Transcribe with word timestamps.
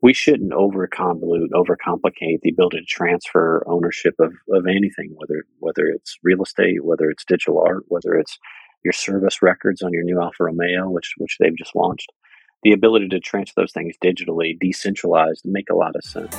we 0.00 0.14
shouldn't 0.14 0.52
over 0.52 0.86
convolute, 0.86 1.52
over 1.52 1.76
complicate 1.76 2.40
the 2.42 2.50
ability 2.50 2.78
to 2.78 2.86
transfer 2.86 3.64
ownership 3.66 4.14
of, 4.20 4.32
of 4.50 4.66
anything, 4.66 5.12
whether 5.16 5.44
whether 5.58 5.86
it's 5.86 6.18
real 6.22 6.42
estate, 6.42 6.84
whether 6.84 7.10
it's 7.10 7.24
digital 7.24 7.60
art, 7.60 7.84
whether 7.88 8.14
it's 8.14 8.38
your 8.84 8.92
service 8.92 9.42
records 9.42 9.82
on 9.82 9.92
your 9.92 10.04
new 10.04 10.20
Alfa 10.20 10.44
Romeo, 10.44 10.88
which 10.88 11.14
which 11.18 11.36
they've 11.40 11.56
just 11.56 11.74
launched. 11.74 12.12
The 12.62 12.72
ability 12.72 13.08
to 13.08 13.20
transfer 13.20 13.60
those 13.60 13.72
things 13.72 13.96
digitally, 14.02 14.56
decentralized, 14.60 15.42
make 15.44 15.68
a 15.68 15.74
lot 15.74 15.96
of 15.96 16.04
sense. 16.04 16.36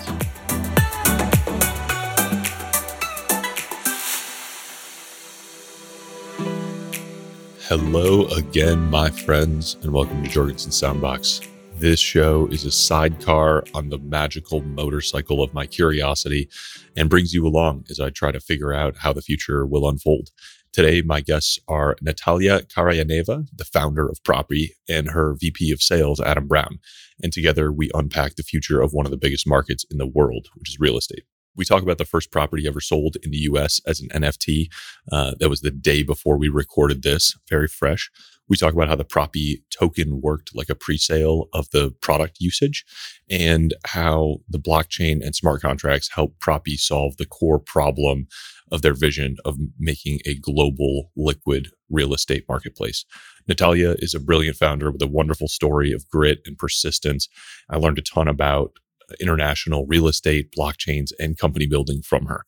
Hello 7.68 8.26
again, 8.28 8.80
my 8.90 9.10
friends, 9.10 9.76
and 9.84 9.92
welcome 9.92 10.24
to 10.24 10.30
Jorgenson 10.30 10.72
Soundbox. 10.72 11.46
This 11.80 12.02
show 12.02 12.46
is 12.48 12.66
a 12.66 12.72
sidecar 12.72 13.64
on 13.74 13.88
the 13.88 14.00
magical 14.00 14.62
motorcycle 14.62 15.42
of 15.42 15.54
my 15.54 15.66
curiosity 15.66 16.50
and 16.98 17.10
brings 17.10 17.34
you 17.34 17.48
along 17.48 17.86
as 17.90 18.02
I 18.02 18.10
try 18.10 18.34
to 18.34 18.42
figure 18.42 18.74
out 18.74 18.98
how 18.98 19.14
the 19.14 19.22
future 19.22 19.66
will 19.66 19.88
unfold. 19.88 20.28
Today, 20.74 21.02
my 21.02 21.22
guests 21.22 21.58
are 21.70 21.96
Natalia 22.02 22.64
Karayaneva, 22.64 23.48
the 23.56 23.64
founder 23.64 24.10
of 24.10 24.22
Propy, 24.24 24.72
and 24.90 25.12
her 25.12 25.38
VP 25.40 25.72
of 25.72 25.82
sales, 25.82 26.20
Adam 26.20 26.50
Brown. 26.50 26.80
And 27.24 27.32
together 27.32 27.72
we 27.72 27.90
unpack 27.94 28.36
the 28.36 28.44
future 28.44 28.82
of 28.82 28.92
one 28.92 29.06
of 29.06 29.12
the 29.12 29.18
biggest 29.18 29.48
markets 29.48 29.86
in 29.90 30.00
the 30.00 30.08
world, 30.08 30.50
which 30.56 30.70
is 30.70 30.82
real 30.82 30.98
estate. 30.98 31.24
We 31.56 31.64
talk 31.64 31.82
about 31.82 31.98
the 31.98 32.04
first 32.04 32.30
property 32.30 32.68
ever 32.68 32.82
sold 32.82 33.16
in 33.24 33.32
the 33.32 33.38
US 33.38 33.80
as 33.88 34.02
an 34.02 34.10
NFT. 34.10 34.68
Uh, 35.10 35.36
that 35.40 35.50
was 35.50 35.62
the 35.62 35.72
day 35.72 36.04
before 36.04 36.38
we 36.38 36.50
recorded 36.50 37.04
this, 37.04 37.38
very 37.50 37.70
fresh. 37.70 38.12
We 38.50 38.58
talk 38.58 38.74
about 38.74 38.88
how 38.88 38.96
the 38.96 39.06
Propy 39.06 39.62
token 39.70 40.22
worked 40.22 40.56
like 40.56 40.70
a 40.70 40.76
pre-sale 40.76 41.48
of 41.54 41.70
the 41.72 41.92
product 42.02 42.38
usage 42.40 42.84
and 43.30 43.76
how 43.86 44.38
the 44.50 44.60
blockchain 44.60 45.24
and 45.24 45.36
smart 45.36 45.62
contracts 45.62 46.10
help 46.14 46.40
Propy 46.40 46.76
solve 46.78 47.18
the 47.18 47.26
core 47.26 47.60
problem 47.60 48.28
of 48.72 48.82
their 48.82 48.94
vision 48.94 49.38
of 49.46 49.58
making 49.80 50.20
a 50.26 50.36
global 50.36 51.12
liquid 51.16 51.70
real 51.90 52.14
estate 52.14 52.46
marketplace. 52.50 53.06
Natalia 53.48 53.96
is 54.00 54.14
a 54.14 54.20
brilliant 54.20 54.58
founder 54.58 54.92
with 54.92 55.02
a 55.02 55.08
wonderful 55.08 55.48
story 55.48 55.92
of 55.92 56.08
grit 56.10 56.40
and 56.46 56.58
persistence. 56.58 57.28
I 57.70 57.78
learned 57.78 58.00
a 58.00 58.04
ton 58.04 58.28
about 58.28 58.74
international 59.20 59.86
real 59.88 60.08
estate, 60.08 60.54
blockchains, 60.58 61.12
and 61.20 61.38
company 61.38 61.66
building 61.66 62.02
from 62.02 62.26
her. 62.26 62.46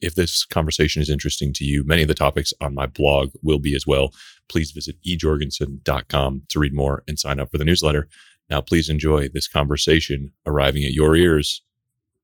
If 0.00 0.14
this 0.14 0.44
conversation 0.44 1.00
is 1.00 1.08
interesting 1.08 1.52
to 1.54 1.64
you, 1.64 1.82
many 1.84 2.02
of 2.02 2.08
the 2.08 2.14
topics 2.14 2.52
on 2.60 2.74
my 2.74 2.86
blog 2.86 3.30
will 3.42 3.58
be 3.58 3.74
as 3.74 3.86
well. 3.86 4.12
Please 4.48 4.70
visit 4.70 4.96
ejorgenson.com 5.06 6.42
to 6.48 6.58
read 6.58 6.74
more 6.74 7.02
and 7.08 7.18
sign 7.18 7.40
up 7.40 7.50
for 7.50 7.58
the 7.58 7.64
newsletter. 7.64 8.08
Now, 8.50 8.60
please 8.60 8.88
enjoy 8.88 9.28
this 9.28 9.48
conversation 9.48 10.32
arriving 10.44 10.84
at 10.84 10.92
your 10.92 11.16
ears 11.16 11.62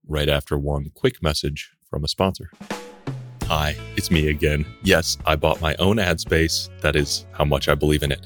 right 0.07 0.29
after 0.29 0.59
one 0.59 0.91
quick 0.95 1.23
message 1.23 1.71
from 1.89 2.05
a 2.05 2.09
sponsor. 2.09 2.51
Hi, 3.45 3.77
it's 3.97 4.11
me 4.11 4.29
again. 4.29 4.67
Yes, 4.83 5.19
I 5.27 5.37
bought 5.37 5.61
my 5.61 5.75
own 5.79 5.99
ad 5.99 6.21
space. 6.21 6.69
That 6.81 6.95
is 6.95 7.27
how 7.33 7.45
much 7.45 7.69
I 7.69 7.75
believe 7.75 8.03
in 8.03 8.13
it. 8.13 8.25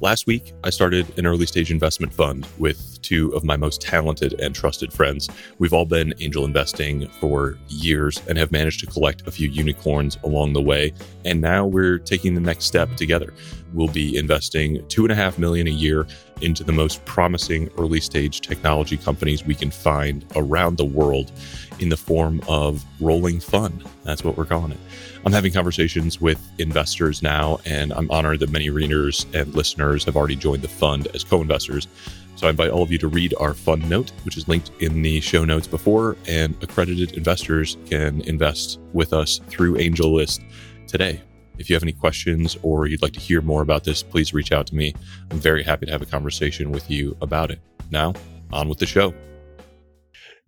Last 0.00 0.28
week, 0.28 0.52
I 0.62 0.70
started 0.70 1.18
an 1.18 1.26
early 1.26 1.44
stage 1.44 1.72
investment 1.72 2.12
fund 2.12 2.46
with 2.56 3.02
two 3.02 3.34
of 3.34 3.42
my 3.42 3.56
most 3.56 3.80
talented 3.80 4.40
and 4.40 4.54
trusted 4.54 4.92
friends. 4.92 5.28
We've 5.58 5.72
all 5.72 5.86
been 5.86 6.14
angel 6.20 6.44
investing 6.44 7.08
for 7.18 7.58
years 7.66 8.22
and 8.28 8.38
have 8.38 8.52
managed 8.52 8.78
to 8.80 8.86
collect 8.86 9.26
a 9.26 9.32
few 9.32 9.48
unicorns 9.48 10.16
along 10.22 10.52
the 10.52 10.62
way. 10.62 10.92
And 11.24 11.40
now 11.40 11.66
we're 11.66 11.98
taking 11.98 12.34
the 12.34 12.40
next 12.40 12.66
step 12.66 12.94
together. 12.94 13.34
We'll 13.72 13.88
be 13.88 14.16
investing 14.16 14.86
two 14.88 15.04
and 15.04 15.12
a 15.12 15.14
half 15.14 15.38
million 15.38 15.66
a 15.66 15.70
year 15.70 16.06
into 16.40 16.64
the 16.64 16.72
most 16.72 17.04
promising 17.04 17.68
early 17.78 18.00
stage 18.00 18.40
technology 18.40 18.96
companies 18.96 19.44
we 19.44 19.54
can 19.54 19.70
find 19.70 20.24
around 20.36 20.76
the 20.78 20.84
world 20.84 21.32
in 21.80 21.88
the 21.88 21.96
form 21.96 22.40
of 22.48 22.84
rolling 23.00 23.40
fund. 23.40 23.84
That's 24.04 24.24
what 24.24 24.36
we're 24.36 24.44
calling 24.44 24.72
it. 24.72 24.78
I'm 25.24 25.32
having 25.32 25.52
conversations 25.52 26.20
with 26.20 26.40
investors 26.58 27.22
now, 27.22 27.58
and 27.64 27.92
I'm 27.92 28.10
honored 28.10 28.40
that 28.40 28.50
many 28.50 28.70
readers 28.70 29.26
and 29.34 29.54
listeners 29.54 30.04
have 30.04 30.16
already 30.16 30.36
joined 30.36 30.62
the 30.62 30.68
fund 30.68 31.08
as 31.14 31.24
co 31.24 31.42
investors. 31.42 31.88
So 32.36 32.46
I 32.46 32.50
invite 32.50 32.70
all 32.70 32.84
of 32.84 32.92
you 32.92 32.98
to 32.98 33.08
read 33.08 33.34
our 33.40 33.52
fund 33.52 33.88
note, 33.90 34.12
which 34.24 34.36
is 34.36 34.46
linked 34.46 34.70
in 34.80 35.02
the 35.02 35.20
show 35.20 35.44
notes 35.44 35.66
before, 35.66 36.16
and 36.28 36.54
accredited 36.62 37.16
investors 37.16 37.76
can 37.86 38.20
invest 38.22 38.78
with 38.92 39.12
us 39.12 39.40
through 39.48 39.74
AngelList 39.74 40.40
today. 40.86 41.20
If 41.58 41.68
you 41.68 41.74
have 41.76 41.82
any 41.82 41.92
questions 41.92 42.56
or 42.62 42.86
you'd 42.86 43.02
like 43.02 43.12
to 43.12 43.20
hear 43.20 43.40
more 43.40 43.62
about 43.62 43.84
this, 43.84 44.02
please 44.02 44.32
reach 44.32 44.52
out 44.52 44.66
to 44.68 44.74
me. 44.74 44.94
I'm 45.30 45.38
very 45.38 45.62
happy 45.62 45.86
to 45.86 45.92
have 45.92 46.02
a 46.02 46.06
conversation 46.06 46.70
with 46.70 46.90
you 46.90 47.16
about 47.20 47.50
it. 47.50 47.60
Now, 47.90 48.14
on 48.52 48.68
with 48.68 48.78
the 48.78 48.86
show. 48.86 49.14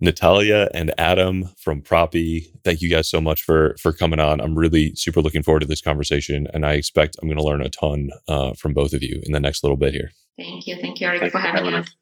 Natalia 0.00 0.70
and 0.72 0.94
Adam 0.96 1.50
from 1.58 1.82
Propy, 1.82 2.46
thank 2.64 2.80
you 2.80 2.88
guys 2.88 3.08
so 3.08 3.20
much 3.20 3.42
for 3.42 3.76
for 3.78 3.92
coming 3.92 4.18
on. 4.18 4.40
I'm 4.40 4.56
really 4.56 4.94
super 4.94 5.20
looking 5.20 5.42
forward 5.42 5.60
to 5.60 5.66
this 5.66 5.82
conversation, 5.82 6.46
and 6.54 6.64
I 6.64 6.72
expect 6.72 7.16
I'm 7.20 7.28
going 7.28 7.38
to 7.38 7.44
learn 7.44 7.60
a 7.60 7.68
ton 7.68 8.10
uh, 8.26 8.54
from 8.54 8.72
both 8.72 8.94
of 8.94 9.02
you 9.02 9.20
in 9.24 9.32
the 9.32 9.40
next 9.40 9.62
little 9.62 9.76
bit 9.76 9.92
here. 9.92 10.10
Thank 10.38 10.66
you, 10.66 10.76
thank 10.80 11.00
you, 11.00 11.06
Eric, 11.06 11.30
for 11.30 11.38
having 11.38 11.74
us. 11.74 11.94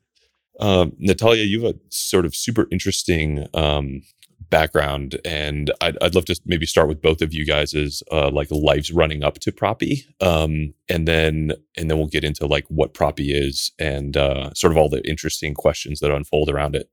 Um, 0.61 0.93
Natalia, 0.99 1.45
you 1.45 1.65
have 1.65 1.75
a 1.75 1.79
sort 1.89 2.25
of 2.25 2.37
super 2.37 2.67
interesting 2.71 3.47
um, 3.55 4.03
background, 4.51 5.19
and 5.25 5.73
I'd, 5.81 5.97
I'd 6.03 6.15
love 6.15 6.25
to 6.27 6.41
maybe 6.45 6.67
start 6.67 6.89
with 6.89 7.03
both 7.03 7.23
of 7.23 7.35
you 7.35 7.45
guys 7.45 7.75
uh, 8.11 8.31
like 8.31 8.51
lives 8.51 8.93
running 8.93 9.23
up 9.23 9.39
to 9.41 9.53
Propy, 9.53 10.05
um, 10.21 10.75
and 10.89 11.07
then 11.07 11.53
and 11.77 11.91
then 11.91 11.99
we'll 11.99 12.07
get 12.07 12.25
into 12.25 12.47
like 12.47 12.65
what 12.69 12.95
Propy 12.95 13.31
is 13.31 13.73
and 13.79 14.17
uh, 14.17 14.53
sort 14.55 14.73
of 14.73 14.77
all 14.77 14.89
the 14.89 15.07
interesting 15.09 15.55
questions 15.55 16.01
that 16.01 16.11
unfold 16.11 16.49
around 16.51 16.77
it. 16.77 16.91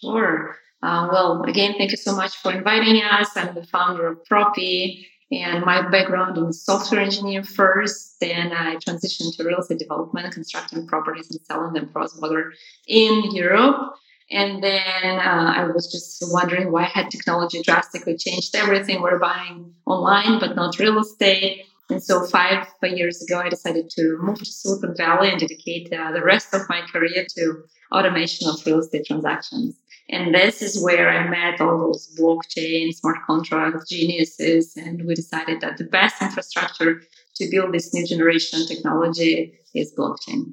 Sure. 0.00 0.56
Uh, 0.82 1.08
well, 1.10 1.42
again, 1.42 1.74
thank 1.76 1.90
you 1.90 1.96
so 1.96 2.14
much 2.14 2.36
for 2.36 2.52
inviting 2.52 3.02
us. 3.02 3.36
I'm 3.36 3.54
the 3.54 3.64
founder 3.64 4.06
of 4.06 4.18
Propy, 4.24 5.04
and 5.30 5.64
my 5.64 5.88
background 5.90 6.38
in 6.38 6.52
software 6.52 7.00
engineer 7.00 7.42
first. 7.42 8.20
Then 8.20 8.52
I 8.52 8.76
transitioned 8.76 9.36
to 9.36 9.44
real 9.44 9.58
estate 9.58 9.78
development, 9.78 10.32
constructing 10.32 10.86
properties 10.86 11.30
and 11.30 11.40
selling 11.46 11.72
them 11.72 11.88
cross 11.88 12.14
border 12.18 12.52
in 12.86 13.30
Europe. 13.32 13.94
And 14.30 14.62
then 14.62 15.18
uh, 15.18 15.52
I 15.56 15.64
was 15.64 15.90
just 15.90 16.22
wondering 16.32 16.70
why 16.70 16.84
had 16.84 17.10
technology 17.10 17.62
drastically 17.62 18.16
changed 18.16 18.54
everything. 18.54 19.00
We're 19.00 19.18
buying 19.18 19.72
online, 19.86 20.38
but 20.38 20.54
not 20.54 20.78
real 20.78 20.98
estate. 20.98 21.64
And 21.90 22.02
so 22.02 22.26
five 22.26 22.66
years 22.82 23.22
ago, 23.22 23.40
I 23.40 23.48
decided 23.48 23.88
to 23.90 24.18
move 24.20 24.38
to 24.40 24.44
Silicon 24.44 24.94
Valley 24.94 25.30
and 25.30 25.40
dedicate 25.40 25.90
uh, 25.90 26.12
the 26.12 26.22
rest 26.22 26.52
of 26.52 26.68
my 26.68 26.82
career 26.92 27.26
to 27.36 27.62
automation 27.90 28.48
of 28.48 28.64
real 28.66 28.80
estate 28.80 29.06
transactions. 29.06 29.78
And 30.10 30.34
this 30.34 30.60
is 30.60 30.82
where 30.82 31.08
I 31.08 31.28
met 31.28 31.60
all 31.60 31.78
those 31.78 32.14
blockchain, 32.18 32.92
smart 32.92 33.18
contract 33.26 33.88
geniuses. 33.88 34.76
And 34.76 35.06
we 35.06 35.14
decided 35.14 35.62
that 35.62 35.78
the 35.78 35.84
best 35.84 36.20
infrastructure 36.20 37.02
to 37.36 37.48
build 37.50 37.72
this 37.72 37.94
new 37.94 38.06
generation 38.06 38.66
technology 38.66 39.54
is 39.74 39.94
blockchain. 39.96 40.52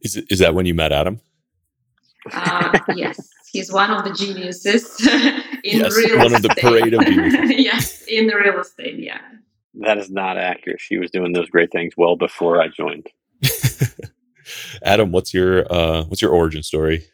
Is, 0.00 0.16
is 0.16 0.38
that 0.38 0.54
when 0.54 0.66
you 0.66 0.74
met 0.74 0.92
Adam? 0.92 1.20
Uh, 2.30 2.78
yes, 2.94 3.28
he's 3.50 3.72
one 3.72 3.90
of 3.90 4.04
the 4.04 4.12
geniuses 4.12 5.00
in 5.64 5.80
yes, 5.80 5.96
real 5.96 6.18
one 6.18 6.26
estate. 6.26 6.36
of 6.36 6.42
the 6.42 6.60
parade 6.60 6.94
of 6.94 7.04
geniuses. 7.04 7.50
yes, 7.58 8.02
in 8.02 8.26
the 8.26 8.36
real 8.36 8.60
estate, 8.60 8.98
yeah. 8.98 9.20
That 9.74 9.98
is 9.98 10.10
not 10.10 10.36
accurate. 10.36 10.80
She 10.80 10.98
was 10.98 11.10
doing 11.10 11.32
those 11.32 11.48
great 11.48 11.72
things 11.72 11.94
well 11.96 12.16
before 12.16 12.60
I 12.60 12.68
joined. 12.68 13.08
Adam, 14.84 15.12
what's 15.12 15.32
your 15.32 15.72
uh, 15.72 16.04
what's 16.04 16.20
your 16.20 16.32
origin 16.32 16.62
story? 16.62 17.04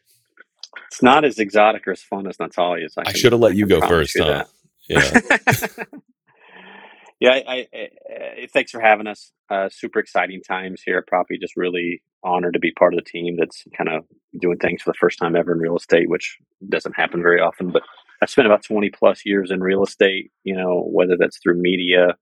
It's 0.89 1.03
not 1.03 1.25
as 1.25 1.39
exotic 1.39 1.87
or 1.87 1.93
as 1.93 2.03
fun 2.03 2.27
as 2.27 2.39
Natalia's. 2.41 2.95
I, 2.97 3.03
I 3.07 3.13
should 3.13 3.33
have 3.33 3.41
let 3.41 3.55
you 3.55 3.67
go 3.67 3.81
first. 3.87 4.15
You 4.15 4.25
huh? 4.25 4.45
Yeah. 4.89 5.21
Yeah. 7.21 7.31
I, 7.31 7.37
I, 7.47 7.67
I, 7.75 8.49
thanks 8.53 8.71
for 8.71 8.81
having 8.81 9.07
us. 9.07 9.33
Uh, 9.51 9.69
super 9.71 9.99
exciting 9.99 10.43
times 10.43 10.83
here. 10.85 11.05
Propy 11.11 11.41
just 11.41 11.57
really 11.57 12.03
honored 12.23 12.55
to 12.55 12.59
be 12.59 12.73
part 12.73 12.95
of 12.95 12.99
the 12.99 13.11
team 13.11 13.37
that's 13.39 13.65
kind 13.77 13.89
of 13.89 14.05
doing 14.41 14.59
things 14.59 14.83
for 14.83 14.91
the 14.91 14.99
first 14.99 15.19
time 15.19 15.37
ever 15.37 15.53
in 15.53 15.59
real 15.59 15.77
estate, 15.77 16.09
which 16.09 16.39
doesn't 16.69 16.97
happen 16.97 17.23
very 17.23 17.41
often. 17.41 17.71
But 17.71 17.83
I've 18.21 18.31
spent 18.31 18.47
about 18.47 18.65
20 18.65 18.91
plus 18.91 19.23
years 19.25 19.51
in 19.51 19.61
real 19.61 19.83
estate, 19.83 20.31
you 20.45 20.57
know, 20.57 20.89
whether 20.91 21.17
that's 21.19 21.39
through 21.39 21.61
media 21.61 22.17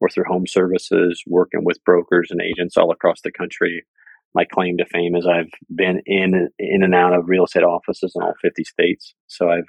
or 0.00 0.08
through 0.08 0.24
home 0.24 0.46
services, 0.46 1.22
working 1.26 1.64
with 1.64 1.84
brokers 1.84 2.28
and 2.30 2.40
agents 2.40 2.76
all 2.76 2.90
across 2.90 3.20
the 3.22 3.32
country. 3.32 3.84
My 4.34 4.44
claim 4.44 4.78
to 4.78 4.84
fame 4.86 5.16
is 5.16 5.26
I've 5.26 5.50
been 5.74 6.02
in 6.06 6.48
in 6.58 6.82
and 6.84 6.94
out 6.94 7.12
of 7.12 7.28
real 7.28 7.44
estate 7.44 7.64
offices 7.64 8.12
in 8.14 8.22
all 8.22 8.34
50 8.40 8.62
states. 8.64 9.14
So 9.26 9.50
I've 9.50 9.66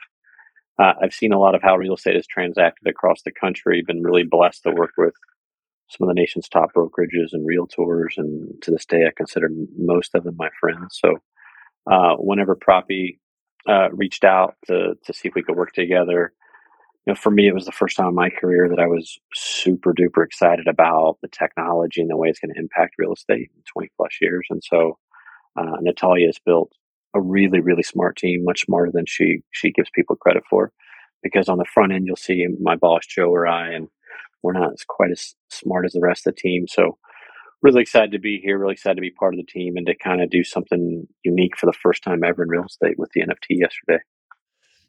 uh, 0.80 0.94
I've 1.02 1.14
seen 1.14 1.34
a 1.34 1.40
lot 1.40 1.56
of 1.56 1.62
how 1.62 1.76
real 1.78 1.96
estate 1.96 2.16
is 2.16 2.28
transacted 2.28 2.88
across 2.88 3.22
the 3.24 3.32
country. 3.32 3.84
Been 3.86 4.04
really 4.04 4.24
blessed 4.24 4.64
to 4.64 4.72
work 4.72 4.92
with 4.98 5.14
some 5.90 6.08
of 6.08 6.16
the 6.16 6.20
nation's 6.20 6.48
top 6.48 6.74
brokerages 6.74 7.34
and 7.34 7.48
realtors, 7.48 8.18
and 8.18 8.62
to 8.62 8.72
this 8.72 8.86
day, 8.86 9.06
I 9.06 9.12
consider 9.16 9.50
most 9.78 10.16
of 10.16 10.24
them 10.24 10.36
my 10.38 10.50
friends. 10.60 11.00
So, 11.02 11.18
uh, 11.92 12.16
whenever 12.16 12.56
Propy 12.56 13.20
uh, 13.68 13.90
reached 13.92 14.24
out 14.24 14.56
to 14.68 14.96
to 15.06 15.14
see 15.14 15.28
if 15.28 15.36
we 15.36 15.44
could 15.44 15.58
work 15.58 15.74
together, 15.74 16.34
you 17.06 17.12
know, 17.12 17.16
for 17.16 17.32
me, 17.32 17.48
it 17.48 17.54
was 17.54 17.66
the 17.66 17.72
first 17.72 17.98
time 17.98 18.10
in 18.10 18.16
my 18.16 18.30
career 18.30 18.70
that 18.70 18.80
I 18.80 18.88
was 18.88 19.20
super 19.34 19.94
duper 19.94 20.24
excited 20.26 20.68
about 20.68 21.18
the 21.22 21.28
technology 21.28 22.02
and 22.02 22.10
the 22.10 22.18
way 22.18 22.30
it's 22.30 22.40
going 22.40 22.54
to 22.54 22.60
impact 22.60 22.96
real 22.98 23.14
estate 23.14 23.50
in 23.56 23.64
20 23.74 23.90
plus 23.98 24.12
years. 24.22 24.48
And 24.50 24.64
so, 24.64 24.98
uh, 25.58 25.78
Natalia 25.82 26.28
has 26.28 26.40
built 26.46 26.72
a 27.14 27.22
really 27.22 27.60
really 27.60 27.84
smart 27.84 28.18
team, 28.18 28.44
much 28.44 28.62
smarter 28.62 28.92
than 28.94 29.06
she 29.06 29.42
she 29.52 29.72
gives 29.72 29.90
people 29.94 30.16
credit 30.16 30.44
for. 30.50 30.72
Because 31.24 31.50
on 31.50 31.60
the 31.60 31.66
front 31.66 31.94
end, 31.94 32.08
you'll 32.08 32.16
see 32.16 32.46
my 32.60 32.76
boss 32.76 33.06
Joe 33.06 33.30
or 33.30 33.46
I, 33.46 33.74
and 33.74 33.88
we're 34.42 34.54
not 34.54 34.74
as 34.74 34.84
quite 34.88 35.12
as 35.12 35.36
smart 35.50 35.86
as 35.86 35.94
the 35.94 36.00
rest 36.02 36.26
of 36.26 36.34
the 36.34 36.42
team. 36.42 36.66
So 36.68 36.98
really 37.62 37.82
excited 37.82 38.12
to 38.12 38.20
be 38.20 38.40
here. 38.44 38.58
Really 38.58 38.74
excited 38.74 38.96
to 38.96 39.02
be 39.02 39.12
part 39.12 39.34
of 39.34 39.38
the 39.38 39.52
team 39.52 39.78
and 39.78 39.86
to 39.86 39.96
kind 39.96 40.22
of 40.22 40.30
do 40.30 40.44
something 40.44 41.08
unique 41.24 41.58
for 41.58 41.66
the 41.66 41.74
first 41.74 42.04
time 42.04 42.24
ever 42.24 42.44
in 42.44 42.50
real 42.50 42.66
estate 42.66 42.98
with 42.98 43.12
the 43.14 43.22
NFT 43.22 43.60
yesterday. 43.60 44.04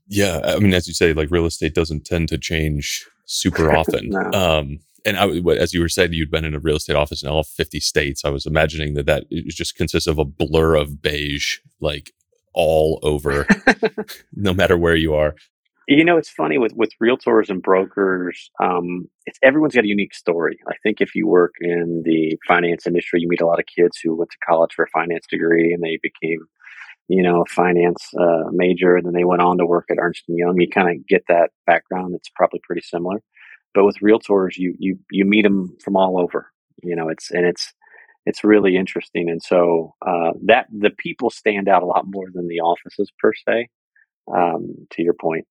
Yeah, 0.08 0.40
I 0.42 0.58
mean, 0.58 0.74
as 0.74 0.88
you 0.88 0.94
say, 0.94 1.12
like 1.12 1.30
real 1.30 1.46
estate 1.46 1.74
doesn't 1.74 2.04
tend 2.04 2.28
to 2.30 2.38
change 2.38 3.06
super 3.26 3.72
often. 3.76 4.10
no. 4.10 4.30
um, 4.32 4.80
and 5.04 5.16
I, 5.16 5.28
as 5.54 5.74
you 5.74 5.80
were 5.80 5.88
saying, 5.88 6.12
you'd 6.12 6.30
been 6.30 6.44
in 6.44 6.54
a 6.54 6.60
real 6.60 6.76
estate 6.76 6.96
office 6.96 7.22
in 7.22 7.28
all 7.28 7.42
50 7.42 7.80
states. 7.80 8.24
I 8.24 8.30
was 8.30 8.46
imagining 8.46 8.94
that 8.94 9.06
that 9.06 9.24
just 9.48 9.76
consists 9.76 10.06
of 10.06 10.18
a 10.18 10.24
blur 10.24 10.76
of 10.76 11.02
beige, 11.02 11.58
like 11.80 12.12
all 12.54 13.00
over, 13.02 13.46
no 14.34 14.52
matter 14.52 14.76
where 14.76 14.96
you 14.96 15.14
are. 15.14 15.34
You 15.88 16.04
know, 16.04 16.16
it's 16.16 16.30
funny 16.30 16.58
with 16.58 16.72
with 16.76 16.90
realtors 17.02 17.50
and 17.50 17.60
brokers. 17.60 18.50
Um, 18.62 19.08
it's 19.26 19.38
everyone's 19.42 19.74
got 19.74 19.84
a 19.84 19.88
unique 19.88 20.14
story. 20.14 20.56
I 20.68 20.74
think 20.82 21.00
if 21.00 21.14
you 21.14 21.26
work 21.26 21.54
in 21.60 22.02
the 22.04 22.38
finance 22.46 22.86
industry, 22.86 23.20
you 23.20 23.28
meet 23.28 23.40
a 23.40 23.46
lot 23.46 23.58
of 23.58 23.66
kids 23.66 23.98
who 24.02 24.14
went 24.14 24.30
to 24.30 24.46
college 24.46 24.72
for 24.74 24.84
a 24.84 24.90
finance 24.90 25.26
degree 25.28 25.72
and 25.72 25.82
they 25.82 25.98
became, 26.00 26.38
you 27.08 27.22
know, 27.22 27.42
a 27.42 27.46
finance 27.46 28.10
uh, 28.18 28.50
major, 28.52 28.96
and 28.96 29.04
then 29.04 29.12
they 29.12 29.24
went 29.24 29.42
on 29.42 29.58
to 29.58 29.66
work 29.66 29.86
at 29.90 29.98
Ernst 29.98 30.22
Young. 30.28 30.60
You 30.60 30.68
kind 30.68 30.88
of 30.88 31.06
get 31.06 31.24
that 31.28 31.50
background. 31.66 32.14
It's 32.14 32.30
probably 32.36 32.60
pretty 32.64 32.82
similar. 32.82 33.20
But 33.74 33.84
with 33.84 33.96
realtors, 34.02 34.56
you 34.56 34.74
you 34.78 34.98
you 35.10 35.24
meet 35.24 35.42
them 35.42 35.76
from 35.82 35.96
all 35.96 36.20
over. 36.20 36.50
You 36.82 36.96
know, 36.96 37.08
it's 37.08 37.30
and 37.30 37.46
it's 37.46 37.72
it's 38.26 38.44
really 38.44 38.76
interesting. 38.76 39.28
And 39.28 39.42
so 39.42 39.94
uh, 40.06 40.32
that 40.46 40.66
the 40.70 40.90
people 40.90 41.30
stand 41.30 41.68
out 41.68 41.82
a 41.82 41.86
lot 41.86 42.04
more 42.06 42.26
than 42.32 42.48
the 42.48 42.60
offices 42.60 43.10
per 43.20 43.32
se. 43.34 43.68
Um, 44.32 44.86
to 44.92 45.02
your 45.02 45.14
point. 45.14 45.46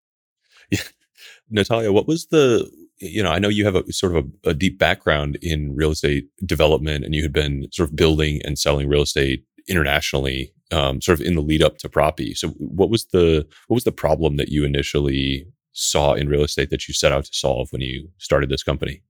Yeah. 0.69 0.79
Natalia, 1.50 1.91
what 1.91 2.07
was 2.07 2.27
the, 2.27 2.71
you 3.00 3.21
know, 3.21 3.31
I 3.31 3.39
know 3.39 3.50
you 3.50 3.65
have 3.65 3.75
a 3.75 3.91
sort 3.91 4.15
of 4.15 4.25
a, 4.25 4.51
a, 4.51 4.53
deep 4.53 4.79
background 4.79 5.38
in 5.41 5.75
real 5.75 5.91
estate 5.91 6.29
development 6.45 7.03
and 7.03 7.13
you 7.13 7.21
had 7.21 7.33
been 7.33 7.67
sort 7.71 7.89
of 7.89 7.95
building 7.95 8.41
and 8.44 8.57
selling 8.57 8.88
real 8.88 9.01
estate 9.01 9.44
internationally, 9.67 10.53
um, 10.71 11.01
sort 11.01 11.19
of 11.19 11.25
in 11.25 11.35
the 11.35 11.41
lead 11.41 11.62
up 11.62 11.77
to 11.79 11.89
Propy. 11.89 12.33
So 12.35 12.50
what 12.57 12.89
was 12.89 13.06
the, 13.07 13.45
what 13.67 13.75
was 13.75 13.83
the 13.83 13.91
problem 13.91 14.38
that 14.38 14.50
you 14.50 14.63
initially 14.63 15.45
saw 15.73 16.13
in 16.13 16.29
real 16.29 16.44
estate 16.44 16.69
that 16.69 16.88
you 16.88 16.94
set 16.94 17.12
out 17.12 17.25
to 17.25 17.33
solve 17.33 17.71
when 17.71 17.81
you 17.81 18.09
started 18.18 18.50
this 18.50 18.63
company? 18.63 19.01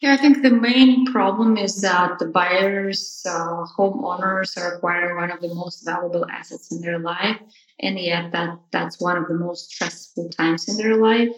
Yeah, 0.00 0.12
I 0.12 0.18
think 0.18 0.42
the 0.42 0.50
main 0.50 1.06
problem 1.06 1.56
is 1.56 1.80
that 1.80 2.18
the 2.18 2.26
buyers, 2.26 3.22
uh, 3.26 3.64
homeowners 3.78 4.58
are 4.58 4.74
acquiring 4.74 5.16
one 5.16 5.30
of 5.30 5.40
the 5.40 5.54
most 5.54 5.86
valuable 5.86 6.26
assets 6.30 6.70
in 6.70 6.82
their 6.82 6.98
life. 6.98 7.40
And 7.80 7.98
yet 7.98 8.30
that, 8.32 8.58
that's 8.72 9.00
one 9.00 9.16
of 9.16 9.26
the 9.26 9.34
most 9.34 9.70
stressful 9.70 10.28
times 10.30 10.68
in 10.68 10.76
their 10.76 10.96
life. 10.96 11.34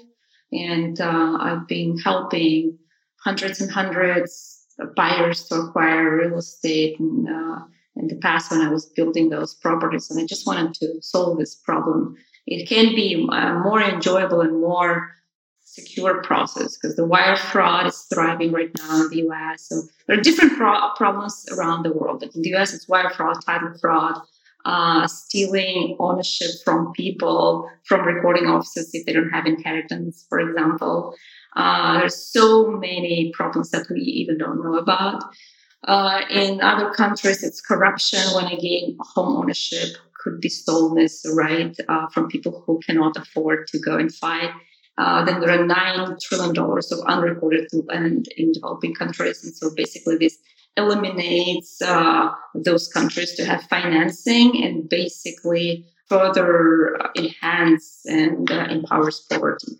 And 0.50 1.00
uh, 1.00 1.38
I've 1.40 1.68
been 1.68 1.98
helping 1.98 2.78
hundreds 3.22 3.60
and 3.60 3.70
hundreds 3.70 4.66
of 4.80 4.94
buyers 4.94 5.44
to 5.46 5.56
acquire 5.56 6.16
real 6.16 6.38
estate 6.38 6.96
uh, 7.00 7.60
in 7.96 8.08
the 8.08 8.18
past 8.20 8.50
when 8.50 8.60
I 8.60 8.70
was 8.70 8.86
building 8.86 9.28
those 9.28 9.54
properties. 9.54 10.10
And 10.10 10.20
I 10.20 10.26
just 10.26 10.46
wanted 10.46 10.74
to 10.74 11.00
solve 11.00 11.38
this 11.38 11.54
problem. 11.54 12.16
It 12.50 12.66
can 12.66 12.94
be 12.94 13.12
a 13.30 13.54
more 13.54 13.82
enjoyable 13.82 14.40
and 14.40 14.60
more 14.60 15.14
secure 15.60 16.22
process 16.22 16.76
because 16.76 16.96
the 16.96 17.04
wire 17.04 17.36
fraud 17.36 17.86
is 17.86 18.06
thriving 18.12 18.52
right 18.52 18.70
now 18.78 19.02
in 19.02 19.10
the 19.10 19.28
US. 19.28 19.68
So 19.68 19.82
there 20.06 20.18
are 20.18 20.22
different 20.22 20.56
pro- 20.56 20.90
problems 20.96 21.44
around 21.52 21.82
the 21.82 21.92
world. 21.92 22.20
But 22.20 22.34
in 22.34 22.42
the 22.42 22.54
US, 22.54 22.72
it's 22.72 22.88
wire 22.88 23.10
fraud, 23.10 23.36
title 23.44 23.74
fraud, 23.78 24.20
uh, 24.64 25.06
stealing 25.06 25.96
ownership 26.00 26.50
from 26.64 26.92
people, 26.92 27.70
from 27.84 28.06
recording 28.06 28.46
offices 28.46 28.90
if 28.94 29.04
they 29.04 29.12
don't 29.12 29.30
have 29.30 29.46
inheritance, 29.46 30.24
for 30.28 30.40
example. 30.40 31.14
Uh, 31.54 31.98
there's 31.98 32.16
so 32.16 32.70
many 32.70 33.30
problems 33.34 33.70
that 33.70 33.86
we 33.90 34.00
even 34.00 34.38
don't 34.38 34.62
know 34.64 34.78
about. 34.78 35.22
Uh, 35.84 36.22
in 36.30 36.60
other 36.60 36.90
countries, 36.90 37.42
it's 37.42 37.60
corruption 37.60 38.20
when 38.34 38.46
again 38.46 38.96
home 39.00 39.36
ownership 39.36 39.96
could 40.28 40.40
be 40.40 40.48
stolen 40.48 41.02
as 41.02 41.24
right 41.34 41.76
uh, 41.88 42.06
from 42.12 42.28
people 42.28 42.62
who 42.66 42.80
cannot 42.86 43.16
afford 43.16 43.66
to 43.68 43.78
go 43.78 43.96
and 43.96 44.14
fight. 44.14 44.50
Uh, 44.98 45.24
then 45.24 45.40
there 45.40 45.50
are 45.50 45.64
nine 45.64 46.16
trillion 46.20 46.54
dollars 46.54 46.90
of 46.90 46.98
unrecorded 47.06 47.68
land 47.86 48.26
in 48.36 48.52
developing 48.52 48.94
countries, 48.94 49.44
and 49.44 49.54
so 49.54 49.70
basically 49.74 50.16
this 50.16 50.36
eliminates 50.76 51.80
uh, 51.82 52.30
those 52.54 52.88
countries 52.88 53.34
to 53.34 53.44
have 53.44 53.62
financing 53.64 54.62
and 54.64 54.88
basically 54.88 55.86
further 56.08 56.96
enhance 57.16 58.00
and 58.06 58.50
uh, 58.50 58.66
empowers 58.70 59.26
poverty. 59.30 59.72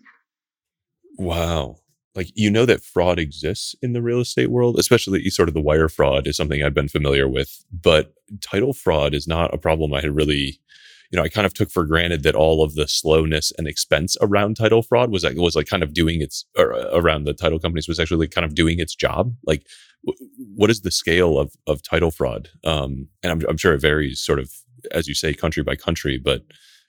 Wow. 1.17 1.77
Like, 2.15 2.31
you 2.35 2.49
know 2.49 2.65
that 2.65 2.83
fraud 2.83 3.19
exists 3.19 3.75
in 3.81 3.93
the 3.93 4.01
real 4.01 4.19
estate 4.19 4.49
world, 4.49 4.79
especially 4.79 5.29
sort 5.29 5.47
of 5.47 5.53
the 5.53 5.61
wire 5.61 5.89
fraud 5.89 6.27
is 6.27 6.37
something 6.37 6.63
I've 6.63 6.73
been 6.73 6.89
familiar 6.89 7.27
with, 7.27 7.63
but 7.71 8.13
title 8.41 8.73
fraud 8.73 9.13
is 9.13 9.27
not 9.27 9.53
a 9.53 9.57
problem 9.57 9.93
I 9.93 10.01
had 10.01 10.15
really 10.15 10.59
you 11.11 11.17
know, 11.17 11.23
I 11.23 11.29
kind 11.29 11.47
of 11.47 11.55
took 11.55 11.71
for 11.71 11.85
granted 11.85 12.21
that 12.23 12.35
all 12.35 12.61
of 12.63 12.75
the 12.75 12.87
slowness 12.87 13.51
and 13.57 13.67
expense 13.67 14.15
around 14.21 14.57
title 14.57 14.83
fraud 14.83 15.11
was 15.11 15.23
like, 15.23 15.35
was 15.37 15.55
like 15.55 15.65
kind 15.65 15.81
of 15.81 15.93
doing 15.93 16.21
its 16.21 16.45
uh, 16.57 16.91
around 16.91 17.23
the 17.23 17.33
title 17.33 17.59
companies 17.59 17.87
was 17.87 17.99
actually 17.99 18.27
kind 18.27 18.45
of 18.45 18.53
doing 18.53 18.79
its 18.79 18.93
job. 18.93 19.33
Like, 19.43 19.65
what 20.55 20.69
is 20.69 20.81
the 20.81 20.91
scale 20.91 21.39
of 21.39 21.53
of 21.65 21.81
title 21.81 22.11
fraud? 22.11 22.49
Um, 22.63 23.07
and 23.23 23.31
I'm 23.31 23.41
I'm 23.49 23.57
sure 23.57 23.73
it 23.73 23.81
varies 23.81 24.21
sort 24.21 24.37
of 24.37 24.51
as 24.91 25.07
you 25.07 25.13
say, 25.13 25.33
country 25.33 25.63
by 25.63 25.75
country, 25.75 26.17
but 26.17 26.43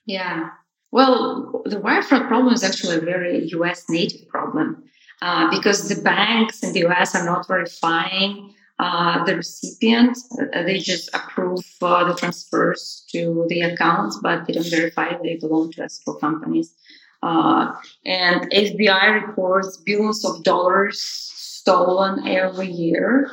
yeah. 0.05 0.49
Well, 0.91 1.61
the 1.65 1.79
wire 1.79 2.01
fraud 2.01 2.27
problem 2.27 2.53
is 2.53 2.63
actually 2.63 2.97
a 2.97 3.01
very 3.01 3.45
US 3.49 3.89
native 3.89 4.27
problem 4.27 4.83
uh, 5.21 5.49
because 5.49 5.87
the 5.87 6.01
banks 6.01 6.63
in 6.63 6.73
the 6.73 6.87
US 6.87 7.15
are 7.15 7.25
not 7.25 7.47
verifying 7.47 8.53
uh, 8.79 9.23
the 9.25 9.35
recipient. 9.35 10.17
Uh, 10.39 10.63
they 10.63 10.79
just 10.79 11.09
approve 11.13 11.63
uh, 11.81 12.03
the 12.05 12.15
transfers 12.15 13.05
to 13.11 13.45
the 13.47 13.61
accounts, 13.61 14.19
but 14.23 14.47
they 14.47 14.53
don't 14.53 14.69
verify 14.69 15.15
they 15.21 15.37
belong 15.37 15.71
to 15.71 15.83
escrow 15.83 16.15
companies. 16.15 16.73
Uh, 17.21 17.71
and 18.03 18.51
FBI 18.51 19.27
reports 19.27 19.77
billions 19.85 20.25
of 20.25 20.43
dollars 20.43 20.99
stolen 20.99 22.27
every 22.27 22.71
year 22.71 23.29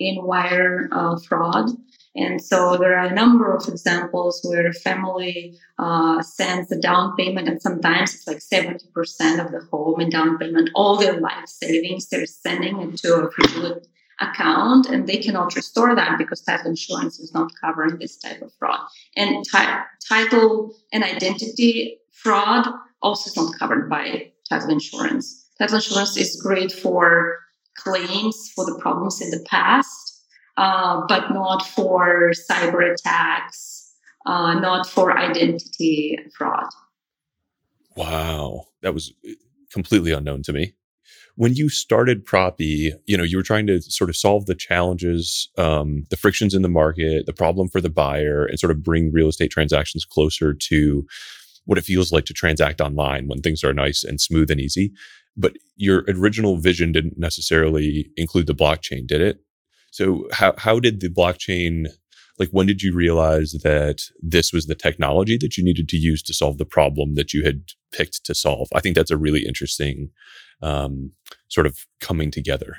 in 0.00 0.24
wire 0.24 0.88
fraud. 1.28 1.70
And 2.18 2.42
so 2.42 2.76
there 2.76 2.98
are 2.98 3.06
a 3.06 3.14
number 3.14 3.54
of 3.54 3.68
examples 3.68 4.40
where 4.42 4.66
a 4.66 4.72
family 4.72 5.56
uh, 5.78 6.20
sends 6.22 6.72
a 6.72 6.80
down 6.80 7.14
payment, 7.16 7.48
and 7.48 7.62
sometimes 7.62 8.14
it's 8.14 8.26
like 8.26 8.38
70% 8.38 8.82
of 9.44 9.52
the 9.52 9.60
home 9.70 10.00
in 10.00 10.10
down 10.10 10.36
payment, 10.36 10.70
all 10.74 10.96
their 10.96 11.20
life 11.20 11.46
savings, 11.46 12.08
they're 12.08 12.26
sending 12.26 12.80
into 12.80 13.14
a 13.14 13.30
fraudulent 13.30 13.86
account 14.20 14.86
and 14.88 15.06
they 15.06 15.18
cannot 15.18 15.54
restore 15.54 15.94
that 15.94 16.18
because 16.18 16.40
title 16.40 16.70
insurance 16.70 17.20
is 17.20 17.32
not 17.32 17.52
covering 17.60 17.98
this 17.98 18.18
type 18.18 18.42
of 18.42 18.52
fraud. 18.58 18.80
And 19.16 19.44
t- 19.44 19.58
title 20.08 20.74
and 20.92 21.04
identity 21.04 21.98
fraud 22.10 22.66
also 23.00 23.28
is 23.28 23.36
not 23.36 23.56
covered 23.58 23.88
by 23.88 24.32
title 24.48 24.70
insurance. 24.70 25.46
Title 25.58 25.76
insurance 25.76 26.16
is 26.16 26.40
great 26.42 26.72
for 26.72 27.38
claims 27.76 28.50
for 28.56 28.64
the 28.64 28.78
problems 28.80 29.20
in 29.20 29.30
the 29.30 29.44
past, 29.48 30.07
uh, 30.58 31.06
but 31.08 31.30
not 31.30 31.66
for 31.66 32.32
cyber 32.32 32.92
attacks, 32.92 33.94
uh, 34.26 34.54
not 34.54 34.86
for 34.86 35.16
identity 35.16 36.18
fraud. 36.36 36.68
Wow, 37.96 38.66
that 38.82 38.92
was 38.92 39.12
completely 39.72 40.12
unknown 40.12 40.42
to 40.44 40.52
me 40.52 40.74
when 41.38 41.54
you 41.54 41.68
started 41.68 42.26
Propy, 42.26 42.90
you 43.06 43.16
know, 43.16 43.22
you 43.22 43.36
were 43.36 43.44
trying 43.44 43.68
to 43.68 43.80
sort 43.80 44.10
of 44.10 44.16
solve 44.16 44.46
the 44.46 44.56
challenges, 44.56 45.48
um, 45.56 46.04
the 46.10 46.16
frictions 46.16 46.52
in 46.52 46.62
the 46.62 46.68
market, 46.68 47.26
the 47.26 47.32
problem 47.32 47.68
for 47.68 47.80
the 47.80 47.88
buyer, 47.88 48.44
and 48.44 48.58
sort 48.58 48.72
of 48.72 48.82
bring 48.82 49.12
real 49.12 49.28
estate 49.28 49.52
transactions 49.52 50.04
closer 50.04 50.52
to 50.52 51.06
what 51.64 51.78
it 51.78 51.84
feels 51.84 52.10
like 52.10 52.24
to 52.24 52.34
transact 52.34 52.80
online 52.80 53.28
when 53.28 53.40
things 53.40 53.62
are 53.62 53.72
nice 53.72 54.02
and 54.02 54.20
smooth 54.20 54.50
and 54.50 54.60
easy. 54.60 54.90
But 55.36 55.52
your 55.76 56.02
original 56.08 56.56
vision 56.56 56.90
didn't 56.90 57.18
necessarily 57.18 58.10
include 58.16 58.48
the 58.48 58.54
blockchain, 58.54 59.06
did 59.06 59.20
it? 59.20 59.38
So 59.90 60.28
how 60.32 60.54
how 60.58 60.80
did 60.80 61.00
the 61.00 61.08
blockchain 61.08 61.86
like 62.38 62.50
when 62.50 62.66
did 62.66 62.82
you 62.82 62.94
realize 62.94 63.52
that 63.64 64.02
this 64.22 64.52
was 64.52 64.66
the 64.66 64.74
technology 64.74 65.36
that 65.38 65.56
you 65.56 65.64
needed 65.64 65.88
to 65.88 65.96
use 65.96 66.22
to 66.22 66.34
solve 66.34 66.58
the 66.58 66.64
problem 66.64 67.14
that 67.14 67.32
you 67.32 67.44
had 67.44 67.62
picked 67.92 68.24
to 68.24 68.34
solve? 68.34 68.68
I 68.74 68.80
think 68.80 68.94
that's 68.94 69.10
a 69.10 69.16
really 69.16 69.44
interesting 69.44 70.10
um, 70.62 71.12
sort 71.48 71.66
of 71.66 71.86
coming 72.00 72.30
together. 72.30 72.76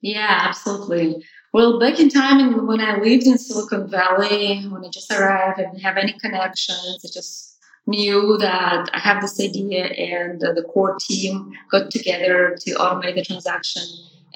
Yeah, 0.00 0.40
absolutely. 0.48 1.22
Well, 1.52 1.78
back 1.78 1.98
in 1.98 2.08
time 2.08 2.66
when 2.66 2.80
I 2.80 2.98
lived 2.98 3.26
in 3.26 3.38
Silicon 3.38 3.88
Valley, 3.88 4.62
when 4.68 4.84
I 4.84 4.88
just 4.88 5.10
arrived, 5.10 5.58
didn't 5.58 5.80
have 5.80 5.96
any 5.96 6.12
connections. 6.18 7.00
I 7.04 7.08
just 7.12 7.58
knew 7.86 8.36
that 8.38 8.90
I 8.92 8.98
have 8.98 9.22
this 9.22 9.40
idea, 9.40 9.86
and 9.86 10.40
the 10.40 10.62
core 10.62 10.96
team 11.00 11.52
got 11.70 11.90
together 11.90 12.56
to 12.60 12.74
automate 12.74 13.14
the 13.14 13.22
transaction. 13.22 13.82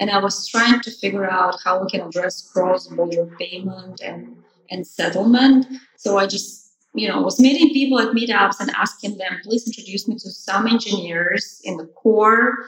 And 0.01 0.11
I 0.11 0.19
was 0.19 0.49
trying 0.49 0.81
to 0.81 0.91
figure 0.91 1.31
out 1.31 1.57
how 1.65 1.81
we 1.81 1.89
can 1.89 2.01
address 2.01 2.51
cross-border 2.53 3.27
payment 3.39 4.01
and 4.03 4.37
and 4.73 4.87
settlement. 4.87 5.67
So 5.97 6.17
I 6.17 6.27
just 6.27 6.71
you 6.95 7.09
know, 7.09 7.23
was 7.23 7.39
meeting 7.39 7.73
people 7.73 8.01
at 8.01 8.09
meetups 8.09 8.59
and 8.61 8.71
asking 8.71 9.19
them, 9.19 9.41
please 9.45 9.67
introduce 9.67 10.09
me 10.09 10.15
to 10.17 10.31
some 10.31 10.67
engineers 10.67 11.61
in 11.65 11.77
the 11.77 11.87
core 11.87 12.67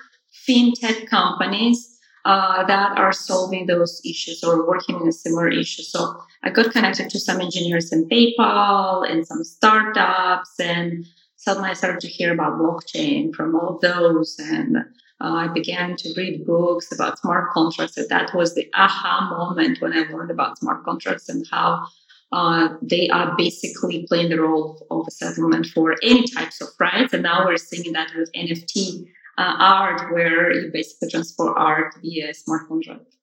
fintech 0.49 1.09
companies 1.09 1.99
uh, 2.25 2.65
that 2.67 2.97
are 2.99 3.13
solving 3.13 3.67
those 3.67 4.01
issues 4.05 4.45
or 4.45 4.67
working 4.67 5.01
in 5.01 5.09
a 5.09 5.13
similar 5.13 5.49
issue. 5.49 5.83
So 5.83 6.23
I 6.45 6.51
got 6.51 6.71
connected 6.71 7.11
to 7.11 7.19
some 7.19 7.41
engineers 7.41 7.93
in 7.93 8.09
PayPal 8.09 9.09
and 9.09 9.27
some 9.27 9.43
startups, 9.43 10.59
and 10.61 11.05
suddenly 11.37 11.71
I 11.71 11.75
started 11.75 12.01
to 12.03 12.09
hear 12.09 12.33
about 12.33 12.59
blockchain 12.59 13.35
from 13.35 13.57
all 13.57 13.75
of 13.75 13.81
those. 13.81 14.37
And 14.39 14.77
uh, 15.23 15.35
I 15.35 15.49
began 15.49 15.95
to 15.97 16.13
read 16.17 16.45
books 16.45 16.91
about 16.93 17.19
smart 17.21 17.53
contracts. 17.53 17.97
And 17.97 18.09
that 18.09 18.35
was 18.35 18.55
the 18.55 18.69
aha 18.75 19.29
moment 19.31 19.81
when 19.81 19.93
I 19.93 20.03
learned 20.11 20.33
about 20.33 20.59
smart 20.59 20.85
contracts 20.85 21.29
and 21.29 21.47
how 21.49 21.87
uh, 22.33 22.71
they 22.83 23.09
are 23.09 23.37
basically 23.37 24.05
playing 24.09 24.31
the 24.31 24.41
role 24.41 24.85
of 24.91 25.07
a 25.07 25.11
settlement 25.13 25.67
for 25.67 25.95
any 26.03 26.27
types 26.27 26.61
of 26.61 26.69
rights. 26.81 27.13
And 27.13 27.23
now 27.23 27.45
we're 27.45 27.57
seeing 27.57 27.93
that 27.93 28.11
with 28.17 28.33
NFT 28.33 29.07
uh, 29.39 29.55
art 29.59 30.13
where 30.13 30.53
you 30.53 30.73
basically 30.73 31.11
transfer 31.11 31.57
art 31.57 31.95
via 32.03 32.35
smart 32.35 32.67
contract. 32.67 33.15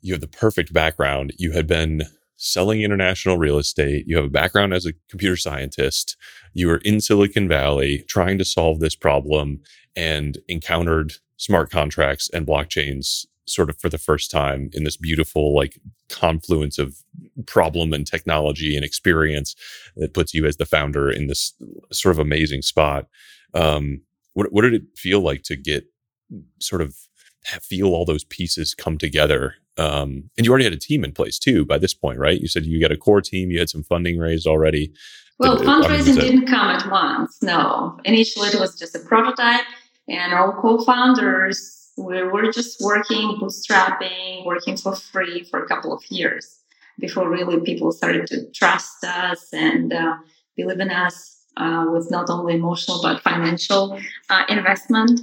You 0.00 0.14
have 0.14 0.20
the 0.20 0.26
perfect 0.26 0.72
background. 0.72 1.32
You 1.38 1.52
had 1.52 1.68
been 1.68 2.02
selling 2.42 2.82
international 2.82 3.38
real 3.38 3.56
estate. 3.56 4.04
You 4.08 4.16
have 4.16 4.26
a 4.26 4.30
background 4.30 4.74
as 4.74 4.84
a 4.84 4.92
computer 5.08 5.36
scientist. 5.36 6.16
You 6.54 6.66
were 6.66 6.78
in 6.78 7.00
Silicon 7.00 7.46
Valley 7.46 8.04
trying 8.08 8.36
to 8.38 8.44
solve 8.44 8.80
this 8.80 8.96
problem 8.96 9.60
and 9.94 10.38
encountered 10.48 11.14
smart 11.36 11.70
contracts 11.70 12.28
and 12.30 12.44
blockchains 12.44 13.26
sort 13.46 13.70
of 13.70 13.78
for 13.78 13.88
the 13.88 13.98
first 13.98 14.30
time 14.30 14.70
in 14.72 14.82
this 14.82 14.96
beautiful 14.96 15.54
like 15.54 15.78
confluence 16.08 16.78
of 16.78 16.96
problem 17.46 17.92
and 17.92 18.06
technology 18.08 18.74
and 18.74 18.84
experience 18.84 19.54
that 19.96 20.14
puts 20.14 20.34
you 20.34 20.44
as 20.44 20.56
the 20.56 20.66
founder 20.66 21.10
in 21.10 21.28
this 21.28 21.52
sort 21.92 22.14
of 22.14 22.18
amazing 22.18 22.62
spot. 22.62 23.06
Um, 23.54 24.02
what 24.32 24.52
what 24.52 24.62
did 24.62 24.74
it 24.74 24.82
feel 24.96 25.20
like 25.20 25.42
to 25.44 25.54
get 25.54 25.84
sort 26.58 26.82
of 26.82 26.96
feel 27.60 27.88
all 27.88 28.04
those 28.04 28.24
pieces 28.24 28.74
come 28.74 28.98
together? 28.98 29.54
Um, 29.78 30.30
and 30.36 30.44
you 30.44 30.50
already 30.50 30.64
had 30.64 30.72
a 30.72 30.78
team 30.78 31.04
in 31.04 31.12
place 31.12 31.38
too 31.38 31.64
by 31.64 31.78
this 31.78 31.94
point, 31.94 32.18
right? 32.18 32.40
You 32.40 32.48
said 32.48 32.64
you 32.66 32.80
got 32.80 32.92
a 32.92 32.96
core 32.96 33.20
team, 33.20 33.50
you 33.50 33.58
had 33.58 33.70
some 33.70 33.82
funding 33.82 34.18
raised 34.18 34.46
already. 34.46 34.92
Well, 35.38 35.56
Did, 35.56 35.66
fundraising 35.66 36.18
I 36.18 36.22
mean, 36.22 36.32
didn't 36.32 36.46
come 36.46 36.68
at 36.68 36.90
once. 36.90 37.42
No, 37.42 37.98
initially 38.04 38.48
it 38.48 38.60
was 38.60 38.78
just 38.78 38.94
a 38.94 39.00
prototype, 39.00 39.64
and 40.08 40.32
our 40.32 40.60
co-founders 40.60 41.82
we 41.96 42.22
were 42.22 42.50
just 42.50 42.80
working, 42.80 43.38
bootstrapping, 43.40 44.44
working 44.46 44.76
for 44.76 44.96
free 44.96 45.44
for 45.44 45.62
a 45.62 45.68
couple 45.68 45.92
of 45.92 46.02
years 46.08 46.58
before 46.98 47.28
really 47.28 47.60
people 47.60 47.92
started 47.92 48.26
to 48.28 48.50
trust 48.52 49.04
us 49.04 49.52
and 49.52 49.92
uh, 49.92 50.16
believe 50.56 50.80
in 50.80 50.90
us 50.90 51.44
uh, 51.56 51.86
with 51.90 52.10
not 52.10 52.30
only 52.30 52.54
emotional 52.54 53.00
but 53.02 53.20
financial 53.20 53.98
uh, 54.30 54.44
investment. 54.48 55.20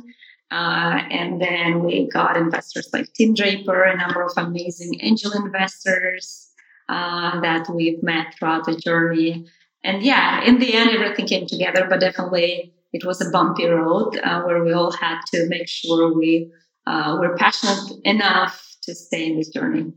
Uh, 0.52 1.02
and 1.12 1.42
then 1.42 1.84
we 1.84 2.08
got 2.08 2.36
investors 2.36 2.90
like 2.92 3.14
Tim 3.14 3.34
Draper, 3.36 3.84
a 3.84 3.96
number 3.96 4.24
of 4.24 4.32
amazing 4.36 5.00
angel 5.02 5.32
investors 5.34 6.50
uh, 6.88 7.40
that 7.42 7.70
we've 7.70 8.02
met 8.02 8.34
throughout 8.38 8.66
the 8.66 8.76
journey. 8.76 9.46
And 9.84 10.02
yeah, 10.02 10.44
in 10.44 10.60
the 10.60 10.74
end, 10.74 10.90
everything 10.90 11.28
came 11.28 11.46
together, 11.46 11.86
but 11.88 12.00
definitely 12.00 12.74
it 12.92 13.06
was 13.06 13.22
a 13.22 13.30
bumpy 13.30 13.68
road 13.68 14.20
uh, 14.24 14.42
where 14.42 14.64
we 14.64 14.74
all 14.74 14.92
had 14.92 15.22
to 15.34 15.48
make 15.48 15.68
sure 15.68 16.14
we 16.14 16.52
uh, 16.88 17.18
were 17.20 17.36
passionate 17.38 18.00
enough 18.04 18.78
to 18.84 18.96
stay 18.96 19.28
in 19.28 19.38
this 19.38 19.50
journey. 19.50 19.94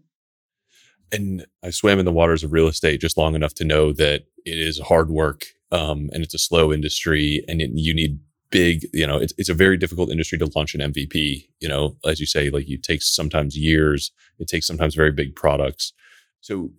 And 1.11 1.47
I 1.63 1.71
swam 1.71 1.99
in 1.99 2.05
the 2.05 2.13
waters 2.13 2.45
of 2.45 2.53
real 2.53 2.69
estate 2.69 3.01
just 3.01 3.17
long 3.17 3.35
enough 3.35 3.55
to 3.55 3.65
know 3.65 3.93
that 3.93 4.23
it 4.45 4.59
is 4.59 4.79
hard 4.79 5.11
work 5.11 5.45
um, 5.71 6.11
and 6.13 6.23
it's 6.23 6.35
a 6.35 6.39
slow 6.39 6.73
industry 6.73 7.43
and 7.49 7.61
it, 7.61 7.71
you 7.75 7.95
need 7.95 8.19
big 8.53 8.87
you 8.93 9.07
know 9.07 9.17
it's, 9.17 9.33
it's 9.39 9.49
a 9.49 9.55
very 9.55 9.77
difficult 9.77 10.11
industry 10.11 10.39
to 10.39 10.51
launch 10.55 10.75
an 10.75 10.93
mvp 10.93 11.49
you 11.61 11.69
know 11.69 11.97
as 12.05 12.21
you 12.21 12.27
say 12.27 12.51
like 12.51 12.69
it 12.69 12.83
takes 12.83 13.15
sometimes 13.15 13.57
years 13.57 14.13
it 14.43 14.49
takes 14.49 14.67
sometimes 14.67 14.95
very 14.95 15.13
big 15.13 15.35
products. 15.35 15.93
So 16.41 16.71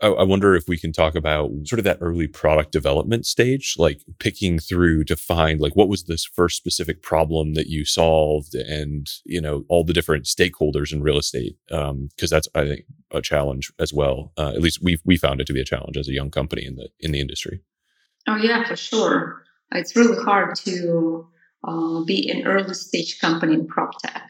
I, 0.00 0.08
I 0.08 0.22
wonder 0.24 0.56
if 0.56 0.64
we 0.66 0.78
can 0.78 0.92
talk 0.92 1.14
about 1.14 1.50
sort 1.64 1.78
of 1.78 1.84
that 1.84 1.98
early 2.00 2.26
product 2.26 2.72
development 2.72 3.26
stage 3.26 3.74
like 3.78 4.00
picking 4.18 4.58
through 4.58 5.04
to 5.04 5.16
find 5.16 5.60
like 5.60 5.76
what 5.76 5.88
was 5.88 6.04
this 6.04 6.24
first 6.24 6.56
specific 6.56 7.02
problem 7.02 7.54
that 7.54 7.68
you 7.68 7.84
solved 7.84 8.54
and 8.54 9.08
you 9.24 9.40
know 9.40 9.64
all 9.68 9.84
the 9.84 9.92
different 9.92 10.24
stakeholders 10.24 10.92
in 10.92 11.02
real 11.02 11.18
estate 11.18 11.56
because 11.68 11.90
um, 11.90 12.08
that's 12.18 12.48
i 12.54 12.64
think 12.64 12.84
a 13.14 13.20
challenge 13.20 13.70
as 13.78 13.92
well. 13.92 14.32
Uh, 14.38 14.52
at 14.54 14.62
least 14.62 14.82
we 14.82 14.98
we 15.04 15.16
found 15.16 15.40
it 15.40 15.46
to 15.46 15.52
be 15.52 15.60
a 15.60 15.64
challenge 15.64 15.98
as 15.98 16.08
a 16.08 16.12
young 16.12 16.30
company 16.30 16.64
in 16.64 16.76
the 16.76 16.88
in 16.98 17.12
the 17.12 17.20
industry. 17.20 17.60
Oh, 18.26 18.36
yeah, 18.36 18.64
for 18.66 18.76
sure. 18.76 19.42
It's 19.74 19.96
really 19.96 20.22
hard 20.22 20.56
to 20.56 21.26
uh, 21.66 22.00
be 22.04 22.30
an 22.30 22.46
early 22.46 22.74
stage 22.74 23.20
company 23.20 23.54
in 23.54 23.66
prop 23.66 23.90
tech 24.02 24.28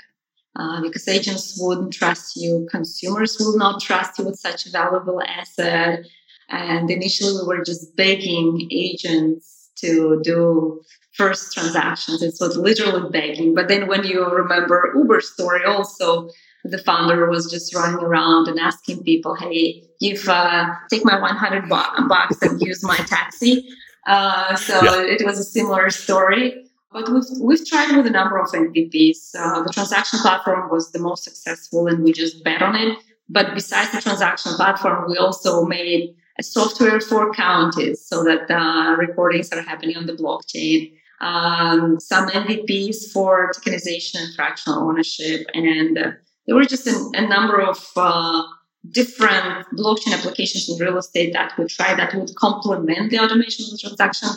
uh, 0.56 0.82
because 0.82 1.08
agents 1.08 1.56
wouldn't 1.58 1.92
trust 1.92 2.36
you, 2.36 2.66
consumers 2.70 3.36
will 3.38 3.56
not 3.56 3.80
trust 3.80 4.18
you 4.18 4.26
with 4.26 4.38
such 4.38 4.66
a 4.66 4.70
valuable 4.70 5.22
asset. 5.22 6.04
And 6.48 6.90
initially, 6.90 7.32
we 7.32 7.46
were 7.46 7.64
just 7.64 7.96
begging 7.96 8.68
agents 8.70 9.70
to 9.76 10.20
do 10.22 10.82
first 11.14 11.54
transactions. 11.54 12.22
It 12.22 12.34
was 12.40 12.56
literally 12.56 13.08
begging. 13.10 13.54
But 13.54 13.68
then, 13.68 13.86
when 13.86 14.04
you 14.04 14.26
remember 14.26 14.92
Uber 14.94 15.20
story, 15.22 15.64
also 15.64 16.28
the 16.64 16.78
founder 16.78 17.28
was 17.28 17.50
just 17.50 17.74
running 17.74 18.04
around 18.04 18.48
and 18.48 18.58
asking 18.60 19.02
people, 19.04 19.34
"Hey, 19.34 19.84
if 20.00 20.28
uh, 20.28 20.66
take 20.90 21.04
my 21.04 21.18
100 21.18 21.68
bucks 21.68 22.42
and 22.42 22.60
use 22.60 22.82
my 22.82 22.96
taxi." 22.96 23.66
Uh, 24.06 24.56
so 24.56 24.82
yeah. 24.82 25.02
it 25.02 25.24
was 25.24 25.38
a 25.38 25.44
similar 25.44 25.90
story. 25.90 26.64
But 26.92 27.10
we've, 27.10 27.24
we've 27.40 27.66
tried 27.66 27.96
with 27.96 28.06
a 28.06 28.10
number 28.10 28.38
of 28.38 28.48
MVPs. 28.50 29.34
Uh, 29.34 29.62
the 29.62 29.72
transaction 29.72 30.18
platform 30.20 30.68
was 30.70 30.92
the 30.92 30.98
most 30.98 31.24
successful 31.24 31.86
and 31.86 32.04
we 32.04 32.12
just 32.12 32.44
bet 32.44 32.60
on 32.60 32.76
it. 32.76 32.98
But 33.28 33.54
besides 33.54 33.92
the 33.92 34.00
transaction 34.00 34.52
platform, 34.54 35.06
we 35.08 35.16
also 35.16 35.64
made 35.64 36.14
a 36.38 36.42
software 36.42 37.00
for 37.00 37.32
counties 37.32 38.04
so 38.04 38.24
that 38.24 38.50
uh, 38.50 38.96
recordings 38.96 39.50
are 39.52 39.62
happening 39.62 39.96
on 39.96 40.06
the 40.06 40.12
blockchain. 40.12 40.92
Um, 41.20 41.98
some 42.00 42.28
MVPs 42.28 43.10
for 43.12 43.52
tokenization 43.52 44.16
and 44.16 44.34
fractional 44.34 44.80
ownership. 44.82 45.46
And 45.54 45.96
uh, 45.96 46.10
there 46.46 46.56
were 46.56 46.64
just 46.64 46.86
a, 46.86 47.10
a 47.14 47.26
number 47.26 47.60
of 47.60 47.78
uh, 47.96 48.42
different 48.90 49.66
blockchain 49.76 50.12
applications 50.12 50.68
in 50.68 50.84
real 50.84 50.98
estate 50.98 51.32
that 51.32 51.52
we 51.56 51.66
tried 51.66 51.98
that 51.98 52.14
would 52.14 52.34
complement 52.34 53.10
the 53.10 53.18
automation 53.18 53.64
of 53.64 53.70
the 53.70 53.78
transaction. 53.78 54.28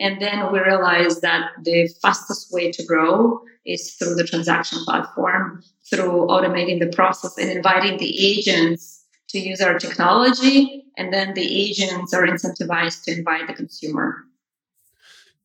And 0.00 0.22
then 0.22 0.52
we 0.52 0.60
realized 0.60 1.22
that 1.22 1.50
the 1.62 1.88
fastest 2.00 2.52
way 2.52 2.70
to 2.70 2.84
grow 2.84 3.40
is 3.66 3.94
through 3.94 4.14
the 4.14 4.24
transaction 4.24 4.78
platform, 4.84 5.62
through 5.90 6.28
automating 6.28 6.78
the 6.78 6.94
process 6.94 7.36
and 7.36 7.50
inviting 7.50 7.98
the 7.98 8.26
agents 8.26 9.04
to 9.28 9.38
use 9.38 9.60
our 9.60 9.78
technology. 9.78 10.84
And 10.96 11.12
then 11.12 11.34
the 11.34 11.42
agents 11.42 12.14
are 12.14 12.26
incentivized 12.26 13.04
to 13.04 13.18
invite 13.18 13.48
the 13.48 13.54
consumer. 13.54 14.24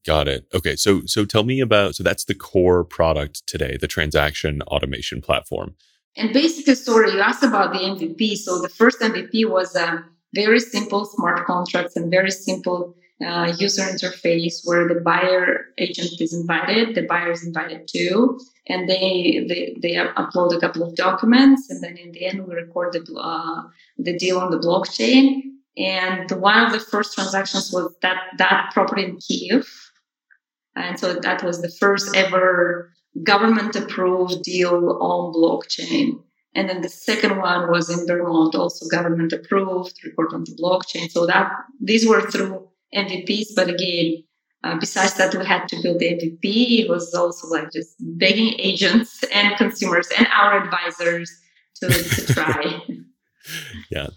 Got 0.06 0.28
it. 0.28 0.46
Okay. 0.54 0.76
So 0.76 1.02
so 1.06 1.26
tell 1.26 1.44
me 1.44 1.60
about 1.62 1.96
so 1.96 2.04
that's 2.04 2.26
the 2.26 2.36
core 2.36 2.84
product 2.84 3.48
today, 3.48 3.78
the 3.80 3.88
transaction 3.88 4.62
automation 4.64 5.22
platform. 5.22 5.76
And 6.16 6.32
basically, 6.32 6.76
story 6.76 7.12
you 7.12 7.22
asked 7.22 7.44
about 7.44 7.74
the 7.74 7.80
MVP. 7.80 8.38
So 8.38 8.62
the 8.62 8.70
first 8.70 9.00
MVP 9.00 9.50
was 9.50 9.76
a 9.76 10.04
very 10.34 10.60
simple 10.60 11.06
smart 11.06 11.46
contracts 11.46 11.96
and 11.96 12.12
very 12.12 12.32
simple 12.32 12.96
uh, 13.26 13.54
user 13.58 13.84
interface 13.84 14.62
where 14.66 14.88
the 14.88 15.00
buyer 15.00 15.68
agent 15.78 16.20
is 16.20 16.34
invited, 16.34 16.96
the 16.96 17.04
buyer 17.04 17.32
is 17.32 17.46
invited 17.46 17.88
too, 17.88 18.40
and 18.68 18.90
they 18.90 19.46
they, 19.48 19.78
they 19.82 19.96
upload 19.96 20.56
a 20.56 20.60
couple 20.60 20.84
of 20.84 20.96
documents, 20.96 21.70
and 21.70 21.82
then 21.84 21.98
in 21.98 22.12
the 22.12 22.26
end 22.26 22.46
we 22.46 22.56
record 22.56 22.94
the 22.94 23.20
uh, 23.20 23.64
the 23.98 24.18
deal 24.18 24.40
on 24.40 24.52
the 24.52 24.60
blockchain. 24.60 25.42
And 25.76 26.30
one 26.32 26.66
of 26.66 26.72
the 26.72 26.80
first 26.80 27.16
transactions 27.16 27.72
was 27.72 27.94
that 28.02 28.18
that 28.38 28.72
property 28.74 29.06
in 29.06 29.18
Kiev, 29.18 29.68
and 30.76 31.00
so 31.00 31.14
that 31.14 31.44
was 31.44 31.62
the 31.62 31.70
first 31.70 32.16
ever 32.16 32.93
government 33.22 33.76
approved 33.76 34.44
deal 34.44 34.98
on 35.02 35.34
blockchain. 35.34 36.24
And 36.56 36.70
then 36.70 36.82
the 36.82 36.90
second 36.90 37.38
one 37.38 37.70
was 37.70 37.90
in 37.90 38.06
Vermont, 38.08 38.56
also 38.56 38.88
government 38.88 39.34
approved, 39.34 39.96
report 40.04 40.34
on 40.34 40.44
the 40.44 40.56
blockchain. 40.62 41.10
So 41.10 41.26
that 41.26 41.52
these 41.82 42.08
were 42.08 42.30
through 42.30 42.68
MVPs, 42.96 43.56
but 43.56 43.70
again, 43.70 44.24
uh, 44.64 44.78
besides 44.80 45.16
that, 45.16 45.36
we 45.36 45.46
had 45.46 45.68
to 45.68 45.82
build 45.82 46.00
the 46.00 46.10
MVP. 46.10 46.80
It 46.80 46.90
was 46.90 47.14
also 47.14 47.48
like 47.48 47.72
just 47.72 47.96
begging 48.00 48.54
agents 48.60 49.24
and 49.34 49.56
consumers 49.58 50.08
and 50.18 50.28
our 50.28 50.64
advisors 50.64 51.32
to, 51.82 51.90
to 51.90 52.34
try. 52.34 52.82
yeah. 53.92 54.08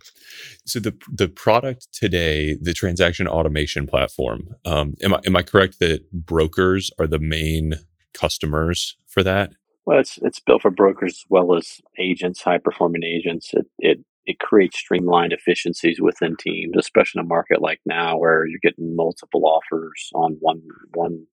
So 0.67 0.81
the 0.81 0.97
the 1.13 1.29
product 1.29 1.89
today, 1.93 2.57
the 2.61 2.75
transaction 2.75 3.29
automation 3.29 3.87
platform, 3.87 4.49
um, 4.65 4.95
am 5.03 5.15
I 5.15 5.21
am 5.25 5.37
I 5.37 5.43
correct 5.43 5.79
that 5.81 6.11
brokers 6.13 6.91
are 6.99 7.07
the 7.07 7.21
main 7.21 7.75
customers 8.17 8.97
for 9.07 9.23
that? 9.23 9.53
Well, 9.85 10.01
it's 10.01 10.19
it's 10.23 10.41
built 10.41 10.63
for 10.63 10.71
brokers 10.71 11.13
as 11.13 11.25
well 11.29 11.55
as 11.55 11.81
agents, 11.99 12.43
high 12.43 12.59
performing 12.59 13.05
agents. 13.05 13.51
It 13.53 13.67
it 13.79 13.99
it 14.27 14.41
creates 14.41 14.79
streamlined 14.79 15.33
efficiencies 15.33 16.01
within 16.01 16.37
teams, 16.37 16.75
especially 16.77 17.21
in 17.21 17.27
a 17.27 17.29
market 17.29 17.63
like 17.63 17.81
now 17.87 18.19
where 18.19 18.45
you're 18.47 18.59
getting 18.61 18.97
multiple 18.97 19.47
offers 19.47 20.11
on 20.15 20.37
one 20.41 20.63
one 20.95 21.27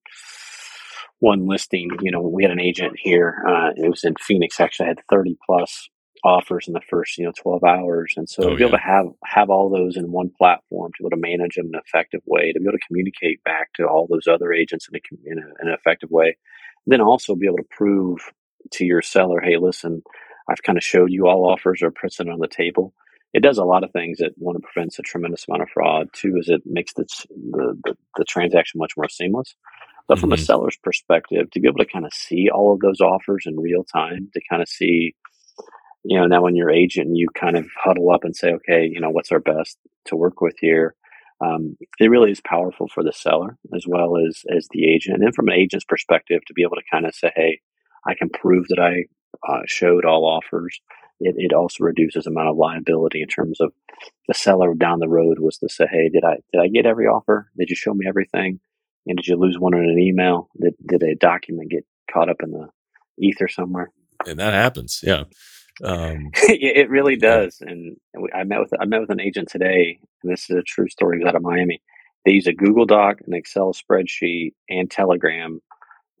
one 1.18 1.48
listing. 1.48 1.90
You 2.00 2.12
know, 2.12 2.20
we 2.20 2.44
had 2.44 2.52
an 2.52 2.60
agent 2.60 2.94
here. 2.96 3.44
Uh, 3.48 3.70
it 3.76 3.90
was 3.90 4.04
in 4.04 4.14
Phoenix. 4.20 4.60
Actually, 4.60 4.86
had 4.86 5.00
thirty 5.10 5.36
plus 5.44 5.88
offers 6.24 6.66
in 6.66 6.72
the 6.72 6.80
first 6.88 7.18
you 7.18 7.24
know 7.26 7.32
12 7.36 7.62
hours 7.64 8.14
and 8.16 8.28
so 8.28 8.44
Oh, 8.44 8.50
to 8.50 8.56
be 8.56 8.62
able 8.62 8.78
to 8.78 8.82
have 8.82 9.06
have 9.26 9.50
all 9.50 9.68
those 9.68 9.94
in 9.94 10.10
one 10.10 10.30
platform 10.38 10.90
to 10.92 11.02
be 11.02 11.06
able 11.06 11.10
to 11.10 11.20
manage 11.20 11.56
them 11.56 11.66
in 11.66 11.74
an 11.74 11.82
effective 11.86 12.22
way 12.24 12.50
to 12.50 12.58
be 12.58 12.64
able 12.64 12.78
to 12.78 12.86
communicate 12.86 13.44
back 13.44 13.74
to 13.74 13.84
all 13.84 14.06
those 14.08 14.26
other 14.26 14.50
agents 14.50 14.88
in, 14.90 14.98
a, 14.98 15.30
in, 15.30 15.38
a, 15.38 15.46
in 15.60 15.68
an 15.68 15.74
effective 15.74 16.10
way 16.10 16.34
then 16.86 17.02
also 17.02 17.36
be 17.36 17.46
able 17.46 17.58
to 17.58 17.64
prove 17.70 18.20
to 18.72 18.84
your 18.84 19.02
seller 19.02 19.40
hey 19.42 19.58
listen 19.58 20.02
i've 20.50 20.62
kind 20.64 20.78
of 20.78 20.84
showed 20.84 21.10
you 21.12 21.26
all 21.28 21.46
offers 21.50 21.82
are 21.82 21.92
present 21.92 22.30
on 22.30 22.40
the 22.40 22.48
table 22.48 22.94
it 23.34 23.42
does 23.42 23.58
a 23.58 23.64
lot 23.64 23.84
of 23.84 23.92
things 23.92 24.20
It 24.20 24.34
one 24.38 24.56
it 24.56 24.62
prevents 24.62 24.98
a 24.98 25.02
tremendous 25.02 25.46
amount 25.48 25.62
of 25.64 25.70
fraud 25.70 26.08
two 26.14 26.36
is 26.38 26.48
it 26.48 26.62
makes 26.66 26.94
the, 26.94 27.06
the, 27.30 27.78
the, 27.84 27.96
the 28.18 28.24
transaction 28.24 28.78
much 28.78 28.94
more 28.96 29.08
seamless 29.08 29.54
but 30.08 30.18
from 30.18 30.32
a 30.32 30.36
Mhm. 30.36 30.38
seller's 30.38 30.78
perspective 30.82 31.50
to 31.52 31.60
be 31.60 31.68
able 31.68 31.78
to 31.78 31.86
kind 31.86 32.06
of 32.06 32.12
see 32.14 32.48
all 32.52 32.74
of 32.74 32.80
those 32.80 33.00
offers 33.00 33.44
in 33.46 33.58
real 33.60 33.84
time 33.84 34.30
to 34.34 34.40
kind 34.50 34.62
of 34.62 34.68
see 34.68 35.12
you 36.04 36.18
know, 36.18 36.26
now 36.26 36.42
when 36.42 36.56
you're 36.56 36.70
agent, 36.70 37.16
you 37.16 37.28
kind 37.34 37.56
of 37.56 37.66
huddle 37.82 38.10
up 38.10 38.24
and 38.24 38.34
say, 38.34 38.52
okay, 38.54 38.86
you 38.90 39.00
know, 39.00 39.10
what's 39.10 39.32
our 39.32 39.40
best 39.40 39.78
to 40.06 40.16
work 40.16 40.40
with 40.40 40.56
here? 40.60 40.94
Um, 41.40 41.76
it 41.98 42.10
really 42.10 42.30
is 42.30 42.40
powerful 42.40 42.88
for 42.88 43.02
the 43.02 43.12
seller 43.12 43.58
as 43.74 43.86
well 43.86 44.16
as 44.16 44.42
as 44.54 44.68
the 44.70 44.86
agent. 44.88 45.22
And 45.22 45.34
from 45.34 45.48
an 45.48 45.54
agent's 45.54 45.84
perspective, 45.84 46.40
to 46.46 46.54
be 46.54 46.62
able 46.62 46.76
to 46.76 46.90
kind 46.90 47.06
of 47.06 47.14
say, 47.14 47.32
hey, 47.34 47.60
I 48.06 48.14
can 48.14 48.28
prove 48.30 48.66
that 48.68 48.78
I 48.78 49.04
uh, 49.48 49.62
showed 49.66 50.04
all 50.04 50.24
offers. 50.24 50.80
It, 51.20 51.34
it 51.38 51.52
also 51.52 51.84
reduces 51.84 52.26
amount 52.26 52.48
of 52.48 52.56
liability 52.56 53.22
in 53.22 53.28
terms 53.28 53.60
of 53.60 53.72
the 54.28 54.34
seller 54.34 54.74
down 54.74 55.00
the 55.00 55.08
road 55.08 55.38
was 55.38 55.58
to 55.58 55.68
say, 55.68 55.86
hey, 55.90 56.08
did 56.08 56.24
I 56.24 56.36
did 56.52 56.60
I 56.60 56.68
get 56.68 56.86
every 56.86 57.06
offer? 57.06 57.50
Did 57.58 57.70
you 57.70 57.76
show 57.76 57.94
me 57.94 58.06
everything? 58.08 58.60
And 59.06 59.16
did 59.16 59.26
you 59.26 59.36
lose 59.36 59.58
one 59.58 59.74
in 59.74 59.84
an 59.84 59.98
email? 59.98 60.48
Did 60.60 60.74
did 60.86 61.02
a 61.02 61.14
document 61.14 61.70
get 61.70 61.84
caught 62.12 62.28
up 62.28 62.42
in 62.42 62.52
the 62.52 62.68
ether 63.18 63.48
somewhere? 63.48 63.90
And 64.26 64.38
that 64.38 64.54
happens. 64.54 65.00
Yeah. 65.02 65.24
Um, 65.82 66.34
it 66.34 66.76
it 66.78 66.90
really 66.90 67.16
Yeah. 67.16 67.46
does. 67.46 67.58
And 67.60 67.96
I 68.34 68.44
met 68.44 68.60
with 68.60 68.72
I 68.80 68.84
met 68.86 69.00
with 69.00 69.10
an 69.10 69.20
agent 69.20 69.48
today, 69.50 69.98
and 70.22 70.32
this 70.32 70.50
is 70.50 70.56
a 70.56 70.62
true 70.62 70.88
story. 70.88 71.18
He's 71.18 71.26
out 71.28 71.36
of 71.36 71.42
Miami. 71.42 71.82
They 72.24 72.32
use 72.32 72.46
a 72.46 72.52
Google 72.54 72.86
Doc, 72.86 73.18
an 73.26 73.34
Excel 73.34 73.74
spreadsheet, 73.74 74.52
and 74.68 74.90
Telegram 74.90 75.60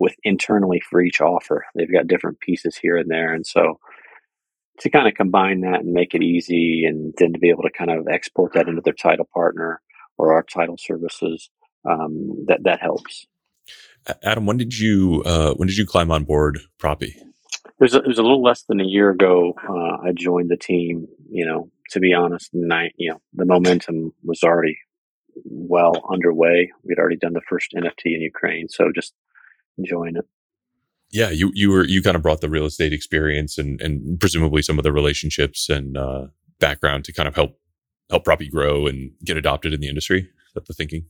with 0.00 0.14
internally 0.24 0.80
for 0.90 1.00
each 1.02 1.20
offer. 1.20 1.66
They've 1.74 1.92
got 1.92 2.08
different 2.08 2.40
pieces 2.40 2.76
here 2.76 2.96
and 2.98 3.10
there, 3.10 3.34
and 3.34 3.46
so 3.46 3.80
to 4.80 4.90
kind 4.90 5.08
of 5.08 5.14
combine 5.14 5.62
that 5.62 5.80
and 5.80 5.92
make 5.92 6.14
it 6.14 6.22
easy, 6.22 6.84
and 6.86 7.14
then 7.18 7.32
to 7.34 7.38
be 7.38 7.50
able 7.50 7.62
to 7.64 7.70
kind 7.70 7.90
of 7.90 8.08
export 8.08 8.54
that 8.54 8.68
into 8.68 8.82
their 8.84 8.94
title 8.94 9.28
partner 9.34 9.80
or 10.18 10.34
our 10.34 10.44
title 10.44 10.76
services, 10.78 11.50
um, 11.88 12.44
that 12.48 12.64
that 12.64 12.80
helps. 12.80 13.26
Adam, 14.22 14.46
when 14.46 14.56
did 14.58 14.78
you 14.78 15.22
uh, 15.26 15.54
when 15.54 15.68
did 15.68 15.76
you 15.78 15.86
climb 15.86 16.10
on 16.10 16.24
board 16.24 16.60
Propy? 16.78 17.14
It 17.66 17.80
was, 17.80 17.94
a, 17.94 17.98
it 17.98 18.06
was 18.06 18.18
a 18.18 18.22
little 18.22 18.42
less 18.42 18.64
than 18.68 18.80
a 18.80 18.84
year 18.84 19.10
ago. 19.10 19.54
Uh, 19.68 20.06
I 20.06 20.12
joined 20.14 20.50
the 20.50 20.56
team. 20.56 21.06
You 21.30 21.46
know, 21.46 21.70
to 21.90 22.00
be 22.00 22.12
honest, 22.12 22.50
night. 22.52 22.92
You 22.96 23.12
know, 23.12 23.20
the 23.32 23.46
momentum 23.46 24.12
was 24.22 24.42
already 24.42 24.78
well 25.44 26.04
underway. 26.10 26.70
We'd 26.84 26.98
already 26.98 27.16
done 27.16 27.32
the 27.32 27.40
first 27.48 27.72
NFT 27.74 28.06
in 28.06 28.20
Ukraine, 28.20 28.68
so 28.68 28.90
just 28.94 29.14
enjoying 29.78 30.16
it. 30.16 30.24
Yeah, 31.10 31.30
you 31.30 31.50
you 31.54 31.70
were 31.70 31.84
you 31.84 32.02
kind 32.02 32.16
of 32.16 32.22
brought 32.22 32.40
the 32.40 32.50
real 32.50 32.66
estate 32.66 32.92
experience 32.92 33.58
and 33.58 33.80
and 33.80 34.18
presumably 34.18 34.62
some 34.62 34.78
of 34.78 34.82
the 34.82 34.92
relationships 34.92 35.68
and 35.68 35.96
uh, 35.96 36.26
background 36.58 37.04
to 37.04 37.12
kind 37.12 37.28
of 37.28 37.34
help 37.34 37.58
help 38.10 38.24
Propy 38.24 38.50
grow 38.50 38.86
and 38.86 39.12
get 39.24 39.36
adopted 39.36 39.72
in 39.72 39.80
the 39.80 39.88
industry. 39.88 40.20
Is 40.20 40.54
that 40.54 40.66
the 40.66 40.74
thinking? 40.74 41.06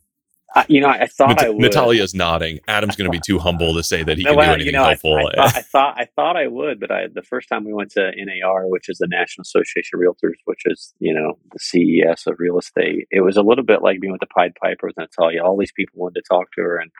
I, 0.54 0.64
you 0.68 0.80
know, 0.80 0.88
I, 0.88 1.02
I 1.02 1.06
thought 1.06 1.40
Nat- 1.40 1.42
I 1.42 1.50
would. 1.50 1.61
Natalia's 1.61 2.14
nodding. 2.14 2.61
Adam's 2.68 2.96
going 2.96 3.11
to 3.11 3.16
be 3.16 3.20
too 3.20 3.38
humble 3.38 3.75
to 3.75 3.82
say 3.82 4.02
that 4.04 4.18
he 4.18 4.24
No, 4.24 4.31
can 4.31 4.37
well, 4.37 4.48
do 4.48 4.55
anything 4.55 4.66
you 4.66 4.72
know, 4.72 4.85
I, 4.85 4.88
helpful. 4.90 5.16
I, 5.16 5.33
thought, 5.35 5.57
I 5.57 5.62
thought 5.62 5.94
I 5.98 6.05
thought 6.16 6.37
I 6.37 6.46
would, 6.48 6.81
but 6.81 6.90
I, 6.90 7.09
the 7.12 7.22
first 7.22 7.48
time 7.48 7.64
we 7.64 7.72
went 7.72 7.90
to 7.92 8.12
NAR, 8.16 8.68
which 8.68 8.88
is 8.88 8.98
the 8.98 9.09
National 9.09 9.42
Association 9.42 9.98
of 9.98 10.00
Realtors, 10.00 10.37
which 10.44 10.62
is 10.66 10.94
you 11.00 11.14
know 11.14 11.38
the 11.52 11.59
CES 11.59 12.26
of 12.26 12.37
real 12.38 12.59
estate, 12.59 13.07
it 13.11 13.22
was 13.22 13.37
a 13.37 13.42
little 13.42 13.64
bit 13.64 13.83
like 13.83 14.00
being 14.00 14.12
with 14.12 14.20
the 14.20 14.26
Pied 14.29 14.55
Piper 14.62 14.88
with 14.88 14.96
Natalia. 14.96 15.42
All 15.42 15.57
these 15.59 15.72
people 15.72 16.00
wanted 16.00 16.22
to 16.22 16.29
talk 16.29 16.52
to 16.52 16.62
her, 16.62 16.76
and, 16.79 16.90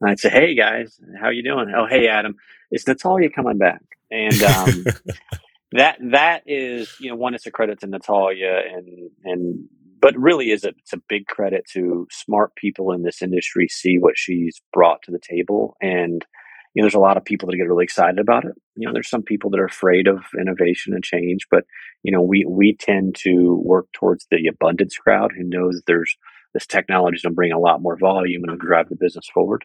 and 0.00 0.10
I'd 0.10 0.20
say, 0.20 0.30
"Hey 0.30 0.54
guys, 0.54 1.00
how 1.20 1.30
you 1.30 1.42
doing? 1.42 1.72
Oh, 1.76 1.86
hey 1.86 2.08
Adam, 2.08 2.36
is 2.72 2.86
Natalia 2.86 3.30
coming 3.30 3.58
back?" 3.58 3.82
And 4.10 4.42
um, 4.42 4.84
that 5.72 5.98
that 6.10 6.42
is 6.46 6.94
you 7.00 7.10
know 7.10 7.16
one 7.16 7.34
it's 7.34 7.46
a 7.46 7.50
credit 7.50 7.80
to 7.80 7.86
Natalia 7.86 8.60
and 8.74 9.10
and 9.24 9.68
but 10.00 10.16
really 10.16 10.50
is 10.50 10.64
a, 10.64 10.70
it's 10.70 10.92
a 10.92 11.02
big 11.08 11.26
credit 11.26 11.64
to 11.72 12.06
smart 12.10 12.54
people 12.56 12.92
in 12.92 13.02
this 13.02 13.22
industry 13.22 13.68
see 13.68 13.98
what 13.98 14.18
she's 14.18 14.62
brought 14.72 15.02
to 15.02 15.12
the 15.12 15.20
table 15.20 15.76
and 15.82 16.26
you 16.74 16.82
know 16.82 16.84
there's 16.86 16.94
a 16.94 17.00
lot 17.00 17.16
of 17.16 17.24
people 17.24 17.48
that 17.48 17.56
get 17.56 17.68
really 17.68 17.84
excited 17.84 18.18
about 18.20 18.44
it 18.44 18.54
you 18.76 18.86
know 18.86 18.92
there's 18.94 19.10
some 19.10 19.22
people 19.22 19.50
that 19.50 19.60
are 19.60 19.66
afraid 19.66 20.08
of 20.08 20.20
innovation 20.40 20.94
and 20.94 21.04
change 21.04 21.46
but 21.50 21.64
you 22.02 22.12
know 22.12 22.22
we 22.22 22.44
we 22.48 22.74
tend 22.76 23.14
to 23.16 23.60
work 23.64 23.88
towards 23.94 24.26
the 24.30 24.46
abundance 24.48 24.96
crowd 24.96 25.32
who 25.36 25.44
knows 25.44 25.82
there's 25.86 26.16
this 26.54 26.66
technology 26.66 27.16
is 27.16 27.22
going 27.22 27.32
to 27.32 27.36
bring 27.36 27.52
a 27.52 27.58
lot 27.60 27.82
more 27.82 27.96
volume 27.98 28.44
and 28.44 28.58
drive 28.60 28.88
the 28.88 28.96
business 28.96 29.28
forward 29.32 29.56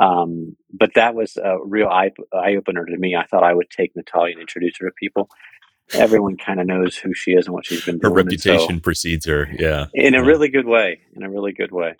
um, 0.00 0.56
but 0.72 0.92
that 0.96 1.14
was 1.14 1.38
a 1.38 1.58
real 1.64 1.88
eye, 1.88 2.12
eye 2.34 2.56
opener 2.56 2.86
to 2.86 2.98
me. 2.98 3.16
I 3.16 3.26
thought 3.26 3.44
I 3.44 3.54
would 3.54 3.70
take 3.70 3.96
Natalia 3.96 4.32
and 4.34 4.42
introduce 4.42 4.74
her 4.80 4.88
to 4.88 4.94
people. 4.98 5.30
Everyone 5.94 6.36
kind 6.36 6.60
of 6.60 6.66
knows 6.66 6.96
who 6.96 7.14
she 7.14 7.32
is 7.32 7.46
and 7.46 7.54
what 7.54 7.64
she's 7.66 7.84
been 7.84 7.96
Her 8.02 8.10
doing. 8.10 8.28
and 8.28 8.40
so- 8.40 8.50
reputation 8.50 8.80
precedes 8.80 9.26
her. 9.26 9.48
Yeah. 9.58 9.86
in 9.94 10.14
a 10.14 10.18
Yeah. 10.18 10.24
really 10.26 10.48
good 10.48 10.66
way. 10.66 11.00
In 11.16 11.22
a 11.22 11.30
really 11.30 11.52
good 11.52 11.72
way. 11.72 11.94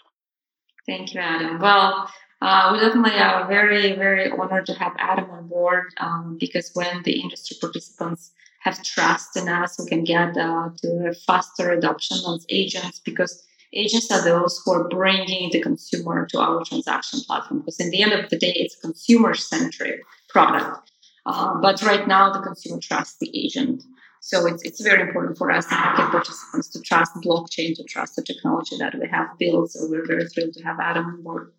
Thank 0.87 1.15
you, 1.15 1.21
Adam. 1.21 1.59
Well, 1.59 2.11
uh, 2.41 2.71
we 2.73 2.81
definitely 2.81 3.19
are 3.21 3.47
very, 3.49 3.95
very 3.95 4.31
honored 4.31 4.67
to 4.67 4.75
have 4.75 4.93
Adam 4.99 5.31
on 5.31 5.49
board 5.49 5.93
um, 5.99 6.37
because 6.39 6.71
when 6.75 7.03
the 7.03 7.21
industry 7.21 7.57
participants 7.61 8.33
have 8.63 8.83
trust 8.83 9.37
in 9.37 9.49
us, 9.49 9.79
we 9.79 9.87
can 9.89 10.05
get 10.05 10.37
uh, 10.37 10.71
to 10.83 11.09
a 11.11 11.15
faster 11.15 11.71
adoption 11.71 12.17
as 12.35 12.45
agents 12.49 13.01
because 13.05 13.43
agents 13.75 14.11
are 14.11 14.23
those 14.25 14.61
who 14.65 14.73
are 14.73 14.89
bringing 14.89 15.51
the 15.53 15.61
consumer 15.61 16.27
to 16.27 16.39
our 16.41 16.65
transaction 16.65 17.21
platform. 17.27 17.61
Because 17.61 17.81
in 17.81 17.91
the 17.91 18.03
end 18.03 18.13
of 18.13 18.29
the 18.31 18.39
day, 18.39 18.53
it's 18.57 18.77
a 18.79 18.81
consumer-centric 18.81 20.01
product. 20.31 20.88
Uh, 21.29 21.61
but 21.61 21.83
right 21.83 22.09
now, 22.09 22.33
the 22.33 22.41
consumer 22.41 22.81
trusts 22.81 23.19
the 23.19 23.31
agent. 23.45 23.83
So 24.21 24.47
it's, 24.47 24.63
it's 24.63 24.81
very 24.81 25.03
important 25.03 25.37
for 25.37 25.51
us 25.51 25.71
market 25.71 26.11
participants 26.11 26.69
to 26.71 26.81
trust 26.81 27.13
blockchain, 27.17 27.77
to 27.77 27.85
trust 27.85 28.17
the 28.17 28.23
technology 28.23 28.77
that 28.79 28.95
we 28.99 29.07
have 29.09 29.29
built. 29.39 29.71
So 29.71 29.87
we're 29.89 30.07
very 30.07 30.27
thrilled 30.27 30.55
to 30.55 30.65
have 30.65 30.81
Adam 30.81 31.05
on 31.07 31.23
board. 31.23 31.53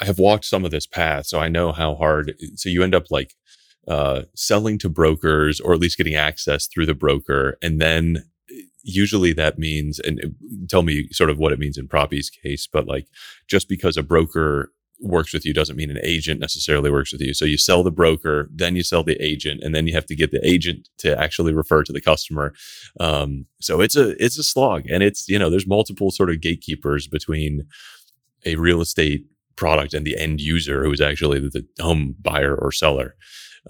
I 0.00 0.06
have 0.06 0.18
walked 0.18 0.46
some 0.46 0.64
of 0.64 0.70
this 0.70 0.86
path, 0.86 1.26
so 1.26 1.38
I 1.38 1.48
know 1.48 1.72
how 1.72 1.94
hard. 1.94 2.34
So 2.56 2.70
you 2.70 2.82
end 2.82 2.94
up 2.94 3.10
like 3.10 3.34
uh, 3.86 4.22
selling 4.34 4.78
to 4.78 4.88
brokers, 4.88 5.60
or 5.60 5.74
at 5.74 5.80
least 5.80 5.98
getting 5.98 6.14
access 6.14 6.66
through 6.66 6.86
the 6.86 6.94
broker, 6.94 7.58
and 7.62 7.80
then 7.80 8.24
usually 8.82 9.32
that 9.34 9.58
means, 9.58 10.00
and 10.00 10.34
tell 10.68 10.82
me 10.82 11.08
sort 11.12 11.30
of 11.30 11.38
what 11.38 11.52
it 11.52 11.58
means 11.58 11.78
in 11.78 11.86
Propy's 11.86 12.30
case, 12.30 12.66
but 12.66 12.86
like 12.86 13.06
just 13.46 13.68
because 13.68 13.96
a 13.96 14.02
broker 14.02 14.72
works 15.02 15.32
with 15.32 15.44
you 15.44 15.52
doesn't 15.52 15.76
mean 15.76 15.90
an 15.90 15.98
agent 16.02 16.40
necessarily 16.40 16.90
works 16.90 17.12
with 17.12 17.20
you. 17.20 17.34
So 17.34 17.44
you 17.44 17.58
sell 17.58 17.82
the 17.82 17.90
broker, 17.90 18.48
then 18.54 18.76
you 18.76 18.82
sell 18.82 19.02
the 19.02 19.20
agent, 19.22 19.62
and 19.62 19.74
then 19.74 19.86
you 19.86 19.94
have 19.94 20.06
to 20.06 20.16
get 20.16 20.30
the 20.30 20.40
agent 20.48 20.88
to 20.98 21.18
actually 21.20 21.52
refer 21.52 21.82
to 21.82 21.92
the 21.92 22.00
customer. 22.00 22.54
Um, 23.00 23.46
so 23.60 23.80
it's 23.80 23.96
a 23.96 24.10
it's 24.24 24.38
a 24.38 24.44
slog, 24.44 24.84
and 24.88 25.02
it's 25.02 25.28
you 25.28 25.38
know 25.38 25.50
there's 25.50 25.66
multiple 25.66 26.10
sort 26.10 26.30
of 26.30 26.40
gatekeepers 26.40 27.08
between 27.08 27.66
a 28.46 28.56
real 28.56 28.80
estate 28.80 29.26
product 29.56 29.92
and 29.94 30.06
the 30.06 30.16
end 30.18 30.40
user 30.40 30.84
who 30.84 30.92
is 30.92 31.00
actually 31.00 31.40
the 31.40 31.66
home 31.80 32.14
buyer 32.20 32.54
or 32.54 32.72
seller. 32.72 33.14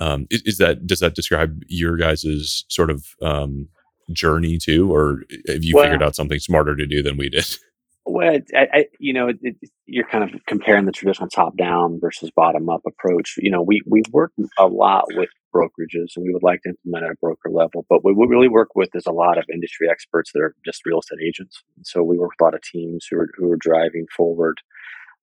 Um, 0.00 0.26
is, 0.30 0.42
is 0.42 0.58
that 0.58 0.86
does 0.86 1.00
that 1.00 1.14
describe 1.14 1.62
your 1.68 1.96
guys' 1.96 2.64
sort 2.68 2.90
of 2.90 3.04
um, 3.20 3.68
journey 4.12 4.58
too, 4.58 4.92
or 4.94 5.22
have 5.48 5.64
you 5.64 5.74
Well- 5.76 5.84
figured 5.84 6.02
out 6.02 6.16
something 6.16 6.38
smarter 6.38 6.76
to 6.76 6.86
do 6.86 7.02
than 7.02 7.16
we 7.16 7.28
did? 7.28 7.46
Well, 8.04 8.38
I, 8.54 8.66
I, 8.72 8.84
you 8.98 9.12
know, 9.12 9.28
it, 9.28 9.38
it, 9.42 9.56
you're 9.86 10.06
kind 10.06 10.24
of 10.24 10.40
comparing 10.46 10.86
the 10.86 10.92
traditional 10.92 11.28
top-down 11.28 12.00
versus 12.00 12.30
bottom-up 12.34 12.82
approach. 12.86 13.34
You 13.38 13.50
know, 13.50 13.62
we 13.62 13.80
we 13.86 14.02
work 14.10 14.32
a 14.58 14.66
lot 14.66 15.04
with 15.10 15.28
brokerages, 15.54 16.16
and 16.16 16.24
we 16.26 16.32
would 16.32 16.42
like 16.42 16.62
to 16.62 16.70
implement 16.70 17.04
at 17.04 17.12
a 17.12 17.16
broker 17.20 17.48
level. 17.48 17.86
But 17.88 18.02
what 18.02 18.16
we 18.16 18.26
really 18.26 18.48
work 18.48 18.70
with 18.74 18.90
is 18.94 19.06
a 19.06 19.12
lot 19.12 19.38
of 19.38 19.44
industry 19.52 19.88
experts 19.88 20.32
that 20.32 20.40
are 20.40 20.54
just 20.64 20.84
real 20.84 20.98
estate 20.98 21.24
agents. 21.24 21.62
And 21.76 21.86
So 21.86 22.02
we 22.02 22.18
work 22.18 22.30
with 22.30 22.40
a 22.40 22.44
lot 22.44 22.54
of 22.54 22.62
teams 22.62 23.06
who 23.08 23.18
are 23.18 23.28
who 23.36 23.50
are 23.52 23.56
driving 23.56 24.06
forward. 24.16 24.58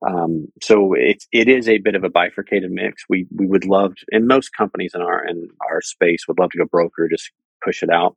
Um, 0.07 0.47
so 0.61 0.93
it's 0.93 1.27
it 1.33 1.49
is 1.49 1.67
a 1.67 1.79
bit 1.79 1.95
of 1.95 2.05
a 2.05 2.09
bifurcated 2.09 2.71
mix. 2.71 3.03
We 3.09 3.27
we 3.35 3.45
would 3.47 3.65
love, 3.65 3.95
to, 3.95 4.05
and 4.11 4.25
most 4.27 4.51
companies 4.55 4.93
in 4.95 5.01
our 5.01 5.25
in 5.27 5.49
our 5.69 5.81
space 5.81 6.27
would 6.29 6.39
love 6.39 6.51
to 6.51 6.57
go 6.59 6.65
broker, 6.65 7.09
just 7.09 7.31
push 7.61 7.83
it 7.83 7.89
out 7.89 8.15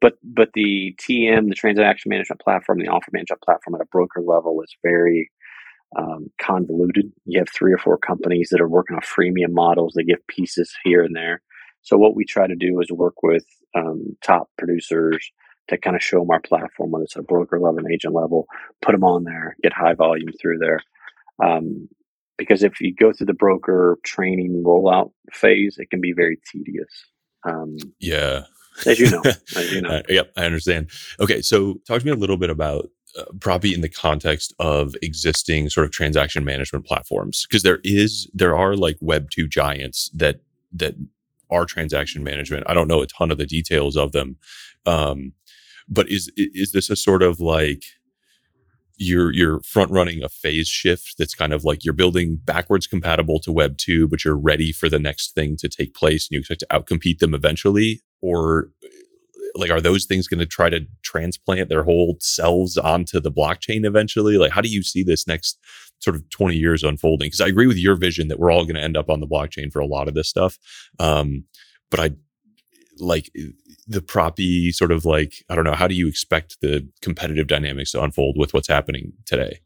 but 0.00 0.14
but 0.22 0.50
the 0.54 0.96
TM, 1.00 1.48
the 1.48 1.54
transaction 1.54 2.08
management 2.08 2.40
platform, 2.40 2.78
the 2.78 2.88
offer 2.88 3.10
management 3.12 3.42
platform 3.42 3.74
at 3.74 3.82
a 3.82 3.86
broker 3.86 4.20
level 4.22 4.60
is 4.62 4.74
very 4.82 5.30
um, 5.98 6.30
convoluted. 6.40 7.12
You 7.24 7.40
have 7.40 7.48
three 7.48 7.72
or 7.72 7.78
four 7.78 7.98
companies 7.98 8.48
that 8.50 8.60
are 8.60 8.68
working 8.68 8.96
on 8.96 9.02
freemium 9.02 9.52
models. 9.52 9.94
They 9.94 10.04
give 10.04 10.26
pieces 10.26 10.72
here 10.84 11.02
and 11.02 11.14
there. 11.14 11.42
So 11.82 11.96
what 11.96 12.14
we 12.14 12.24
try 12.24 12.46
to 12.46 12.56
do 12.56 12.80
is 12.80 12.90
work 12.90 13.22
with 13.22 13.44
um, 13.74 14.16
top 14.22 14.48
producers 14.58 15.30
to 15.68 15.78
kind 15.78 15.96
of 15.96 16.02
show 16.02 16.20
them 16.20 16.30
our 16.30 16.40
platform, 16.40 16.90
whether 16.90 17.04
it's 17.04 17.16
a 17.16 17.22
broker 17.22 17.58
level, 17.58 17.78
an 17.78 17.92
agent 17.92 18.14
level, 18.14 18.46
put 18.82 18.92
them 18.92 19.04
on 19.04 19.24
there, 19.24 19.56
get 19.62 19.72
high 19.72 19.94
volume 19.94 20.30
through 20.40 20.58
there. 20.58 20.80
Um, 21.42 21.88
because 22.36 22.62
if 22.62 22.80
you 22.80 22.94
go 22.94 23.12
through 23.12 23.26
the 23.26 23.34
broker 23.34 23.98
training 24.04 24.62
rollout 24.66 25.12
phase, 25.32 25.76
it 25.78 25.90
can 25.90 26.00
be 26.00 26.12
very 26.12 26.38
tedious. 26.50 27.06
Um, 27.46 27.76
yeah. 27.98 28.44
As 28.86 28.98
you 28.98 29.10
know, 29.10 29.22
as 29.56 29.72
you 29.72 29.80
know. 29.80 29.90
uh, 29.90 30.02
yep, 30.08 30.32
I 30.36 30.44
understand. 30.44 30.90
Okay, 31.20 31.42
so 31.42 31.74
talk 31.86 32.00
to 32.00 32.06
me 32.06 32.12
a 32.12 32.16
little 32.16 32.36
bit 32.36 32.50
about 32.50 32.90
uh, 33.18 33.24
probably 33.40 33.74
in 33.74 33.80
the 33.80 33.88
context 33.88 34.54
of 34.60 34.94
existing 35.02 35.68
sort 35.68 35.84
of 35.84 35.90
transaction 35.90 36.44
management 36.44 36.86
platforms 36.86 37.44
because 37.48 37.64
there 37.64 37.80
is 37.82 38.30
there 38.32 38.56
are 38.56 38.76
like 38.76 38.96
web 39.00 39.30
2 39.30 39.48
giants 39.48 40.10
that 40.14 40.42
that 40.72 40.94
are 41.50 41.64
transaction 41.64 42.22
management 42.22 42.62
i 42.68 42.74
don't 42.74 42.86
know 42.86 43.02
a 43.02 43.08
ton 43.08 43.32
of 43.32 43.38
the 43.38 43.46
details 43.46 43.96
of 43.96 44.12
them 44.12 44.36
um, 44.86 45.32
but 45.88 46.08
is 46.08 46.30
is 46.36 46.70
this 46.70 46.88
a 46.88 46.94
sort 46.94 47.22
of 47.22 47.40
like 47.40 47.82
you're 48.96 49.32
you're 49.32 49.60
front 49.62 49.90
running 49.90 50.22
a 50.22 50.28
phase 50.28 50.68
shift 50.68 51.16
that's 51.18 51.34
kind 51.34 51.52
of 51.52 51.64
like 51.64 51.84
you're 51.84 51.92
building 51.92 52.38
backwards 52.44 52.86
compatible 52.86 53.40
to 53.40 53.50
web 53.50 53.76
2 53.76 54.06
but 54.06 54.24
you're 54.24 54.38
ready 54.38 54.70
for 54.70 54.88
the 54.88 55.00
next 55.00 55.34
thing 55.34 55.56
to 55.56 55.68
take 55.68 55.94
place 55.94 56.28
and 56.28 56.34
you 56.34 56.38
expect 56.38 56.60
to 56.60 56.66
outcompete 56.70 57.18
them 57.18 57.34
eventually 57.34 58.02
or 58.22 58.70
like 59.54 59.70
are 59.70 59.80
those 59.80 60.04
things 60.04 60.28
going 60.28 60.38
to 60.38 60.46
try 60.46 60.70
to 60.70 60.86
transplant 61.02 61.68
their 61.68 61.82
whole 61.82 62.16
selves 62.20 62.76
onto 62.76 63.20
the 63.20 63.32
blockchain 63.32 63.84
eventually 63.84 64.36
like 64.36 64.52
how 64.52 64.60
do 64.60 64.68
you 64.68 64.82
see 64.82 65.02
this 65.02 65.26
next 65.26 65.58
sort 65.98 66.14
of 66.16 66.28
20 66.30 66.56
years 66.56 66.82
unfolding 66.82 67.26
because 67.26 67.40
i 67.40 67.46
agree 67.46 67.66
with 67.66 67.76
your 67.76 67.96
vision 67.96 68.28
that 68.28 68.38
we're 68.38 68.50
all 68.50 68.64
going 68.64 68.76
to 68.76 68.82
end 68.82 68.96
up 68.96 69.10
on 69.10 69.20
the 69.20 69.26
blockchain 69.26 69.72
for 69.72 69.80
a 69.80 69.86
lot 69.86 70.08
of 70.08 70.14
this 70.14 70.28
stuff 70.28 70.58
um, 70.98 71.44
but 71.90 72.00
i 72.00 72.10
like 73.00 73.30
the 73.86 74.00
Propy 74.00 74.72
sort 74.72 74.92
of 74.92 75.04
like 75.04 75.44
I 75.48 75.54
don't 75.54 75.64
know 75.64 75.74
how 75.74 75.88
do 75.88 75.94
you 75.94 76.06
expect 76.06 76.60
the 76.60 76.86
competitive 77.02 77.46
dynamics 77.46 77.92
to 77.92 78.02
unfold 78.02 78.36
with 78.38 78.54
what's 78.54 78.68
happening 78.68 79.12
today? 79.26 79.60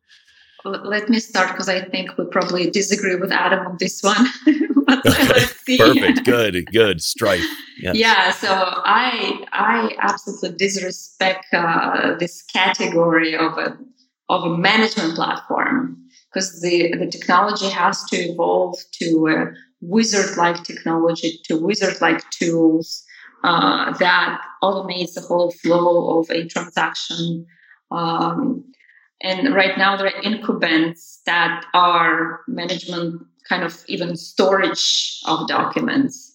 Let 0.65 1.11
me 1.11 1.21
start 1.21 1.51
because 1.51 1.69
I 1.69 1.83
think 1.83 2.17
we 2.17 2.25
probably 2.25 2.71
disagree 2.71 3.17
with 3.17 3.31
Adam 3.31 3.67
on 3.67 3.77
this 3.79 4.03
one. 4.03 4.27
Perfect. 5.05 6.25
Good. 6.25 6.67
Good. 6.73 7.03
Strife. 7.03 7.45
Yeah. 7.79 7.93
yeah. 7.95 8.31
So 8.33 8.49
I 8.51 9.45
I 9.53 9.95
absolutely 10.01 10.57
disrespect 10.57 11.47
uh, 11.53 12.17
this 12.19 12.43
category 12.43 13.37
of 13.37 13.59
a 13.59 13.77
of 14.29 14.45
a 14.45 14.57
management 14.57 15.15
platform 15.15 15.97
because 16.33 16.61
the 16.61 16.95
the 16.97 17.07
technology 17.07 17.69
has 17.69 18.03
to 18.05 18.17
evolve 18.17 18.79
to 19.01 19.29
a 19.29 19.53
wizard 19.81 20.37
like 20.37 20.63
technology 20.65 21.41
to 21.45 21.57
wizard 21.59 22.01
like 22.01 22.29
tools 22.31 23.05
uh, 23.45 23.93
that 23.99 24.41
automates 24.63 25.15
the 25.15 25.21
whole 25.21 25.51
flow 25.51 26.19
of 26.19 26.31
a 26.31 26.49
transaction. 26.49 27.47
Um, 27.91 28.65
and 29.23 29.55
right 29.55 29.77
now 29.77 29.97
there 29.97 30.07
are 30.07 30.23
incumbents 30.23 31.21
that 31.27 31.65
are 31.75 32.41
management 32.49 33.23
kind 33.49 33.63
of 33.63 33.85
even 33.89 34.17
storage 34.17 35.21
of 35.27 35.49
documents. 35.49 36.33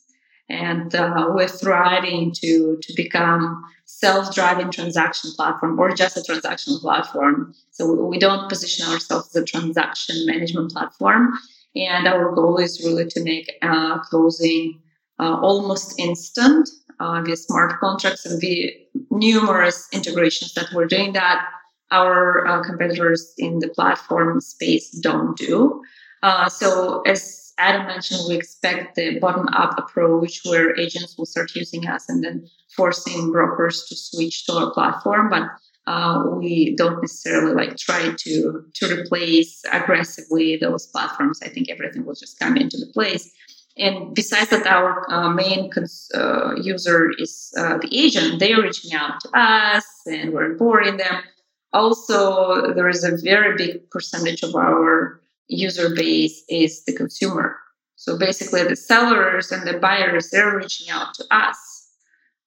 And 0.50 0.94
uh, 0.96 1.28
we're 1.30 1.48
thriving 1.48 2.32
to, 2.42 2.78
to 2.82 2.94
become 2.96 3.64
self-driving 3.86 4.72
transaction 4.72 5.32
platform 5.36 5.80
or 5.80 5.92
just 5.92 6.18
a 6.18 6.24
transaction 6.24 6.78
platform. 6.80 7.54
So 7.72 7.92
we 8.06 8.18
don't 8.18 8.50
position 8.50 8.88
ourselves 8.88 9.36
as 9.36 9.42
a 9.42 9.46
transaction 9.46 10.26
management 10.26 10.72
platform. 10.72 11.34
And 11.76 12.08
our 12.08 12.34
goal 12.34 12.58
is 12.58 12.84
really 12.84 13.06
to 13.06 13.24
make 13.24 13.52
uh, 13.62 14.00
closing 14.00 14.82
uh, 15.20 15.40
almost 15.42 16.00
instant 16.00 16.70
uh, 17.00 17.22
via 17.22 17.36
smart 17.36 17.80
contracts 17.80 18.26
and 18.26 18.42
via 18.42 18.72
numerous 19.12 19.88
integrations 19.92 20.54
that 20.54 20.68
we're 20.74 20.88
doing 20.88 21.14
that 21.14 21.46
our 21.92 22.46
uh, 22.46 22.64
competitors 22.64 23.34
in 23.38 23.60
the 23.60 23.70
platform 23.70 24.42
space 24.42 24.92
don't 24.92 25.38
do. 25.38 25.82
Uh, 26.22 26.50
so 26.50 27.02
as 27.02 27.54
Adam 27.58 27.88
mentioned, 27.88 28.22
we 28.28 28.36
expect 28.36 28.96
the 28.96 29.20
bottom-up 29.20 29.78
approach 29.78 30.42
where 30.46 30.78
agents 30.78 31.18
will 31.18 31.26
start 31.26 31.54
using 31.56 31.88
us 31.88 32.08
and 32.08 32.24
then 32.24 32.48
forcing 32.76 33.32
brokers 33.32 33.86
to 33.90 33.96
switch 33.96 34.46
to 34.46 34.54
our 34.54 34.72
platform. 34.72 35.30
But 35.30 35.44
uh, 35.88 36.24
we 36.38 36.76
don't 36.76 37.02
necessarily 37.02 37.54
like 37.54 37.76
try 37.78 38.14
to 38.18 38.64
to 38.76 39.00
replace 39.00 39.62
aggressively 39.72 40.56
those 40.56 40.86
platforms. 40.88 41.40
I 41.44 41.50
think 41.50 41.70
everything 41.70 42.06
will 42.06 42.16
just 42.16 42.40
come 42.40 42.58
into 42.58 42.78
the 42.78 42.92
place. 42.94 43.32
And 43.78 44.14
besides 44.14 44.50
that, 44.50 44.68
our 44.68 45.10
uh, 45.12 45.30
main 45.30 45.72
cons- 45.72 46.12
uh, 46.14 46.54
user 46.62 47.12
is 47.18 47.54
uh, 47.58 47.78
the 47.78 47.90
agent. 47.92 48.40
They're 48.40 48.62
reaching 48.62 48.94
out 48.94 49.20
to 49.22 49.30
us 49.38 49.86
and 50.06 50.34
we're 50.34 50.56
boring 50.56 50.98
them. 50.98 51.24
Also, 51.72 52.74
there 52.74 52.90
is 52.90 53.04
a 53.04 53.18
very 53.18 53.56
big 53.56 53.90
percentage 53.90 54.44
of 54.44 54.56
our 54.56 55.22
user 55.50 55.94
base 55.94 56.44
is 56.50 56.84
the 56.86 56.94
consumer. 56.94 57.58
So 57.96 58.18
basically, 58.18 58.64
the 58.64 58.76
sellers 58.76 59.52
and 59.52 59.68
the 59.68 59.78
buyers, 59.80 60.30
they're 60.30 60.56
reaching 60.56 60.90
out 60.90 61.14
to 61.16 61.26
us. 61.32 61.58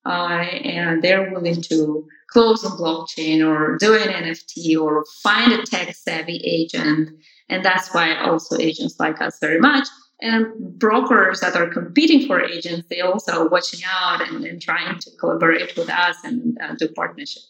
Uh, 0.05 0.45
and 0.65 1.03
they're 1.03 1.31
willing 1.31 1.62
to 1.62 2.05
close 2.29 2.65
on 2.65 2.77
blockchain 2.77 3.47
or 3.47 3.77
do 3.77 3.95
an 3.95 4.09
NFT 4.09 4.77
or 4.77 5.05
find 5.23 5.53
a 5.53 5.62
tech 5.65 5.95
savvy 5.95 6.41
agent. 6.45 7.11
And 7.49 7.65
that's 7.65 7.95
why 7.95 8.17
also 8.17 8.59
agents 8.59 8.99
like 8.99 9.21
us 9.21 9.38
very 9.41 9.61
much 9.61 9.87
and 10.23 10.79
brokers 10.79 11.41
that 11.41 11.57
are 11.57 11.69
competing 11.69 12.27
for 12.27 12.41
agents 12.41 12.87
they 12.88 13.01
also 13.01 13.43
are 13.43 13.49
watching 13.49 13.81
out 13.85 14.27
and, 14.27 14.45
and 14.45 14.62
trying 14.62 14.99
to 15.01 15.11
collaborate 15.19 15.77
with 15.77 15.91
us 15.91 16.17
and 16.25 16.57
uh, 16.62 16.75
do 16.79 16.88
partnership 16.88 17.43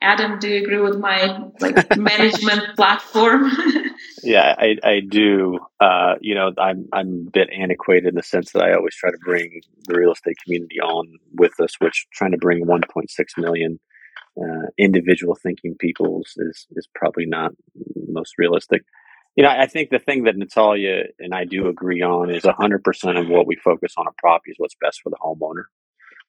adam 0.00 0.38
do 0.38 0.48
you 0.48 0.62
agree 0.62 0.80
with 0.80 0.98
my 0.98 1.40
like 1.60 1.96
management 1.98 2.76
platform 2.76 3.50
yeah 4.24 4.54
i, 4.58 4.76
I 4.82 5.00
do 5.00 5.58
uh, 5.80 6.14
you 6.20 6.34
know 6.34 6.52
I'm, 6.58 6.88
I'm 6.92 7.26
a 7.28 7.30
bit 7.30 7.48
antiquated 7.50 8.08
in 8.08 8.14
the 8.14 8.22
sense 8.22 8.52
that 8.52 8.62
i 8.62 8.74
always 8.74 8.94
try 8.96 9.10
to 9.10 9.18
bring 9.24 9.60
the 9.86 9.96
real 9.96 10.12
estate 10.12 10.36
community 10.44 10.80
on 10.80 11.06
with 11.34 11.58
us 11.60 11.74
which 11.80 12.06
trying 12.12 12.32
to 12.32 12.38
bring 12.38 12.66
1.6 12.66 13.06
million 13.38 13.80
uh, 14.36 14.66
individual 14.78 15.36
thinking 15.40 15.76
peoples 15.78 16.32
is, 16.38 16.66
is 16.72 16.88
probably 16.94 17.26
not 17.26 17.52
most 18.08 18.34
realistic 18.38 18.82
you 19.36 19.42
know, 19.42 19.50
I 19.50 19.66
think 19.66 19.90
the 19.90 19.98
thing 19.98 20.24
that 20.24 20.36
Natalia 20.36 21.04
and 21.18 21.34
I 21.34 21.44
do 21.44 21.68
agree 21.68 22.02
on 22.02 22.30
is 22.30 22.44
100% 22.44 23.20
of 23.20 23.28
what 23.28 23.46
we 23.46 23.56
focus 23.56 23.94
on 23.96 24.06
a 24.06 24.12
property 24.18 24.52
is 24.52 24.56
what's 24.58 24.76
best 24.80 25.00
for 25.02 25.10
the 25.10 25.16
homeowner. 25.16 25.64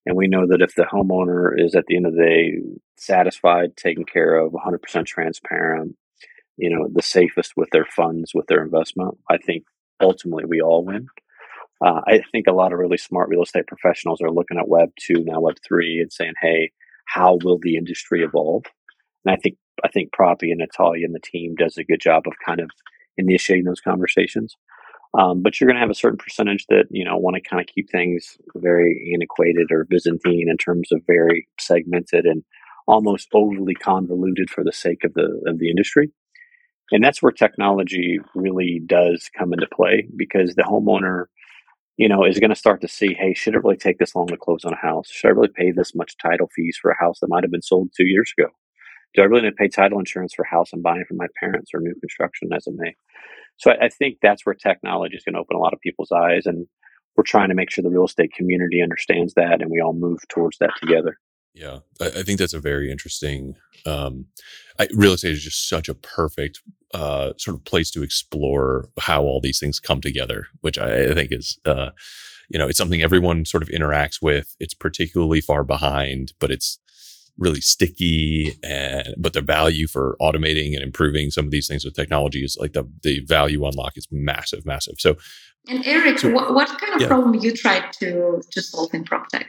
And 0.08 0.15
we 0.15 0.27
know 0.27 0.47
that 0.47 0.62
if 0.62 0.75
the 0.75 0.84
homeowner 0.84 1.51
is 1.55 1.75
at 1.75 1.86
the 1.88 1.97
end 1.97 2.08
of 2.08 2.13
the 2.13 2.23
day 2.23 2.53
satisfied, 2.97 3.77
taken 3.77 4.05
care 4.05 4.38
of, 4.38 4.53
100% 4.53 5.05
transparent, 5.05 5.95
you 6.57 6.69
know, 6.69 6.87
the 6.91 7.01
safest 7.01 7.53
with 7.55 7.69
their 7.71 7.85
funds, 7.85 8.31
with 8.33 8.47
their 8.47 8.63
investment, 8.63 9.17
I 9.29 9.37
think 9.37 9.63
ultimately 10.01 10.45
we 10.45 10.61
all 10.61 10.85
win. 10.85 11.07
Uh, 11.85 12.01
I 12.07 12.21
think 12.31 12.47
a 12.47 12.53
lot 12.53 12.71
of 12.71 12.79
really 12.79 12.97
smart 12.97 13.29
real 13.29 13.43
estate 13.43 13.67
professionals 13.67 14.21
are 14.21 14.31
looking 14.31 14.57
at 14.57 14.67
Web 14.67 14.89
2, 15.01 15.25
now 15.25 15.41
Web 15.41 15.57
3, 15.67 15.99
and 15.99 16.11
saying, 16.11 16.33
hey, 16.41 16.71
how 17.05 17.37
will 17.43 17.59
the 17.61 17.75
industry 17.75 18.23
evolve? 18.23 18.63
And 19.25 19.33
I 19.33 19.37
think 19.37 19.57
I 19.83 19.89
think 19.89 20.11
Propy 20.11 20.51
and 20.51 20.59
Natalia 20.59 21.05
and 21.05 21.13
the 21.13 21.19
team 21.19 21.55
does 21.55 21.77
a 21.77 21.83
good 21.83 21.99
job 21.99 22.23
of 22.27 22.33
kind 22.45 22.61
of 22.61 22.69
initiating 23.17 23.65
those 23.65 23.81
conversations. 23.81 24.55
Um, 25.17 25.41
but 25.41 25.59
you're 25.59 25.67
going 25.67 25.75
to 25.75 25.81
have 25.81 25.89
a 25.89 25.95
certain 25.95 26.17
percentage 26.17 26.65
that 26.69 26.85
you 26.89 27.03
know 27.03 27.17
want 27.17 27.35
to 27.35 27.49
kind 27.49 27.61
of 27.61 27.67
keep 27.67 27.89
things 27.89 28.37
very 28.55 29.11
antiquated 29.13 29.71
or 29.71 29.85
Byzantine 29.89 30.47
in 30.49 30.57
terms 30.57 30.91
of 30.91 31.01
very 31.07 31.47
segmented 31.59 32.25
and 32.25 32.43
almost 32.87 33.29
overly 33.33 33.73
convoluted 33.73 34.49
for 34.49 34.63
the 34.63 34.73
sake 34.73 35.03
of 35.03 35.13
the 35.13 35.41
of 35.47 35.59
the 35.59 35.69
industry. 35.69 36.11
And 36.91 37.03
that's 37.03 37.21
where 37.21 37.31
technology 37.31 38.19
really 38.35 38.81
does 38.85 39.29
come 39.37 39.53
into 39.53 39.67
play 39.73 40.07
because 40.15 40.53
the 40.53 40.63
homeowner, 40.63 41.25
you 41.97 42.07
know, 42.07 42.23
is 42.23 42.39
going 42.39 42.51
to 42.51 42.55
start 42.55 42.81
to 42.81 42.87
see, 42.87 43.15
hey, 43.15 43.33
should 43.33 43.55
it 43.55 43.63
really 43.63 43.77
take 43.77 43.97
this 43.97 44.15
long 44.15 44.27
to 44.27 44.37
close 44.37 44.63
on 44.65 44.73
a 44.73 44.77
house? 44.77 45.09
Should 45.09 45.29
I 45.29 45.31
really 45.31 45.49
pay 45.55 45.71
this 45.71 45.95
much 45.95 46.15
title 46.21 46.49
fees 46.55 46.77
for 46.79 46.91
a 46.91 46.99
house 46.99 47.19
that 47.19 47.29
might 47.29 47.43
have 47.43 47.51
been 47.51 47.61
sold 47.61 47.89
two 47.95 48.05
years 48.05 48.31
ago? 48.37 48.49
do 49.15 49.21
I 49.21 49.25
really 49.25 49.43
need 49.43 49.51
to 49.51 49.55
pay 49.55 49.67
title 49.67 49.99
insurance 49.99 50.33
for 50.33 50.43
a 50.43 50.49
house 50.49 50.71
I'm 50.73 50.81
buying 50.81 51.05
from 51.07 51.17
my 51.17 51.27
parents 51.39 51.71
or 51.73 51.79
new 51.79 51.95
construction 51.99 52.49
as 52.53 52.67
it 52.67 52.73
may? 52.75 52.95
So 53.57 53.71
I, 53.71 53.85
I 53.85 53.89
think 53.89 54.17
that's 54.21 54.45
where 54.45 54.55
technology 54.55 55.15
is 55.15 55.23
going 55.23 55.35
to 55.35 55.39
open 55.39 55.55
a 55.55 55.59
lot 55.59 55.73
of 55.73 55.79
people's 55.79 56.11
eyes. 56.11 56.45
And 56.45 56.67
we're 57.15 57.23
trying 57.23 57.49
to 57.49 57.55
make 57.55 57.71
sure 57.71 57.81
the 57.81 57.89
real 57.89 58.05
estate 58.05 58.33
community 58.33 58.81
understands 58.81 59.33
that 59.35 59.61
and 59.61 59.71
we 59.71 59.79
all 59.79 59.93
move 59.93 60.19
towards 60.29 60.57
that 60.59 60.71
together. 60.81 61.17
Yeah, 61.55 61.79
I, 62.01 62.07
I 62.07 62.23
think 62.23 62.37
that's 62.37 62.53
a 62.53 62.59
very 62.59 62.91
interesting. 62.91 63.55
Um, 63.85 64.25
I, 64.77 64.87
real 64.93 65.13
estate 65.13 65.31
is 65.31 65.43
just 65.43 65.69
such 65.69 65.87
a 65.87 65.95
perfect 65.95 66.61
uh, 66.93 67.31
sort 67.37 67.55
of 67.55 67.63
place 67.63 67.89
to 67.91 68.03
explore 68.03 68.89
how 68.99 69.23
all 69.23 69.39
these 69.39 69.59
things 69.59 69.79
come 69.79 70.01
together, 70.01 70.47
which 70.61 70.77
I, 70.77 71.05
I 71.05 71.13
think 71.13 71.31
is, 71.31 71.57
uh, 71.65 71.91
you 72.49 72.59
know, 72.59 72.67
it's 72.67 72.77
something 72.77 73.01
everyone 73.01 73.45
sort 73.45 73.63
of 73.63 73.69
interacts 73.69 74.21
with. 74.21 74.55
It's 74.59 74.73
particularly 74.73 75.39
far 75.39 75.63
behind, 75.63 76.33
but 76.39 76.51
it's 76.51 76.79
really 77.37 77.61
sticky 77.61 78.53
and 78.63 79.13
but 79.17 79.33
the 79.33 79.41
value 79.41 79.87
for 79.87 80.15
automating 80.21 80.73
and 80.73 80.81
improving 80.81 81.29
some 81.29 81.45
of 81.45 81.51
these 81.51 81.67
things 81.67 81.83
with 81.83 81.93
technology 81.93 82.43
is 82.43 82.57
like 82.59 82.73
the 82.73 82.89
the 83.03 83.19
value 83.25 83.65
unlock 83.65 83.97
is 83.97 84.07
massive 84.09 84.65
massive 84.65 84.95
so 84.97 85.17
and 85.67 85.85
eric 85.85 86.17
so, 86.17 86.29
what, 86.29 86.53
what, 86.53 86.67
kind 86.79 86.95
of 86.95 87.01
yeah. 87.01 87.07
problem 87.07 87.35
you 87.35 87.51
tried 87.51 87.91
to 87.91 88.41
to 88.51 88.61
solve 88.61 88.93
in 88.93 89.03
prop 89.03 89.27
tech 89.27 89.47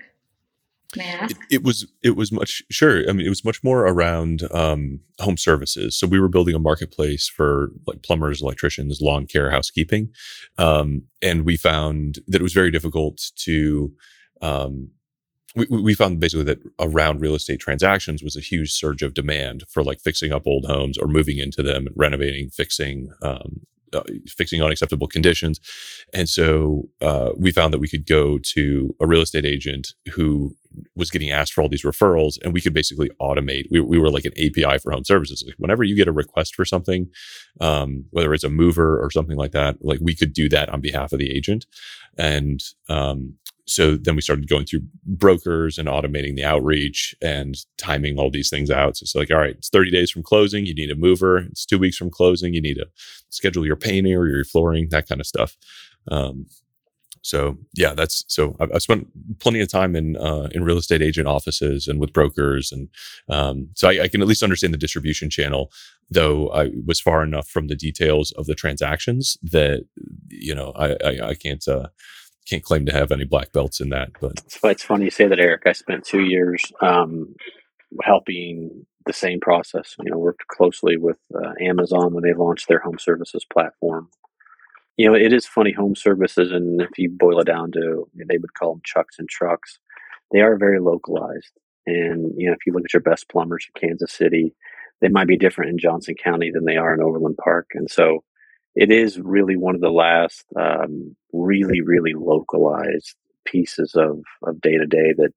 It, 1.31 1.37
it, 1.51 1.62
was 1.62 1.87
it 2.03 2.16
was 2.16 2.33
much 2.33 2.62
sure. 2.70 3.09
I 3.09 3.12
mean, 3.12 3.27
it 3.27 3.31
was 3.31 3.44
much 3.44 3.62
more 3.62 3.87
around 3.87 4.42
um, 4.53 5.01
home 5.20 5.37
services. 5.37 5.99
So 5.99 6.07
we 6.07 6.20
were 6.20 6.29
building 6.29 6.55
a 6.55 6.61
marketplace 6.61 7.29
for 7.29 7.70
like 7.87 8.03
plumbers, 8.03 8.42
electricians, 8.42 9.01
lawn 9.01 9.27
care, 9.27 9.51
housekeeping, 9.51 10.11
um, 10.59 11.03
and 11.22 11.44
we 11.44 11.57
found 11.57 12.20
that 12.29 12.40
it 12.40 12.44
was 12.44 12.55
very 12.55 12.70
difficult 12.70 13.31
to. 13.44 13.92
Um, 14.42 14.90
we, 15.57 15.66
we 15.70 15.94
found 15.94 16.20
basically 16.20 16.44
that 16.44 16.61
around 16.79 17.20
real 17.20 17.35
estate 17.35 17.61
transactions 17.61 18.22
was 18.22 18.37
a 18.37 18.40
huge 18.40 18.72
surge 18.72 19.03
of 19.03 19.14
demand 19.14 19.64
for 19.70 19.83
like 19.83 20.01
fixing 20.01 20.31
up 20.31 20.46
old 20.46 20.66
homes 20.66 20.99
or 20.99 21.09
moving 21.09 21.38
into 21.38 21.62
them, 21.62 21.88
renovating, 21.96 22.51
fixing, 22.51 23.09
um, 23.22 23.62
uh, 23.94 24.03
fixing 24.29 24.62
unacceptable 24.62 25.09
conditions. 25.09 25.59
And 26.12 26.29
so 26.29 26.90
uh, 27.01 27.31
we 27.37 27.53
found 27.53 27.72
that 27.72 27.79
we 27.79 27.88
could 27.88 28.07
go 28.07 28.38
to 28.38 28.94
a 29.01 29.07
real 29.07 29.22
estate 29.22 29.46
agent 29.46 29.94
who 30.12 30.55
was 30.95 31.11
getting 31.11 31.31
asked 31.31 31.53
for 31.53 31.62
all 31.62 31.69
these 31.69 31.85
referrals, 31.85 32.39
and 32.43 32.53
we 32.53 32.61
could 32.61 32.75
basically 32.75 33.11
automate. 33.21 33.67
We, 33.71 33.81
we 33.81 33.99
were 33.99 34.11
like 34.11 34.25
an 34.25 34.33
API 34.33 34.79
for 34.79 34.93
home 34.93 35.05
services. 35.05 35.43
Like 35.47 35.57
whenever 35.59 35.85
you 35.85 35.97
get 35.97 36.09
a 36.09 36.12
request 36.12 36.55
for 36.55 36.65
something, 36.65 37.09
um, 37.61 38.05
whether 38.11 38.33
it's 38.35 38.45
a 38.45 38.51
mover 38.51 39.03
or 39.03 39.11
something 39.11 39.37
like 39.37 39.53
that, 39.53 39.77
like 39.81 39.99
we 40.01 40.15
could 40.15 40.33
do 40.33 40.49
that 40.51 40.69
on 40.69 40.81
behalf 40.81 41.12
of 41.12 41.19
the 41.19 41.35
agent. 41.35 41.67
And 42.19 42.62
um, 42.89 43.35
so 43.67 43.97
then 43.97 44.15
we 44.15 44.23
started 44.23 44.49
going 44.49 44.65
through 44.65 44.83
brokers 45.05 45.77
and 45.77 45.89
automating 45.89 46.37
the 46.37 46.45
outreach 46.45 47.15
and 47.21 47.57
timing 47.79 48.17
all 48.17 48.31
these 48.31 48.49
things 48.49 48.71
out. 48.71 48.97
So 48.97 49.03
it's 49.05 49.15
like, 49.15 49.31
all 49.31 49.39
right, 49.39 49.57
it's 49.57 49.69
30 49.69 49.91
days 49.91 50.11
from 50.11 50.23
closing. 50.23 50.67
You 50.67 50.75
need 50.75 50.91
a 50.91 50.95
mover. 50.95 51.39
It's 51.39 51.67
two 51.67 51.79
weeks 51.79 51.97
from 51.97 52.11
closing. 52.11 52.55
You 52.55 52.62
need 52.62 52.75
to 52.75 52.87
schedule 53.31 53.67
your 53.67 53.77
painting 53.77 54.15
or 54.15 54.29
your 54.29 54.45
flooring, 54.45 54.89
that 54.91 55.09
kind 55.09 55.21
of 55.21 55.27
stuff. 55.27 55.57
Um, 56.09 56.47
so 57.27 57.59
yeah, 57.75 57.93
that's 57.93 58.25
so 58.29 58.55
I've, 58.61 58.71
I've, 58.73 58.83
spent 58.83 59.09
plenty 59.41 59.61
of 59.61 59.69
time 59.69 59.97
in 59.97 60.17
uh, 60.17 60.49
in 60.53 60.62
real 60.62 60.79
estate 60.79 61.03
agent 61.03 61.27
offices 61.27 61.89
and 61.89 61.99
with 61.99 62.12
brokers, 62.12 62.71
and 62.71 62.89
um, 63.29 63.71
so 63.75 63.89
I, 63.89 64.05
I, 64.05 64.09
can 64.09 64.23
at 64.23 64.29
least 64.29 64.45
understand 64.45 64.73
the 64.73 64.79
distribution 64.79 65.29
channel. 65.29 65.73
Though 66.09 66.51
I 66.51 66.71
was 66.87 67.01
far 67.01 67.25
enough 67.25 67.49
from 67.49 67.67
the 67.67 67.75
details 67.75 68.31
of 68.33 68.47
the 68.47 68.55
transactions 68.55 69.37
that 69.43 69.85
you 70.29 70.55
know 70.55 70.71
I 70.77 70.93
I, 71.05 71.29
I 71.31 71.35
can't 71.35 71.67
uh, 71.67 71.89
can't 72.49 72.62
claim 72.62 72.87
to 72.87 72.93
have 72.93 73.11
any 73.11 73.25
black 73.25 73.51
belts 73.51 73.81
in 73.81 73.89
that. 73.89 74.11
But 74.21 74.41
it's 74.62 74.85
funny 74.85 75.07
you 75.07 75.11
say 75.11 75.27
that, 75.27 75.41
Eric. 75.41 75.62
I 75.67 75.73
spent 75.73 76.05
two 76.05 76.23
years 76.23 76.62
um, 76.81 77.35
helping 78.05 78.87
the 79.05 79.12
same 79.12 79.41
process. 79.41 79.97
You 79.99 80.12
know, 80.12 80.19
worked 80.19 80.47
closely 80.47 80.97
with 80.97 81.19
uh, 81.35 81.55
Amazon 81.61 82.15
when 82.15 82.23
they 82.23 82.35
launched 82.35 82.69
their 82.69 82.79
home 82.79 83.01
services 83.01 83.45
platform. 83.53 84.11
You 84.97 85.09
know, 85.09 85.15
it 85.15 85.33
is 85.33 85.47
funny 85.47 85.73
home 85.73 85.95
services, 85.95 86.53
and 86.53 86.81
if 86.81 86.99
you 86.99 87.11
boil 87.11 87.41
it 87.41 87.47
down 87.47 87.71
to, 87.73 88.09
they 88.15 88.39
would 88.39 88.55
call 88.55 88.75
them 88.75 88.83
chucks 88.85 89.19
and 89.19 89.29
trucks. 89.29 89.79
They 90.33 90.41
are 90.41 90.57
very 90.57 90.81
localized, 90.81 91.53
and 91.87 92.33
you 92.37 92.49
know, 92.49 92.55
if 92.55 92.67
you 92.67 92.73
look 92.73 92.85
at 92.85 92.95
your 92.95 93.03
best 93.03 93.29
plumbers 93.29 93.67
in 93.75 93.89
Kansas 93.89 94.13
City, 94.13 94.55
they 95.01 95.09
might 95.09 95.29
be 95.29 95.37
different 95.37 95.71
in 95.71 95.79
Johnson 95.79 96.15
County 96.23 96.51
than 96.51 96.65
they 96.65 96.77
are 96.77 96.95
in 96.95 97.03
Overland 97.03 97.37
Park, 97.43 97.69
and 97.75 97.91
so 97.91 98.25
it 98.75 98.91
is 98.91 99.19
really 99.19 99.57
one 99.57 99.75
of 99.75 99.81
the 99.81 99.91
last 99.91 100.45
um, 100.59 101.17
really 101.33 101.81
really 101.83 102.15
localized 102.15 103.15
pieces 103.45 103.95
of 103.95 104.21
of 104.45 104.61
day 104.61 104.77
to 104.79 104.87
day 104.87 105.13
that 105.17 105.33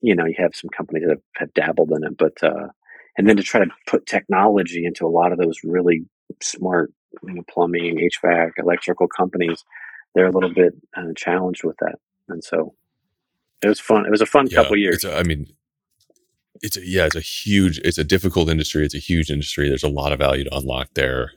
you 0.00 0.14
know 0.14 0.24
you 0.26 0.34
have 0.38 0.54
some 0.54 0.70
companies 0.76 1.04
that 1.04 1.10
have, 1.10 1.22
have 1.36 1.54
dabbled 1.54 1.92
in 1.92 2.04
it 2.04 2.16
but 2.16 2.42
uh, 2.42 2.68
and 3.16 3.28
then 3.28 3.36
to 3.36 3.42
try 3.42 3.60
to 3.60 3.70
put 3.86 4.06
technology 4.06 4.84
into 4.84 5.06
a 5.06 5.08
lot 5.08 5.32
of 5.32 5.38
those 5.38 5.58
really 5.64 6.04
smart 6.42 6.92
you 7.22 7.34
know, 7.34 7.42
plumbing 7.48 7.96
hvac 7.96 8.50
electrical 8.58 9.08
companies 9.08 9.64
they're 10.14 10.26
a 10.26 10.32
little 10.32 10.52
bit 10.52 10.74
uh, 10.96 11.12
challenged 11.16 11.64
with 11.64 11.76
that 11.78 11.96
and 12.28 12.42
so 12.42 12.74
it 13.62 13.68
was 13.68 13.80
fun 13.80 14.06
it 14.06 14.10
was 14.10 14.20
a 14.20 14.26
fun 14.26 14.46
yeah, 14.50 14.56
couple 14.56 14.76
years 14.76 15.04
a, 15.04 15.16
I 15.16 15.22
mean 15.22 15.46
it's 16.62 16.76
a, 16.76 16.86
yeah 16.86 17.06
it's 17.06 17.16
a 17.16 17.20
huge 17.20 17.78
it's 17.78 17.98
a 17.98 18.04
difficult 18.04 18.48
industry 18.48 18.84
it's 18.84 18.94
a 18.94 18.98
huge 18.98 19.30
industry 19.30 19.68
there's 19.68 19.82
a 19.82 19.88
lot 19.88 20.12
of 20.12 20.18
value 20.18 20.44
to 20.44 20.56
unlock 20.56 20.88
there 20.94 21.32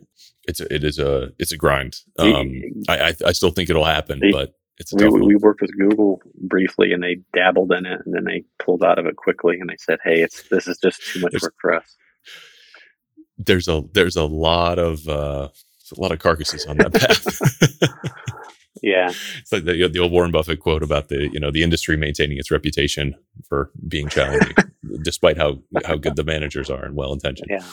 it's 0.48 0.62
a, 0.62 0.74
it 0.74 0.84
is 0.84 0.98
a 0.98 1.32
it's 1.38 1.52
a 1.52 1.58
grind. 1.58 2.00
Um, 2.18 2.62
I, 2.88 3.10
I, 3.10 3.14
I 3.26 3.32
still 3.34 3.52
think 3.52 3.70
it'll 3.70 3.86
happen, 3.86 4.22
but 4.32 4.56
it's 4.78 4.94
we, 4.94 5.08
we 5.10 5.36
worked 5.36 5.62
with 5.62 5.78
Google 5.78 6.22
briefly, 6.36 6.94
and 6.94 7.04
they 7.04 7.18
dabbled 7.34 7.72
in 7.74 7.86
it, 7.86 8.02
and 8.06 8.16
then 8.16 8.24
they 8.24 8.46
pulled 8.58 8.84
out 8.84 8.98
of 8.98 9.06
it 9.06 9.18
quickly, 9.18 9.60
and 9.60 9.70
they 9.70 9.76
said, 9.78 10.00
"Hey, 10.04 10.22
it's 10.22 10.44
this 10.50 10.68
is 10.68 10.78
just 10.78 11.02
too 11.06 11.20
much 11.20 11.36
work 11.42 11.56
for 11.60 11.74
us." 11.74 11.96
There's 13.38 13.68
a 13.68 13.84
there's 13.94 14.16
a 14.16 14.26
lot 14.26 14.80
of 14.80 15.08
uh, 15.08 15.50
a 15.92 16.02
lot 16.02 16.12
of 16.12 16.20
carcasses 16.20 16.66
on 16.66 16.78
that 16.78 16.94
path. 16.94 17.92
yeah, 18.82 19.10
it's 19.40 19.52
like 19.52 19.66
the, 19.66 19.88
the 19.88 20.00
old 20.00 20.12
Warren 20.12 20.32
Buffett 20.32 20.60
quote 20.60 20.84
about 20.84 21.10
the 21.10 21.30
you 21.32 21.40
know 21.40 21.52
the 21.52 21.64
industry 21.64 21.98
maintaining 21.98 22.38
its 22.38 22.52
reputation 22.52 23.16
for 23.48 23.72
being 23.88 24.08
challenging, 24.10 24.56
despite 25.04 25.38
how 25.38 25.60
how 25.86 25.96
good 25.96 26.16
the 26.16 26.24
managers 26.24 26.70
are 26.70 26.86
and 26.86 26.96
well 26.96 27.14
intentioned. 27.14 27.50
Yeah. 27.50 27.64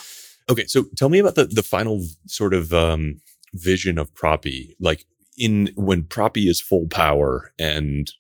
Okay, 0.51 0.67
so 0.67 0.85
tell 0.97 1.09
me 1.09 1.19
about 1.19 1.35
the 1.35 1.47
the 1.47 1.63
final 1.63 2.05
sort 2.27 2.55
of 2.55 2.73
um, 2.73 3.21
vision 3.55 3.99
of 3.99 4.15
Propy, 4.15 4.75
like 4.81 5.05
in 5.39 5.71
when 5.77 6.05
Propy 6.05 6.49
is 6.49 6.61
full 6.61 6.87
power 6.89 7.53
and 7.59 8.11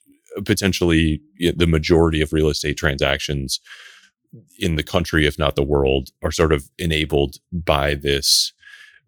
potentially 0.44 1.20
the 1.38 1.66
majority 1.66 2.20
of 2.20 2.32
real 2.32 2.48
estate 2.48 2.76
transactions 2.76 3.60
in 4.58 4.76
the 4.76 4.82
country, 4.82 5.26
if 5.26 5.38
not 5.38 5.54
the 5.54 5.62
world, 5.62 6.10
are 6.22 6.32
sort 6.32 6.52
of 6.52 6.68
enabled 6.78 7.36
by 7.52 7.94
this 7.94 8.52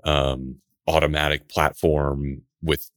um, 0.04 0.60
automatic 0.88 1.48
platform 1.48 2.42
with 2.62 2.90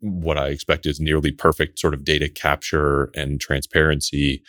what 0.00 0.38
I 0.38 0.48
expect 0.48 0.86
is 0.86 1.00
nearly 1.00 1.32
perfect 1.32 1.78
sort 1.78 1.94
of 1.94 2.04
data 2.04 2.28
capture 2.28 3.10
and 3.14 3.40
transparency 3.40 4.42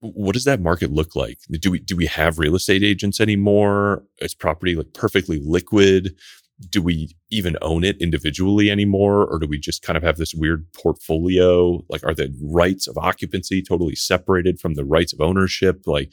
what 0.00 0.32
does 0.32 0.44
that 0.44 0.60
market 0.60 0.90
look 0.90 1.14
like? 1.14 1.38
Do 1.50 1.70
we 1.70 1.78
do 1.78 1.94
we 1.94 2.06
have 2.06 2.38
real 2.38 2.56
estate 2.56 2.82
agents 2.82 3.20
anymore? 3.20 4.02
Is 4.20 4.34
property 4.34 4.74
like 4.74 4.94
perfectly 4.94 5.40
liquid? 5.44 6.16
Do 6.68 6.82
we 6.82 7.16
even 7.30 7.56
own 7.62 7.84
it 7.84 8.00
individually 8.00 8.70
anymore, 8.70 9.26
or 9.26 9.38
do 9.38 9.46
we 9.46 9.58
just 9.58 9.82
kind 9.82 9.96
of 9.96 10.02
have 10.02 10.18
this 10.18 10.34
weird 10.34 10.66
portfolio? 10.74 11.82
Like, 11.88 12.04
are 12.04 12.14
the 12.14 12.34
rights 12.42 12.86
of 12.86 12.98
occupancy 12.98 13.62
totally 13.62 13.94
separated 13.94 14.60
from 14.60 14.74
the 14.74 14.84
rights 14.84 15.14
of 15.14 15.20
ownership? 15.20 15.82
Like, 15.86 16.12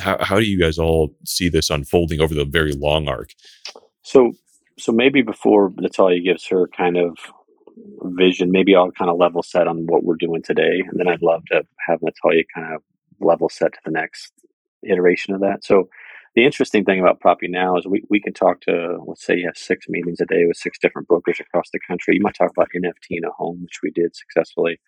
how 0.00 0.16
how 0.20 0.38
do 0.38 0.44
you 0.44 0.58
guys 0.58 0.78
all 0.78 1.16
see 1.24 1.48
this 1.48 1.70
unfolding 1.70 2.20
over 2.20 2.34
the 2.34 2.44
very 2.44 2.72
long 2.72 3.08
arc? 3.08 3.30
So, 4.02 4.34
so 4.78 4.92
maybe 4.92 5.22
before 5.22 5.72
Natalia 5.76 6.20
gives 6.20 6.46
her 6.48 6.68
kind 6.76 6.96
of 6.96 7.16
vision, 8.02 8.50
maybe 8.50 8.74
I'll 8.74 8.90
kind 8.92 9.10
of 9.10 9.18
level 9.18 9.42
set 9.42 9.66
on 9.66 9.86
what 9.86 10.04
we're 10.04 10.16
doing 10.16 10.42
today, 10.42 10.82
and 10.86 10.98
then 10.98 11.08
I'd 11.08 11.22
love 11.22 11.44
to 11.46 11.62
have 11.86 12.00
Natalia 12.02 12.44
kind 12.54 12.74
of 12.74 12.82
level 13.20 13.48
set 13.48 13.72
to 13.72 13.80
the 13.84 13.90
next 13.90 14.32
iteration 14.82 15.34
of 15.34 15.40
that. 15.40 15.64
So 15.64 15.88
the 16.34 16.44
interesting 16.44 16.84
thing 16.84 17.00
about 17.00 17.20
Propy 17.20 17.48
now 17.48 17.76
is 17.76 17.86
we, 17.86 18.04
we 18.10 18.20
can 18.20 18.32
talk 18.32 18.60
to, 18.62 18.98
let's 19.06 19.24
say 19.24 19.36
you 19.36 19.46
have 19.46 19.56
six 19.56 19.86
meetings 19.88 20.20
a 20.20 20.26
day 20.26 20.44
with 20.46 20.56
six 20.56 20.78
different 20.78 21.08
brokers 21.08 21.40
across 21.40 21.70
the 21.72 21.80
country. 21.86 22.14
You 22.14 22.22
might 22.22 22.36
talk 22.36 22.50
about 22.50 22.68
NFT 22.76 22.92
in 23.10 23.24
a 23.24 23.32
home, 23.36 23.62
which 23.62 23.80
we 23.82 23.90
did 23.90 24.14
successfully 24.14 24.78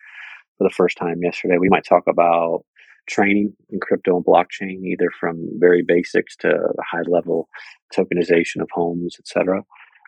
for 0.57 0.63
the 0.63 0.73
first 0.73 0.97
time 0.97 1.21
yesterday. 1.21 1.57
We 1.59 1.69
might 1.69 1.85
talk 1.85 2.03
about 2.07 2.63
training 3.07 3.53
in 3.69 3.79
crypto 3.79 4.15
and 4.15 4.25
blockchain, 4.25 4.85
either 4.85 5.09
from 5.19 5.49
very 5.59 5.83
basics 5.85 6.35
to 6.37 6.51
high 6.89 7.03
level 7.07 7.49
tokenization 7.95 8.61
of 8.61 8.69
homes, 8.71 9.17
etc. 9.19 9.63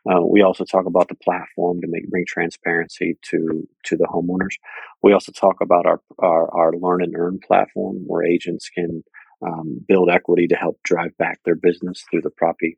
Uh, 0.10 0.22
we 0.22 0.42
also 0.42 0.66
talk 0.66 0.86
about 0.86 1.08
the 1.08 1.16
platform 1.16 1.80
to 1.82 1.88
make 1.88 2.10
bring 2.10 2.26
transparency 2.28 3.18
to 3.22 3.68
to 3.86 3.96
the 3.96 4.08
homeowners. 4.14 4.56
We 5.02 5.14
also 5.14 5.32
talk 5.32 5.62
about 5.62 5.86
our 5.86 6.02
our, 6.20 6.54
our 6.54 6.74
learn 6.74 7.02
and 7.02 7.16
earn 7.16 7.40
platform, 7.46 8.04
where 8.06 8.24
agents 8.26 8.70
can 8.70 9.04
um, 9.46 9.80
build 9.88 10.10
equity 10.10 10.48
to 10.48 10.56
help 10.56 10.80
drive 10.84 11.16
back 11.18 11.40
their 11.46 11.56
business 11.56 12.04
through 12.10 12.22
the 12.22 12.30
property 12.30 12.78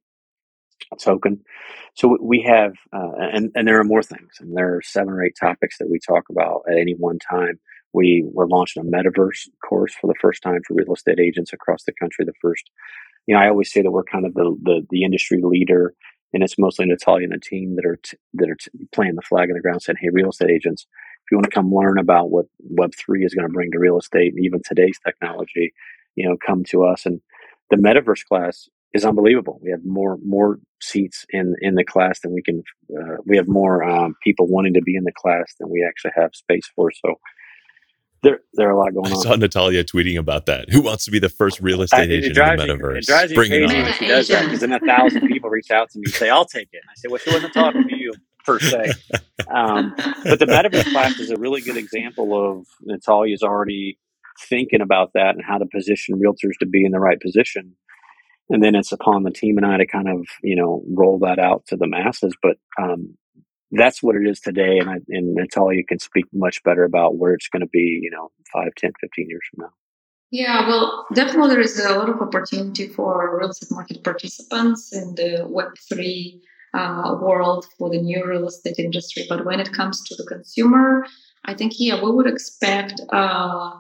token. 1.00 1.42
So 1.96 2.18
we 2.22 2.42
have, 2.42 2.74
uh, 2.94 3.12
and 3.34 3.52
and 3.56 3.68
there 3.68 3.80
are 3.80 3.86
more 3.86 4.04
things, 4.04 4.34
and 4.40 4.56
there 4.56 4.76
are 4.76 4.82
seven 4.84 5.14
or 5.14 5.24
eight 5.24 5.36
topics 5.40 5.78
that 5.80 5.90
we 5.90 6.00
talk 6.00 6.26
about 6.30 6.62
at 6.70 6.78
any 6.78 6.94
one 6.94 7.20
time. 7.20 7.60
We 7.94 8.26
were 8.32 8.48
launching 8.48 8.84
a 8.84 8.86
metaverse 8.86 9.48
course 9.68 9.96
for 10.00 10.08
the 10.08 10.20
first 10.22 10.44
time 10.44 10.60
for 10.68 10.74
real 10.74 10.94
estate 10.94 11.20
agents 11.20 11.54
across 11.54 11.84
the 11.86 11.94
country. 11.94 12.26
The 12.26 12.34
first, 12.42 12.70
you 13.26 13.36
know, 13.36 13.42
I 13.42 13.48
always 13.48 13.72
say 13.72 13.82
that 13.82 13.92
we're 13.92 14.04
kind 14.04 14.26
of 14.26 14.34
the 14.34 14.56
the, 14.62 14.86
the 14.90 15.04
industry 15.04 15.40
leader 15.42 15.94
and 16.36 16.44
it's 16.44 16.60
mostly 16.60 16.86
Natalia 16.86 17.24
and 17.26 17.34
the 17.34 17.40
team 17.40 17.78
that 17.78 17.86
are 17.86 17.98
t- 18.04 18.18
that 18.36 18.50
are 18.50 18.58
t- 18.58 18.70
playing 18.94 19.16
the 19.16 19.22
flag 19.24 19.50
in 19.50 19.56
the 19.56 19.62
ground, 19.62 19.82
saying, 19.82 19.98
"Hey, 20.02 20.10
real 20.12 20.30
estate 20.30 20.52
agents, 20.52 20.86
if 21.26 21.32
you 21.32 21.38
want 21.38 21.46
to 21.46 21.52
come 21.56 21.74
learn 21.74 21.98
about 21.98 22.30
what 22.30 22.48
Web 22.60 22.92
three 22.94 23.24
is 23.24 23.34
going 23.34 23.48
to 23.48 23.54
bring 23.54 23.72
to 23.72 23.80
real 23.80 23.98
estate 23.98 24.34
and 24.36 24.46
even 24.46 24.62
today's 24.64 25.00
technology, 25.06 25.74
you 26.16 26.28
know, 26.30 26.38
come 26.46 26.66
to 26.66 26.84
us." 26.84 27.06
And 27.06 27.22
the 27.72 27.78
metaverse 27.78 28.26
class 28.26 28.68
is 28.94 29.06
unbelievable. 29.06 29.60
We 29.64 29.72
have 29.72 29.86
more 29.86 30.18
more 30.26 30.60
seats 30.82 31.26
in 31.30 31.56
in 31.62 31.76
the 31.76 31.86
class 31.86 32.20
than 32.20 32.34
we 32.34 32.44
can. 32.44 32.64
Uh, 32.92 33.18
we 33.26 33.38
have 33.38 33.48
more 33.48 33.84
um, 33.84 34.16
people 34.22 34.48
wanting 34.48 34.74
to 34.76 34.82
be 34.82 34.96
in 34.96 35.06
the 35.06 35.14
class 35.14 35.56
than 35.60 35.70
we 35.70 35.86
actually 35.88 36.12
have 36.18 36.36
space 36.36 36.70
for. 36.76 36.92
So 36.92 37.16
there, 38.26 38.40
there 38.56 38.68
are 38.68 38.72
a 38.72 38.78
lot 38.78 38.92
going 38.94 39.06
on. 39.06 39.20
I 39.20 39.22
saw 39.22 39.36
Natalia 39.36 39.84
tweeting 39.84 40.18
about 40.18 40.48
that. 40.48 40.70
Who 40.72 40.82
wants 40.82 41.06
to 41.06 41.12
be 41.12 41.20
the 41.20 41.30
first 41.30 41.62
real 41.62 41.84
estate 41.84 42.10
I, 42.10 42.14
agent 42.14 42.38
in 42.38 42.58
the 42.58 42.64
metaverse? 42.64 42.98
it 42.98 43.06
drives 43.06 43.34
Bring 43.34 43.52
crazy 43.52 43.76
when 43.76 43.94
she 43.94 44.08
does 44.08 44.28
that 44.30 44.46
because 44.46 44.62
then 44.62 44.72
a 44.72 44.80
thousand 44.80 45.28
people 45.28 45.52
reach 45.52 45.70
out 45.70 45.92
to 45.92 46.00
me 46.00 46.04
and 46.06 46.14
say, 46.14 46.30
"I'll 46.30 46.46
take 46.46 46.70
it." 46.72 46.82
And 46.82 46.90
I 46.90 46.94
say, 46.96 47.08
"Well, 47.08 47.20
she 47.20 47.32
wasn't 47.32 47.54
talking 47.54 47.88
to 47.88 47.96
you 47.96 48.14
per 48.46 48.60
se." 48.60 48.94
Um, 49.54 49.94
but 50.24 50.40
the 50.40 50.48
metaverse 50.48 50.92
class 50.92 51.20
is 51.20 51.30
a 51.30 51.38
really 51.38 51.62
good 51.62 51.78
example 51.78 52.34
of 52.34 52.66
Natalia's 52.82 53.44
already 53.44 54.00
thinking 54.50 54.82
about 54.82 55.12
that 55.14 55.36
and 55.36 55.44
how 55.46 55.60
to 55.60 55.66
position 55.68 56.20
realtors 56.20 56.58
to 56.60 56.66
be 56.66 56.84
in 56.84 56.92
the 56.92 57.00
right 57.00 57.20
position. 57.20 57.76
And 58.50 58.64
then 58.64 58.76
it's 58.76 58.92
upon 58.92 59.24
the 59.24 59.32
team 59.32 59.58
and 59.58 59.66
I 59.66 59.78
to 59.78 59.86
kind 59.86 60.08
of, 60.08 60.26
you 60.42 60.56
know, 60.56 60.84
roll 60.90 61.20
that 61.20 61.38
out 61.38 61.66
to 61.68 61.78
the 61.78 61.88
masses. 61.88 62.36
But 62.42 62.58
um, 62.82 63.18
that's 63.78 64.02
what 64.02 64.16
it 64.16 64.28
is 64.28 64.40
today. 64.40 64.78
And, 64.80 64.90
I, 64.90 64.96
and 65.10 65.38
you 65.38 65.86
can 65.88 66.00
speak 66.00 66.26
much 66.34 66.64
better 66.64 66.84
about 66.84 67.18
where 67.18 67.34
it's 67.34 67.48
going 67.48 67.62
to 67.62 67.68
be, 67.68 68.00
you 68.02 68.12
know, 68.12 68.32
5, 68.54 68.70
10, 68.78 68.92
15 69.02 69.30
years 69.30 69.42
from 69.52 69.66
now. 69.66 69.74
Yeah, 70.32 70.68
well, 70.68 71.06
definitely 71.14 71.50
there 71.50 71.62
is 71.62 71.80
a 71.80 71.98
lot 71.98 72.10
of 72.10 72.20
opportunity 72.20 72.88
for 72.88 73.38
real 73.40 73.50
estate 73.50 73.72
market 73.72 74.04
participants 74.04 74.92
in 74.92 75.16
the 75.16 75.48
Web3 75.48 76.42
uh, 76.74 77.16
world 77.22 77.66
for 77.78 77.90
the 77.90 78.02
new 78.02 78.26
real 78.26 78.48
estate 78.48 78.80
industry. 78.80 79.26
But 79.30 79.46
when 79.46 79.60
it 79.60 79.72
comes 79.72 80.04
to 80.04 80.16
the 80.16 80.26
consumer, 80.26 81.06
I 81.46 81.54
think, 81.54 81.74
yeah, 81.78 82.04
we 82.04 82.12
would 82.12 82.28
expect 82.28 83.00
uh, 83.14 83.72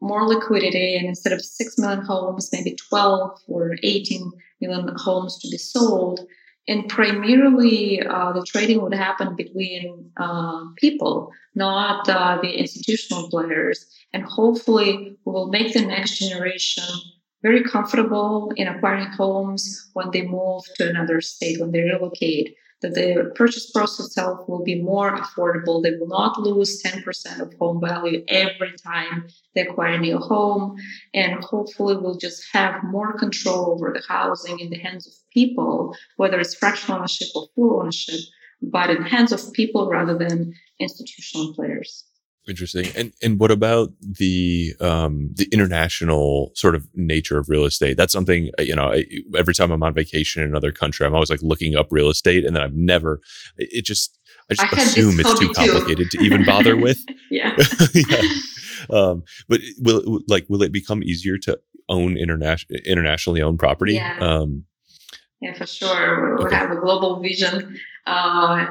more 0.00 0.26
liquidity 0.28 0.96
and 0.96 1.06
instead 1.06 1.32
of 1.32 1.40
6 1.40 1.78
million 1.78 2.02
homes, 2.02 2.50
maybe 2.52 2.76
12 2.88 3.40
or 3.48 3.76
18 3.82 4.30
million 4.60 4.94
homes 4.96 5.38
to 5.38 5.48
be 5.48 5.56
sold. 5.56 6.20
And 6.66 6.88
primarily, 6.88 8.00
uh, 8.00 8.32
the 8.32 8.44
trading 8.46 8.80
would 8.82 8.94
happen 8.94 9.36
between 9.36 10.10
uh, 10.16 10.64
people, 10.76 11.30
not 11.54 12.08
uh, 12.08 12.38
the 12.40 12.58
institutional 12.58 13.28
players. 13.28 13.86
And 14.14 14.24
hopefully, 14.24 15.16
we 15.24 15.32
will 15.32 15.48
make 15.48 15.74
the 15.74 15.84
next 15.84 16.18
generation 16.18 16.84
very 17.42 17.62
comfortable 17.62 18.50
in 18.56 18.66
acquiring 18.66 19.08
homes 19.08 19.90
when 19.92 20.10
they 20.10 20.22
move 20.22 20.62
to 20.76 20.88
another 20.88 21.20
state, 21.20 21.60
when 21.60 21.72
they 21.72 21.82
relocate 21.82 22.56
that 22.84 22.94
the 22.94 23.32
purchase 23.34 23.70
process 23.70 24.06
itself 24.06 24.46
will 24.46 24.62
be 24.62 24.82
more 24.82 25.16
affordable. 25.16 25.82
They 25.82 25.96
will 25.96 26.08
not 26.08 26.38
lose 26.38 26.82
10% 26.82 27.40
of 27.40 27.54
home 27.54 27.80
value 27.80 28.22
every 28.28 28.74
time 28.76 29.26
they 29.54 29.62
acquire 29.62 29.94
a 29.94 29.98
new 29.98 30.18
home. 30.18 30.76
And 31.14 31.42
hopefully 31.42 31.96
we'll 31.96 32.18
just 32.18 32.44
have 32.52 32.84
more 32.84 33.14
control 33.14 33.70
over 33.72 33.94
the 33.94 34.02
housing 34.06 34.60
in 34.60 34.68
the 34.68 34.78
hands 34.78 35.06
of 35.06 35.14
people, 35.32 35.96
whether 36.16 36.38
it's 36.38 36.54
fractional 36.54 36.98
ownership 36.98 37.28
or 37.34 37.46
full 37.54 37.80
ownership, 37.80 38.20
but 38.60 38.90
in 38.90 39.02
the 39.02 39.08
hands 39.08 39.32
of 39.32 39.52
people 39.54 39.88
rather 39.88 40.18
than 40.18 40.52
institutional 40.78 41.54
players. 41.54 42.04
Interesting. 42.46 42.86
And 42.94 43.12
and 43.22 43.40
what 43.40 43.50
about 43.50 43.92
the 44.00 44.74
um 44.80 45.30
the 45.34 45.48
international 45.50 46.52
sort 46.54 46.74
of 46.74 46.86
nature 46.94 47.38
of 47.38 47.48
real 47.48 47.64
estate? 47.64 47.96
That's 47.96 48.12
something 48.12 48.50
uh, 48.58 48.62
you 48.62 48.76
know. 48.76 48.92
I, 48.92 49.06
every 49.34 49.54
time 49.54 49.70
I'm 49.70 49.82
on 49.82 49.94
vacation 49.94 50.42
in 50.42 50.48
another 50.50 50.70
country, 50.70 51.06
I'm 51.06 51.14
always 51.14 51.30
like 51.30 51.42
looking 51.42 51.74
up 51.74 51.88
real 51.90 52.10
estate, 52.10 52.44
and 52.44 52.54
then 52.54 52.62
I've 52.62 52.74
never. 52.74 53.20
It 53.56 53.86
just 53.86 54.18
I 54.50 54.54
just 54.54 54.74
I 54.74 54.82
assume 54.82 55.20
it's 55.20 55.38
too 55.38 55.52
complicated 55.54 56.10
too. 56.10 56.18
to 56.18 56.24
even 56.24 56.44
bother 56.44 56.76
with. 56.76 57.02
yeah. 57.30 57.56
yeah. 57.94 58.22
Um, 58.90 59.22
but 59.48 59.60
will 59.78 60.20
like 60.28 60.44
will 60.50 60.62
it 60.62 60.72
become 60.72 61.02
easier 61.02 61.38
to 61.38 61.58
own 61.88 62.18
international 62.18 62.78
internationally 62.84 63.40
owned 63.40 63.58
property? 63.58 63.94
Yeah. 63.94 64.18
Um, 64.20 64.64
yeah, 65.40 65.54
for 65.54 65.66
sure. 65.66 66.36
We 66.36 66.44
okay. 66.44 66.56
have 66.56 66.70
a 66.70 66.76
global 66.76 67.20
vision. 67.20 67.78
Uh, 68.06 68.66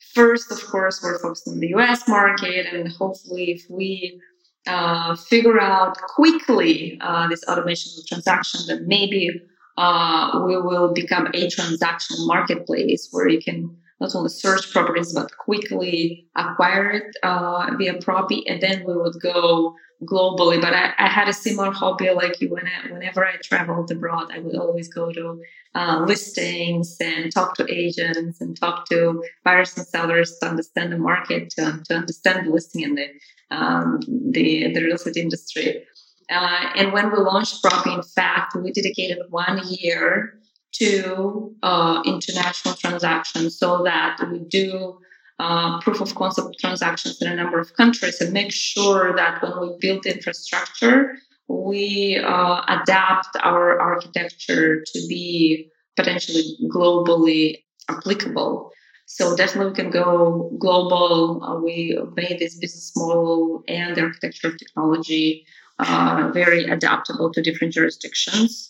First, 0.00 0.50
of 0.50 0.64
course, 0.66 1.00
we're 1.02 1.18
focused 1.18 1.46
on 1.46 1.60
the 1.60 1.68
US 1.74 2.08
market, 2.08 2.66
and 2.66 2.90
hopefully, 2.92 3.52
if 3.52 3.62
we 3.70 4.20
uh, 4.66 5.14
figure 5.16 5.60
out 5.60 5.96
quickly 6.02 6.98
uh, 7.00 7.28
this 7.28 7.44
automation 7.44 7.92
of 7.98 8.06
transactions, 8.06 8.66
then 8.66 8.86
maybe 8.86 9.42
uh, 9.76 10.42
we 10.44 10.56
will 10.56 10.92
become 10.92 11.28
a 11.32 11.48
transaction 11.48 12.16
marketplace 12.26 13.08
where 13.12 13.28
you 13.28 13.40
can 13.40 13.76
not 14.00 14.14
only 14.14 14.30
search 14.30 14.72
properties 14.72 15.12
but 15.12 15.36
quickly 15.36 16.26
acquire 16.36 16.90
it 16.90 17.16
uh, 17.22 17.70
via 17.78 17.94
Propy, 17.94 18.42
and 18.46 18.60
then 18.60 18.84
we 18.86 18.96
would 18.96 19.20
go 19.22 19.74
globally. 20.04 20.60
But 20.60 20.72
I, 20.72 20.92
I, 20.98 21.08
had 21.08 21.28
a 21.28 21.32
similar 21.32 21.70
hobby 21.70 22.10
like 22.10 22.40
you. 22.40 22.48
When 22.50 22.66
I, 22.66 22.90
whenever 22.90 23.24
I 23.24 23.36
traveled 23.44 23.90
abroad, 23.90 24.30
I 24.32 24.38
would 24.38 24.56
always 24.56 24.88
go 24.88 25.12
to 25.12 25.42
uh, 25.74 26.04
listings 26.06 26.96
and 27.00 27.30
talk 27.32 27.54
to 27.56 27.70
agents 27.72 28.40
and 28.40 28.58
talk 28.58 28.88
to 28.88 29.22
buyers 29.44 29.76
and 29.76 29.86
sellers 29.86 30.38
to 30.38 30.48
understand 30.48 30.92
the 30.92 30.98
market, 30.98 31.50
to, 31.50 31.80
to 31.84 31.94
understand 31.94 32.46
the 32.46 32.50
listing 32.50 32.84
and 32.84 32.96
the 32.96 33.06
um, 33.50 34.00
the, 34.30 34.72
the 34.72 34.82
real 34.82 34.94
estate 34.94 35.16
industry. 35.16 35.84
Uh, 36.30 36.70
and 36.76 36.92
when 36.92 37.10
we 37.10 37.18
launched 37.18 37.62
Propy, 37.62 37.96
in 37.96 38.02
fact, 38.02 38.54
we 38.54 38.70
dedicated 38.70 39.18
one 39.30 39.60
year 39.68 40.39
to 40.72 41.54
uh, 41.62 42.02
international 42.04 42.74
transactions 42.74 43.58
so 43.58 43.82
that 43.84 44.18
we 44.30 44.40
do 44.40 44.98
uh, 45.38 45.80
proof 45.80 46.00
of 46.00 46.14
concept 46.14 46.58
transactions 46.60 47.20
in 47.22 47.28
a 47.28 47.34
number 47.34 47.58
of 47.58 47.74
countries 47.74 48.20
and 48.20 48.32
make 48.32 48.52
sure 48.52 49.14
that 49.16 49.42
when 49.42 49.60
we 49.60 49.76
build 49.80 50.04
infrastructure, 50.06 51.16
we 51.48 52.18
uh, 52.24 52.60
adapt 52.68 53.36
our 53.42 53.80
architecture 53.80 54.84
to 54.84 55.06
be 55.08 55.68
potentially 55.96 56.56
globally 56.72 57.64
applicable. 57.88 58.70
So 59.06 59.34
definitely 59.34 59.70
we 59.70 59.76
can 59.76 59.90
go 59.90 60.54
global. 60.58 61.42
Uh, 61.42 61.60
we 61.60 61.98
made 62.14 62.38
this 62.38 62.56
business 62.56 62.92
model 62.94 63.64
and 63.66 63.96
the 63.96 64.02
architecture 64.02 64.48
of 64.48 64.58
technology 64.58 65.44
uh, 65.80 66.30
very 66.32 66.64
adaptable 66.64 67.32
to 67.32 67.42
different 67.42 67.72
jurisdictions 67.72 68.69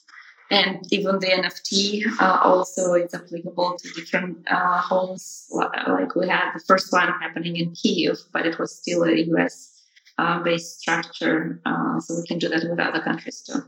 and 0.50 0.84
even 0.90 1.18
the 1.20 1.28
NFT 1.28 2.04
uh, 2.20 2.40
also 2.42 2.94
it's 2.94 3.14
applicable 3.14 3.76
to 3.78 3.88
different 3.90 4.38
uh, 4.50 4.80
homes. 4.80 5.46
Like 5.50 6.14
we 6.14 6.28
had 6.28 6.52
the 6.54 6.60
first 6.66 6.92
one 6.92 7.08
happening 7.20 7.56
in 7.56 7.72
Kiev, 7.72 8.18
but 8.32 8.46
it 8.46 8.58
was 8.58 8.76
still 8.76 9.04
a 9.04 9.12
US 9.12 9.82
uh, 10.18 10.42
based 10.42 10.80
structure, 10.80 11.60
uh, 11.64 12.00
so 12.00 12.16
we 12.16 12.26
can 12.26 12.38
do 12.38 12.48
that 12.48 12.64
with 12.68 12.78
other 12.78 13.00
countries 13.00 13.42
too. 13.42 13.62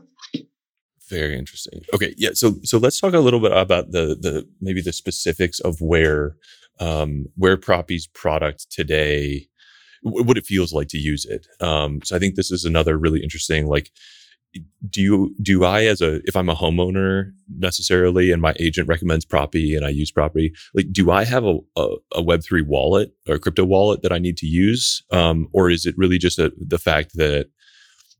Very 1.09 1.37
interesting. 1.37 1.81
Okay, 1.93 2.13
yeah. 2.17 2.31
So 2.33 2.55
so 2.63 2.77
let's 2.77 2.99
talk 2.99 3.13
a 3.13 3.19
little 3.19 3.39
bit 3.39 3.51
about 3.51 3.91
the 3.91 4.17
the 4.19 4.47
maybe 4.61 4.81
the 4.81 4.93
specifics 4.93 5.59
of 5.59 5.79
where 5.81 6.35
um, 6.79 7.27
where 7.35 7.57
Propy's 7.57 8.07
product 8.07 8.71
today 8.71 9.47
what 10.03 10.37
it 10.37 10.45
feels 10.45 10.73
like 10.73 10.89
to 10.89 10.97
use 10.97 11.25
it. 11.25 11.47
Um, 11.61 12.01
so 12.03 12.15
I 12.15 12.19
think 12.19 12.35
this 12.35 12.51
is 12.51 12.65
another 12.65 12.97
really 12.97 13.23
interesting 13.23 13.67
like 13.67 13.89
do 14.89 15.01
you 15.01 15.35
do 15.41 15.63
I 15.63 15.85
as 15.85 16.01
a 16.01 16.21
if 16.25 16.35
I'm 16.35 16.49
a 16.49 16.55
homeowner 16.55 17.31
necessarily 17.57 18.31
and 18.31 18.41
my 18.41 18.53
agent 18.59 18.87
recommends 18.87 19.25
Propy 19.25 19.75
and 19.75 19.85
I 19.85 19.89
use 19.89 20.11
Propy 20.11 20.53
like 20.73 20.91
do 20.91 21.11
I 21.11 21.23
have 21.25 21.43
a, 21.45 21.59
a, 21.75 21.95
a 22.15 22.21
Web 22.21 22.43
three 22.43 22.61
wallet 22.61 23.13
or 23.27 23.37
crypto 23.39 23.65
wallet 23.65 24.01
that 24.01 24.11
I 24.11 24.19
need 24.19 24.37
to 24.37 24.45
use? 24.45 25.03
Um, 25.11 25.47
or 25.53 25.69
is 25.69 25.85
it 25.85 25.95
really 25.97 26.17
just 26.17 26.39
a, 26.39 26.53
the 26.57 26.79
fact 26.79 27.15
that 27.15 27.49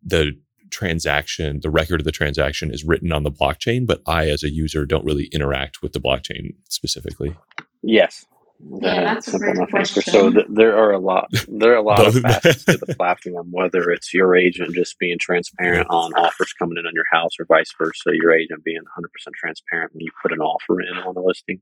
the 0.03 0.33
transaction 0.69 1.59
the 1.61 1.69
record 1.69 2.01
of 2.01 2.05
the 2.05 2.11
transaction 2.11 2.73
is 2.73 2.83
written 2.83 3.11
on 3.11 3.21
the 3.21 3.31
blockchain 3.31 3.85
but 3.85 4.01
I 4.07 4.27
as 4.29 4.43
a 4.43 4.49
user 4.49 4.87
don't 4.87 5.05
really 5.05 5.25
interact 5.25 5.83
with 5.83 5.93
the 5.93 5.99
blockchain 5.99 6.55
specifically? 6.67 7.35
Yes 7.83 8.25
yeah, 8.59 9.13
that's 9.13 9.33
a 9.33 9.39
great 9.39 9.57
question. 9.69 10.03
So 10.03 10.31
th- 10.31 10.45
there 10.49 10.77
are 10.77 10.91
a 10.91 10.99
lot, 10.99 11.29
there 11.47 11.73
are 11.73 11.77
a 11.77 11.81
lot 11.81 12.05
of 12.05 12.15
facets 12.21 12.63
to 12.65 12.77
the 12.77 12.95
platform. 12.95 13.49
Whether 13.51 13.89
it's 13.91 14.13
your 14.13 14.35
agent 14.35 14.73
just 14.73 14.97
being 14.99 15.17
transparent 15.19 15.87
on 15.89 16.13
offers 16.13 16.53
coming 16.53 16.77
in 16.77 16.85
on 16.85 16.93
your 16.93 17.05
house, 17.11 17.31
or 17.39 17.45
vice 17.45 17.73
versa, 17.77 18.11
your 18.13 18.33
agent 18.33 18.63
being 18.63 18.79
100% 18.79 19.33
transparent 19.35 19.93
when 19.93 20.01
you 20.01 20.11
put 20.21 20.31
an 20.31 20.39
offer 20.39 20.79
in 20.81 20.97
on 20.97 21.15
a 21.17 21.21
listing. 21.21 21.61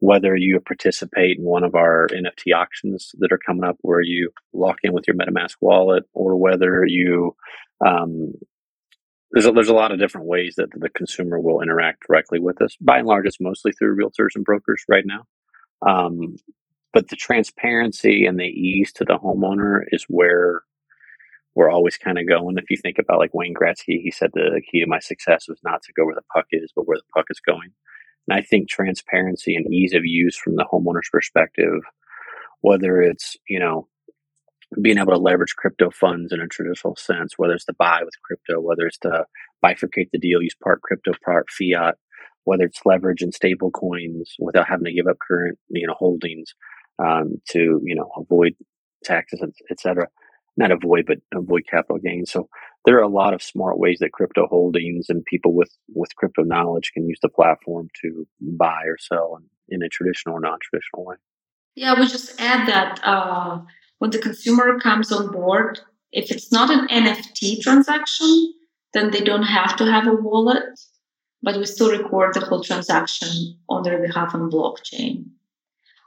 Whether 0.00 0.36
you 0.36 0.60
participate 0.60 1.38
in 1.38 1.44
one 1.44 1.64
of 1.64 1.74
our 1.74 2.08
NFT 2.08 2.54
auctions 2.54 3.10
that 3.18 3.32
are 3.32 3.40
coming 3.44 3.64
up, 3.64 3.76
where 3.80 4.02
you 4.02 4.30
lock 4.52 4.78
in 4.82 4.92
with 4.92 5.04
your 5.08 5.16
MetaMask 5.16 5.56
wallet, 5.60 6.04
or 6.12 6.36
whether 6.36 6.84
you 6.86 7.34
um, 7.84 8.32
there's 9.32 9.46
a, 9.46 9.52
there's 9.52 9.68
a 9.68 9.74
lot 9.74 9.92
of 9.92 9.98
different 9.98 10.26
ways 10.26 10.54
that 10.56 10.68
the 10.72 10.88
consumer 10.88 11.38
will 11.38 11.60
interact 11.60 12.06
directly 12.06 12.38
with 12.40 12.62
us. 12.62 12.76
By 12.80 12.98
and 12.98 13.06
large, 13.06 13.26
it's 13.26 13.40
mostly 13.40 13.72
through 13.72 13.96
realtors 13.96 14.34
and 14.34 14.44
brokers 14.44 14.82
right 14.88 15.04
now. 15.04 15.24
Um, 15.86 16.36
but 16.92 17.08
the 17.08 17.16
transparency 17.16 18.26
and 18.26 18.38
the 18.38 18.44
ease 18.44 18.92
to 18.94 19.04
the 19.04 19.18
homeowner 19.18 19.82
is 19.92 20.04
where 20.08 20.62
we're 21.54 21.70
always 21.70 21.96
kind 21.96 22.18
of 22.18 22.28
going. 22.28 22.56
If 22.56 22.70
you 22.70 22.76
think 22.76 22.98
about 22.98 23.18
like 23.18 23.34
Wayne 23.34 23.54
Gretzky, 23.54 24.00
he 24.00 24.10
said 24.10 24.30
the 24.32 24.62
key 24.70 24.80
to 24.80 24.86
my 24.86 25.00
success 25.00 25.48
was 25.48 25.58
not 25.64 25.82
to 25.82 25.92
go 25.92 26.04
where 26.04 26.14
the 26.14 26.22
puck 26.32 26.46
is, 26.52 26.72
but 26.74 26.86
where 26.86 26.96
the 26.96 27.12
puck 27.14 27.26
is 27.30 27.40
going. 27.40 27.70
And 28.28 28.38
I 28.38 28.42
think 28.42 28.68
transparency 28.68 29.54
and 29.54 29.72
ease 29.72 29.94
of 29.94 30.04
use 30.04 30.36
from 30.36 30.56
the 30.56 30.66
homeowner's 30.70 31.08
perspective, 31.10 31.80
whether 32.60 33.02
it's, 33.02 33.36
you 33.48 33.58
know, 33.58 33.88
being 34.82 34.98
able 34.98 35.12
to 35.12 35.18
leverage 35.18 35.56
crypto 35.56 35.90
funds 35.90 36.32
in 36.32 36.40
a 36.40 36.46
traditional 36.46 36.94
sense, 36.96 37.34
whether 37.36 37.54
it's 37.54 37.64
to 37.64 37.74
buy 37.78 38.00
with 38.04 38.14
crypto, 38.22 38.60
whether 38.60 38.86
it's 38.86 38.98
to 38.98 39.24
bifurcate 39.64 40.10
the 40.12 40.18
deal, 40.18 40.42
use 40.42 40.54
part 40.62 40.82
crypto, 40.82 41.12
part 41.24 41.48
fiat, 41.50 41.96
whether 42.44 42.64
it's 42.64 42.80
leverage 42.84 43.22
and 43.22 43.34
stable 43.34 43.70
coins 43.70 44.34
without 44.38 44.68
having 44.68 44.84
to 44.84 44.92
give 44.92 45.06
up 45.06 45.16
current 45.26 45.58
you 45.68 45.86
know 45.86 45.94
holdings 45.94 46.54
um, 46.98 47.40
to 47.48 47.80
you 47.84 47.94
know 47.94 48.10
avoid 48.16 48.54
taxes 49.04 49.42
etc 49.70 50.06
not 50.58 50.72
avoid 50.72 51.06
but 51.06 51.18
avoid 51.32 51.62
capital 51.70 51.98
gains. 51.98 52.30
So 52.30 52.48
there 52.84 52.96
are 52.98 53.02
a 53.02 53.08
lot 53.08 53.32
of 53.32 53.42
smart 53.42 53.78
ways 53.78 53.98
that 54.00 54.12
crypto 54.12 54.46
holdings 54.46 55.06
and 55.08 55.24
people 55.24 55.54
with 55.54 55.70
with 55.94 56.14
crypto 56.16 56.42
knowledge 56.42 56.90
can 56.92 57.08
use 57.08 57.18
the 57.22 57.28
platform 57.28 57.88
to 58.02 58.26
buy 58.40 58.82
or 58.84 58.98
sell 58.98 59.38
in, 59.38 59.76
in 59.76 59.82
a 59.82 59.88
traditional 59.88 60.36
or 60.36 60.40
non-traditional 60.40 61.04
way. 61.04 61.16
Yeah 61.76 61.98
we 61.98 62.06
just 62.06 62.38
add 62.40 62.68
that 62.68 63.00
uh, 63.04 63.60
when 63.98 64.10
the 64.10 64.18
consumer 64.18 64.78
comes 64.80 65.12
on 65.12 65.30
board 65.32 65.80
if 66.10 66.30
it's 66.30 66.50
not 66.50 66.70
an 66.70 66.88
NFT 66.88 67.60
transaction, 67.60 68.54
then 68.94 69.10
they 69.10 69.20
don't 69.20 69.42
have 69.42 69.76
to 69.76 69.84
have 69.84 70.06
a 70.06 70.14
wallet, 70.14 70.64
but 71.42 71.56
we 71.56 71.66
still 71.66 71.90
record 71.90 72.34
the 72.34 72.40
whole 72.40 72.62
transaction 72.62 73.58
on 73.68 73.82
their 73.82 74.00
behalf 74.00 74.34
on 74.34 74.50
blockchain. 74.50 75.26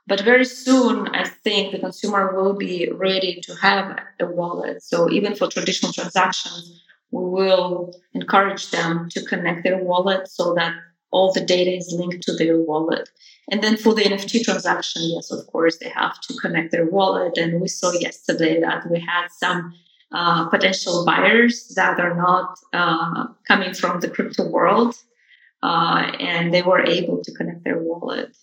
But 0.08 0.22
very 0.22 0.46
soon, 0.46 1.08
I 1.10 1.26
think 1.26 1.72
the 1.72 1.80
consumer 1.80 2.36
will 2.36 2.54
be 2.54 2.90
ready 2.92 3.40
to 3.44 3.56
have 3.56 4.00
a 4.20 4.26
wallet. 4.26 4.84
So 4.84 5.10
even 5.10 5.36
for 5.36 5.48
traditional 5.48 5.94
transactions, 5.94 6.82
we 7.12 7.24
will 7.24 7.94
encourage 8.14 8.72
them 8.72 9.10
to 9.12 9.24
connect 9.24 9.64
their 9.64 9.78
wallet 9.78 10.28
so 10.28 10.54
that 10.56 10.74
all 11.12 11.32
the 11.34 11.42
data 11.42 11.76
is 11.76 11.94
linked 11.98 12.24
to 12.24 12.34
their 12.34 12.58
wallet. 12.58 13.10
And 13.50 13.62
then 13.62 13.78
for 13.78 13.94
the 13.94 14.04
NFT 14.04 14.44
transaction, 14.44 15.02
yes, 15.04 15.30
of 15.30 15.46
course, 15.48 15.78
they 15.78 15.90
have 15.90 16.20
to 16.22 16.34
connect 16.36 16.72
their 16.72 16.86
wallet. 16.86 17.38
And 17.38 17.60
we 17.62 17.68
saw 17.68 17.92
yesterday 17.92 18.62
that 18.62 18.90
we 18.90 19.00
had 19.00 19.28
some 19.30 19.74
uh, 20.14 20.50
potential 20.50 21.06
buyers 21.06 21.74
that 21.76 22.00
are 22.00 22.16
not 22.16 22.58
uh, 22.74 23.28
coming 23.48 23.74
from 23.74 24.00
the 24.00 24.10
crypto 24.10 24.48
world, 24.50 24.96
uh, 25.64 26.12
and 26.20 26.54
they 26.54 26.62
were 26.62 26.84
able 26.86 27.22
to 27.24 27.32
connect 27.34 27.64
their 27.64 27.82
wallet. 27.82 28.36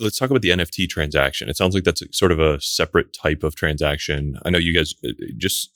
Let's 0.00 0.18
talk 0.18 0.30
about 0.30 0.42
the 0.42 0.50
NFT 0.50 0.88
transaction. 0.88 1.48
It 1.48 1.56
sounds 1.56 1.74
like 1.74 1.84
that's 1.84 2.02
sort 2.16 2.32
of 2.32 2.40
a 2.40 2.60
separate 2.60 3.12
type 3.12 3.42
of 3.42 3.54
transaction. 3.54 4.38
I 4.44 4.50
know 4.50 4.58
you 4.58 4.74
guys 4.74 4.94
uh, 5.04 5.12
just 5.36 5.70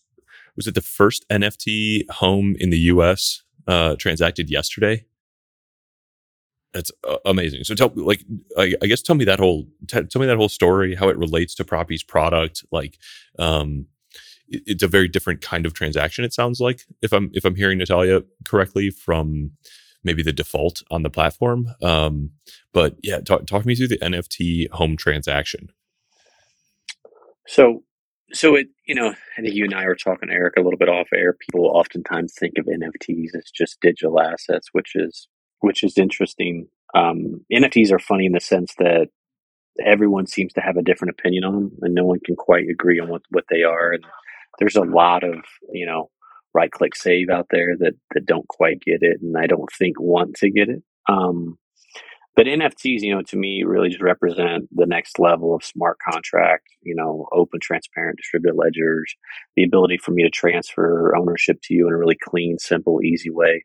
was 0.57 0.67
it 0.67 0.75
the 0.75 0.81
first 0.81 1.29
NFT 1.29 2.09
home 2.11 2.57
in 2.59 2.71
the 2.71 2.79
U.S. 2.79 3.43
Uh, 3.67 3.97
transacted 3.97 4.51
yesterday. 4.51 5.05
That's 6.73 6.91
uh, 7.07 7.19
amazing. 7.25 7.65
So 7.65 7.75
tell 7.75 7.93
like 7.95 8.25
I, 8.57 8.75
I, 8.83 8.87
guess 8.87 9.03
tell 9.03 9.17
me 9.17 9.25
that 9.25 9.39
whole 9.39 9.67
t- 9.87 10.05
tell 10.05 10.21
me 10.21 10.27
that 10.27 10.37
whole 10.37 10.49
story, 10.49 10.95
how 10.95 11.09
it 11.09 11.17
relates 11.17 11.55
to 11.57 11.65
Propy's 11.65 12.03
product. 12.03 12.65
Like, 12.73 12.99
um, 13.39 13.87
it, 14.49 14.63
it's 14.67 14.83
a 14.83 14.89
very 14.89 15.09
different 15.09 15.43
kind 15.43 15.65
of 15.65 15.75
transaction. 15.75 16.25
It 16.25 16.35
sounds 16.35 16.61
like 16.61 16.83
if 17.03 17.13
I'm 17.13 17.31
if 17.35 17.45
I'm 17.45 17.55
hearing 17.55 17.79
Natalia 17.79 18.23
correctly 18.45 18.91
from 18.91 19.53
maybe 20.05 20.23
the 20.23 20.33
default 20.33 20.83
on 20.91 21.03
the 21.03 21.11
platform. 21.11 21.69
Um, 21.83 22.31
but 22.73 22.97
yeah, 23.03 23.21
talk 23.21 23.47
talk 23.47 23.67
me 23.67 23.75
through 23.75 23.89
the 23.89 23.99
NFT 23.99 24.71
home 24.71 24.97
transaction. 24.97 25.69
So 27.47 27.83
so 28.33 28.55
it 28.57 28.69
you 28.87 28.95
know 28.95 29.15
I 29.37 29.43
think 29.43 29.55
you 29.55 29.65
and 29.65 29.75
I 29.75 29.85
were 29.87 29.97
talking 29.97 30.31
Eric 30.31 30.55
a 30.57 30.63
little 30.63 30.79
bit 30.79 30.89
off 30.89 31.09
air. 31.15 31.35
People 31.35 31.67
oftentimes 31.67 32.35
think 32.39 32.55
of 32.59 32.67
NFTs 32.67 33.37
as 33.37 33.51
just 33.55 33.81
digital 33.81 34.21
assets, 34.21 34.69
which 34.73 34.93
is 34.95 35.29
which 35.61 35.83
is 35.83 35.99
interesting. 35.99 36.69
Um, 36.95 37.45
NFTs 37.53 37.93
are 37.93 37.99
funny 37.99 38.27
in 38.27 38.33
the 38.33 38.41
sense 38.41 38.75
that 38.79 39.09
everyone 39.85 40.27
seems 40.27 40.53
to 40.55 40.61
have 40.61 40.77
a 40.77 40.83
different 40.83 41.15
opinion 41.19 41.45
on 41.45 41.55
them, 41.55 41.71
and 41.83 41.95
no 41.95 42.05
one 42.05 42.21
can 42.25 42.37
quite 42.37 42.69
agree 42.69 42.99
on 42.99 43.09
what, 43.09 43.23
what 43.31 43.45
they 43.51 43.63
are. 43.63 43.93
And 43.93 44.05
there's 44.59 44.77
a 44.77 44.83
lot 44.83 45.25
of 45.25 45.37
you 45.73 45.87
know 45.87 46.11
right 46.55 46.71
click 46.71 46.97
save 46.97 47.29
out 47.31 47.47
there 47.51 47.77
that 47.79 47.95
that 48.15 48.27
don't 48.27 48.49
quite 48.49 48.81
get 48.81 48.99
it, 49.03 49.21
and 49.23 49.37
I 49.37 49.47
don't 49.47 49.71
think 49.79 50.01
want 50.01 50.35
to 50.37 50.51
get 50.51 50.69
it. 50.69 50.83
Um, 51.09 51.59
but 52.37 52.47
NFTs, 52.47 53.01
you 53.01 53.13
know, 53.13 53.23
to 53.23 53.37
me, 53.37 53.65
really 53.67 53.89
just 53.89 54.01
represent 54.01 54.69
the 54.71 54.87
next 54.87 55.19
level 55.19 55.55
of 55.55 55.65
smart 55.65 55.99
contract. 55.99 56.69
You 56.83 56.95
know, 56.95 57.27
open, 57.33 57.61
transparent, 57.61 58.19
distributed 58.19 58.57
ledgers, 58.57 59.15
the 59.57 59.65
ability 59.65 59.99
for 59.99 60.13
me 60.13 60.23
to 60.23 60.31
transfer 60.31 61.17
ownership 61.17 61.59
to 61.65 61.75
you 61.75 61.89
in 61.89 61.93
a 61.93 61.99
really 61.99 62.17
clean, 62.23 62.59
simple, 62.59 63.01
easy 63.03 63.31
way 63.31 63.65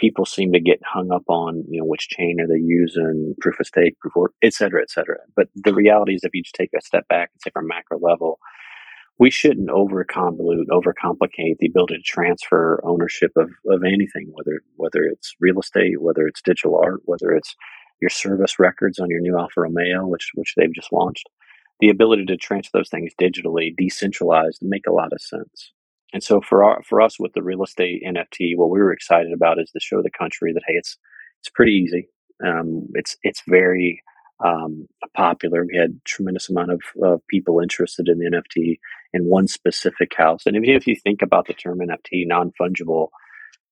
people 0.00 0.24
seem 0.24 0.52
to 0.52 0.60
get 0.60 0.80
hung 0.84 1.12
up 1.12 1.22
on, 1.28 1.62
you 1.68 1.78
know, 1.78 1.84
which 1.84 2.08
chain 2.08 2.40
are 2.40 2.48
they 2.48 2.58
using, 2.58 3.34
proof 3.40 3.60
of 3.60 3.66
stake, 3.66 3.98
proof 4.00 4.16
of 4.16 4.32
et 4.42 4.54
cetera, 4.54 4.80
et 4.82 4.90
cetera. 4.90 5.18
But 5.36 5.48
the 5.54 5.74
reality 5.74 6.14
is 6.14 6.24
if 6.24 6.34
you 6.34 6.42
just 6.42 6.54
take 6.54 6.70
a 6.76 6.80
step 6.80 7.06
back 7.08 7.30
and 7.32 7.40
say 7.42 7.50
from 7.52 7.68
macro 7.68 7.98
level, 8.00 8.38
we 9.20 9.30
shouldn't 9.30 9.68
over 9.68 10.02
convolute, 10.02 10.70
over 10.72 10.94
complicate 10.94 11.58
the 11.60 11.68
ability 11.68 11.96
to 11.96 12.02
transfer 12.02 12.80
ownership 12.84 13.30
of, 13.36 13.50
of 13.68 13.84
anything, 13.84 14.32
whether 14.32 14.62
whether 14.76 15.04
it's 15.04 15.34
real 15.38 15.60
estate, 15.60 16.00
whether 16.00 16.26
it's 16.26 16.40
digital 16.40 16.80
art, 16.82 17.02
whether 17.04 17.30
it's 17.30 17.54
your 18.00 18.08
service 18.08 18.58
records 18.58 18.98
on 18.98 19.10
your 19.10 19.20
new 19.20 19.38
Alfa 19.38 19.60
Romeo, 19.60 20.06
which 20.06 20.30
which 20.34 20.54
they've 20.56 20.74
just 20.74 20.90
launched. 20.90 21.28
The 21.80 21.90
ability 21.90 22.24
to 22.26 22.36
transfer 22.36 22.78
those 22.78 22.88
things 22.88 23.12
digitally, 23.20 23.76
decentralized, 23.76 24.60
make 24.62 24.86
a 24.86 24.92
lot 24.92 25.12
of 25.12 25.20
sense. 25.20 25.72
And 26.12 26.22
so 26.22 26.40
for 26.40 26.64
our, 26.64 26.82
for 26.82 27.00
us 27.00 27.20
with 27.20 27.32
the 27.34 27.42
real 27.42 27.62
estate 27.62 28.02
NFT, 28.06 28.56
what 28.56 28.70
we 28.70 28.80
were 28.80 28.92
excited 28.92 29.32
about 29.32 29.60
is 29.60 29.70
to 29.70 29.80
show 29.80 30.02
the 30.02 30.10
country 30.10 30.52
that 30.54 30.62
hey, 30.66 30.74
it's 30.74 30.96
it's 31.40 31.50
pretty 31.50 31.72
easy. 31.72 32.08
Um, 32.42 32.86
it's 32.94 33.18
it's 33.22 33.42
very 33.46 34.02
um, 34.44 34.86
popular. 35.14 35.64
We 35.64 35.76
had 35.76 36.00
tremendous 36.04 36.48
amount 36.48 36.70
of, 36.72 37.20
people 37.28 37.60
interested 37.60 38.08
in 38.08 38.18
the 38.18 38.30
NFT 38.30 38.78
in 39.12 39.24
one 39.24 39.46
specific 39.46 40.12
house. 40.16 40.46
And 40.46 40.56
even 40.56 40.70
if 40.70 40.86
you 40.86 40.96
think 40.96 41.22
about 41.22 41.46
the 41.46 41.54
term 41.54 41.78
NFT, 41.78 42.26
non 42.26 42.52
fungible, 42.60 43.08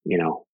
you 0.04 0.18
know, 0.18 0.44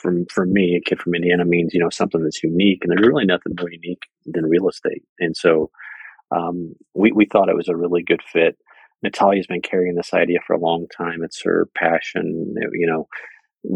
from 0.00 0.26
for 0.32 0.46
me, 0.46 0.76
a 0.76 0.88
kid 0.88 1.00
from 1.00 1.14
Indiana 1.14 1.44
means 1.44 1.74
you 1.74 1.80
know 1.80 1.90
something 1.90 2.22
that's 2.22 2.42
unique, 2.42 2.80
and 2.82 2.92
there's 2.92 3.06
really 3.06 3.24
nothing 3.24 3.54
more 3.58 3.70
unique 3.70 4.02
than 4.26 4.46
real 4.46 4.68
estate. 4.68 5.02
And 5.18 5.36
so 5.36 5.70
um, 6.30 6.74
we 6.94 7.12
we 7.12 7.26
thought 7.26 7.48
it 7.48 7.56
was 7.56 7.68
a 7.68 7.76
really 7.76 8.02
good 8.02 8.22
fit. 8.32 8.56
Natalia's 9.02 9.46
been 9.46 9.62
carrying 9.62 9.94
this 9.94 10.12
idea 10.14 10.38
for 10.46 10.54
a 10.54 10.60
long 10.60 10.86
time. 10.96 11.22
It's 11.22 11.42
her 11.42 11.68
passion. 11.74 12.54
You 12.72 12.86
know 12.86 13.08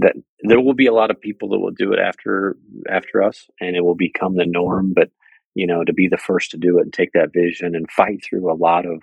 that 0.00 0.14
there 0.42 0.60
will 0.60 0.74
be 0.74 0.86
a 0.86 0.94
lot 0.94 1.10
of 1.10 1.20
people 1.20 1.48
that 1.50 1.58
will 1.58 1.72
do 1.72 1.92
it 1.92 1.98
after 1.98 2.56
after 2.88 3.22
us, 3.22 3.48
and 3.60 3.76
it 3.76 3.84
will 3.84 3.96
become 3.96 4.36
the 4.36 4.46
norm. 4.46 4.92
But 4.94 5.08
you 5.54 5.66
know, 5.66 5.84
to 5.84 5.92
be 5.92 6.08
the 6.08 6.16
first 6.16 6.50
to 6.52 6.56
do 6.56 6.78
it 6.78 6.82
and 6.82 6.92
take 6.92 7.12
that 7.12 7.32
vision 7.32 7.74
and 7.74 7.90
fight 7.90 8.22
through 8.24 8.50
a 8.50 8.56
lot 8.56 8.86
of 8.86 9.02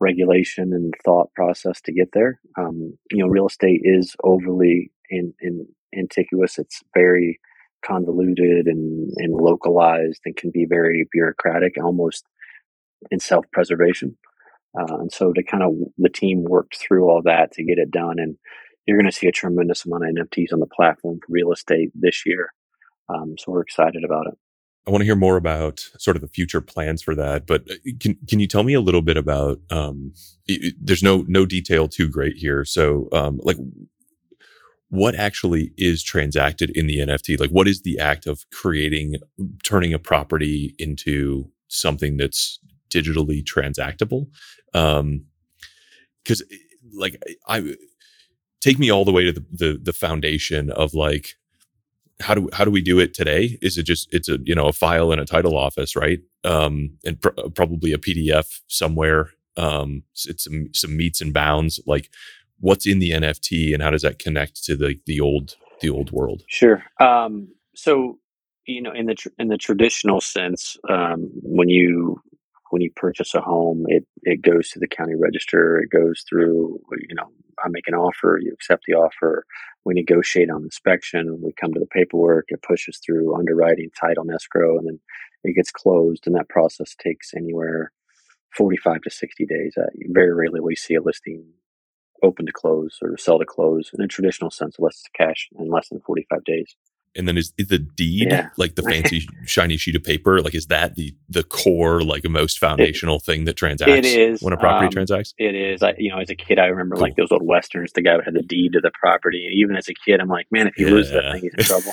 regulation 0.00 0.72
and 0.72 0.94
thought 1.04 1.32
process 1.34 1.80
to 1.82 1.92
get 1.92 2.10
there. 2.12 2.40
Um, 2.56 2.96
you 3.10 3.18
know, 3.18 3.28
real 3.28 3.46
estate 3.46 3.80
is 3.84 4.14
overly 4.22 4.92
in, 5.10 5.34
in 5.40 5.66
antiguous. 5.96 6.58
It's 6.58 6.82
very 6.94 7.40
convoluted 7.84 8.66
and, 8.66 9.10
and 9.16 9.34
localized 9.34 10.20
and 10.24 10.36
can 10.36 10.50
be 10.50 10.66
very 10.68 11.06
bureaucratic, 11.12 11.74
almost 11.82 12.24
in 13.10 13.20
self 13.20 13.44
preservation. 13.52 14.16
Uh, 14.78 14.98
and 14.98 15.12
so 15.12 15.32
to 15.32 15.42
kind 15.42 15.62
of 15.62 15.72
the 15.96 16.10
team 16.10 16.44
worked 16.44 16.76
through 16.76 17.08
all 17.08 17.22
that 17.24 17.52
to 17.52 17.64
get 17.64 17.78
it 17.78 17.90
done. 17.90 18.18
And 18.18 18.36
you're 18.86 18.98
going 18.98 19.10
to 19.10 19.16
see 19.16 19.26
a 19.26 19.32
tremendous 19.32 19.84
amount 19.84 20.04
of 20.04 20.14
NFTs 20.14 20.52
on 20.52 20.60
the 20.60 20.66
platform 20.66 21.18
for 21.18 21.32
real 21.32 21.52
estate 21.52 21.90
this 21.94 22.24
year. 22.24 22.52
Um, 23.08 23.34
so 23.38 23.52
we're 23.52 23.62
excited 23.62 24.04
about 24.04 24.26
it. 24.28 24.38
I 24.88 24.90
want 24.90 25.02
to 25.02 25.04
hear 25.04 25.16
more 25.16 25.36
about 25.36 25.80
sort 25.98 26.16
of 26.16 26.22
the 26.22 26.28
future 26.28 26.62
plans 26.62 27.02
for 27.02 27.14
that. 27.14 27.46
But 27.46 27.70
uh, 27.70 27.74
can 28.00 28.16
can 28.26 28.40
you 28.40 28.46
tell 28.46 28.62
me 28.62 28.74
a 28.74 28.80
little 28.80 29.02
bit 29.02 29.16
about? 29.16 29.60
Um, 29.70 30.14
it, 30.46 30.74
there's 30.80 31.02
no 31.02 31.24
no 31.28 31.44
detail 31.46 31.88
too 31.88 32.08
great 32.08 32.36
here. 32.36 32.64
So 32.64 33.08
um, 33.12 33.38
like, 33.42 33.58
what 34.88 35.14
actually 35.14 35.72
is 35.76 36.02
transacted 36.02 36.70
in 36.70 36.86
the 36.86 36.98
NFT? 36.98 37.38
Like, 37.38 37.50
what 37.50 37.68
is 37.68 37.82
the 37.82 37.98
act 37.98 38.26
of 38.26 38.46
creating, 38.50 39.16
turning 39.62 39.92
a 39.92 39.98
property 39.98 40.74
into 40.78 41.52
something 41.68 42.16
that's 42.16 42.58
digitally 42.90 43.44
transactable. 43.44 44.28
Um, 44.74 45.26
cause 46.26 46.42
like 46.94 47.22
I 47.46 47.74
take 48.60 48.78
me 48.78 48.90
all 48.90 49.04
the 49.04 49.12
way 49.12 49.24
to 49.24 49.32
the, 49.32 49.44
the, 49.52 49.80
the 49.80 49.92
foundation 49.92 50.70
of 50.70 50.94
like, 50.94 51.34
how 52.20 52.34
do 52.34 52.48
how 52.52 52.64
do 52.64 52.70
we 52.70 52.80
do 52.80 52.98
it 52.98 53.14
today? 53.14 53.58
Is 53.62 53.78
it 53.78 53.84
just 53.84 54.12
it's 54.12 54.28
a 54.28 54.38
you 54.44 54.54
know 54.54 54.66
a 54.66 54.72
file 54.72 55.12
in 55.12 55.18
a 55.18 55.26
title 55.26 55.56
office, 55.56 55.94
right? 55.94 56.20
Um, 56.44 56.98
and 57.04 57.20
pr- 57.20 57.30
probably 57.54 57.92
a 57.92 57.98
PDF 57.98 58.60
somewhere. 58.66 59.30
Um, 59.56 60.04
it's 60.26 60.44
some, 60.44 60.68
some 60.72 60.96
metes 60.96 61.20
and 61.20 61.32
bounds. 61.32 61.80
Like, 61.86 62.10
what's 62.60 62.86
in 62.86 62.98
the 62.98 63.10
NFT, 63.10 63.72
and 63.74 63.82
how 63.82 63.90
does 63.90 64.02
that 64.02 64.18
connect 64.18 64.64
to 64.64 64.76
the 64.76 64.98
the 65.06 65.20
old 65.20 65.56
the 65.80 65.90
old 65.90 66.10
world? 66.10 66.42
Sure. 66.48 66.82
Um, 67.00 67.48
so 67.74 68.18
you 68.66 68.82
know, 68.82 68.92
in 68.92 69.06
the 69.06 69.14
tr- 69.14 69.28
in 69.38 69.48
the 69.48 69.56
traditional 69.56 70.20
sense, 70.20 70.76
um, 70.88 71.30
when 71.42 71.68
you 71.68 72.20
when 72.70 72.82
you 72.82 72.90
purchase 72.94 73.34
a 73.34 73.40
home, 73.40 73.84
it, 73.88 74.06
it 74.22 74.42
goes 74.42 74.70
to 74.70 74.78
the 74.78 74.88
county 74.88 75.14
register. 75.14 75.78
It 75.78 75.90
goes 75.90 76.24
through, 76.28 76.80
you 77.08 77.14
know, 77.14 77.30
I 77.64 77.68
make 77.68 77.88
an 77.88 77.94
offer, 77.94 78.38
you 78.40 78.52
accept 78.52 78.84
the 78.86 78.94
offer. 78.94 79.44
We 79.84 79.94
negotiate 79.94 80.50
on 80.50 80.62
inspection. 80.62 81.40
We 81.42 81.52
come 81.58 81.72
to 81.72 81.80
the 81.80 81.86
paperwork. 81.86 82.46
It 82.48 82.62
pushes 82.62 83.00
through 83.04 83.36
underwriting, 83.36 83.90
title, 83.98 84.24
and 84.24 84.34
escrow, 84.34 84.78
and 84.78 84.86
then 84.86 85.00
it 85.44 85.54
gets 85.54 85.70
closed. 85.70 86.26
And 86.26 86.36
that 86.36 86.48
process 86.48 86.94
takes 87.02 87.32
anywhere 87.34 87.92
45 88.56 89.02
to 89.02 89.10
60 89.10 89.46
days. 89.46 89.74
Uh, 89.76 89.86
very 90.10 90.32
rarely 90.32 90.60
we 90.60 90.76
see 90.76 90.94
a 90.94 91.02
listing 91.02 91.44
open 92.22 92.46
to 92.46 92.52
close 92.52 92.98
or 93.02 93.16
sell 93.16 93.38
to 93.38 93.44
close 93.44 93.90
in 93.96 94.04
a 94.04 94.08
traditional 94.08 94.50
sense, 94.50 94.76
it's 94.78 95.04
cash 95.14 95.48
in 95.58 95.70
less 95.70 95.88
than 95.88 96.00
45 96.00 96.44
days 96.44 96.74
and 97.16 97.26
then 97.26 97.36
is, 97.36 97.52
is 97.58 97.68
the 97.68 97.78
deed 97.78 98.28
yeah. 98.30 98.50
like 98.56 98.74
the 98.74 98.82
fancy 98.90 99.26
shiny 99.44 99.76
sheet 99.76 99.96
of 99.96 100.02
paper 100.02 100.40
like 100.40 100.54
is 100.54 100.66
that 100.66 100.94
the 100.94 101.14
the 101.28 101.42
core 101.42 102.02
like 102.02 102.24
most 102.28 102.58
foundational 102.58 103.16
it, 103.16 103.22
thing 103.22 103.44
that 103.44 103.54
transacts 103.54 103.92
it 103.92 104.04
is 104.04 104.42
when 104.42 104.52
a 104.52 104.56
property 104.56 104.86
um, 104.86 104.92
transacts 104.92 105.34
it 105.38 105.54
is 105.54 105.82
I, 105.82 105.94
you 105.98 106.10
know 106.10 106.18
as 106.18 106.30
a 106.30 106.34
kid 106.34 106.58
i 106.58 106.66
remember 106.66 106.96
cool. 106.96 107.02
like 107.02 107.16
those 107.16 107.32
old 107.32 107.46
westerns 107.46 107.92
the 107.92 108.02
guy 108.02 108.14
who 108.14 108.22
had 108.22 108.34
the 108.34 108.42
deed 108.42 108.72
to 108.74 108.80
the 108.80 108.92
property 108.98 109.46
and 109.46 109.54
even 109.54 109.76
as 109.76 109.88
a 109.88 109.94
kid 109.94 110.20
i'm 110.20 110.28
like 110.28 110.46
man 110.50 110.66
if 110.66 110.78
you 110.78 110.86
yeah. 110.86 110.92
lose 110.92 111.10
that 111.10 111.32
thing 111.32 111.42
he's 111.42 111.54
in 111.54 111.64
trouble 111.64 111.92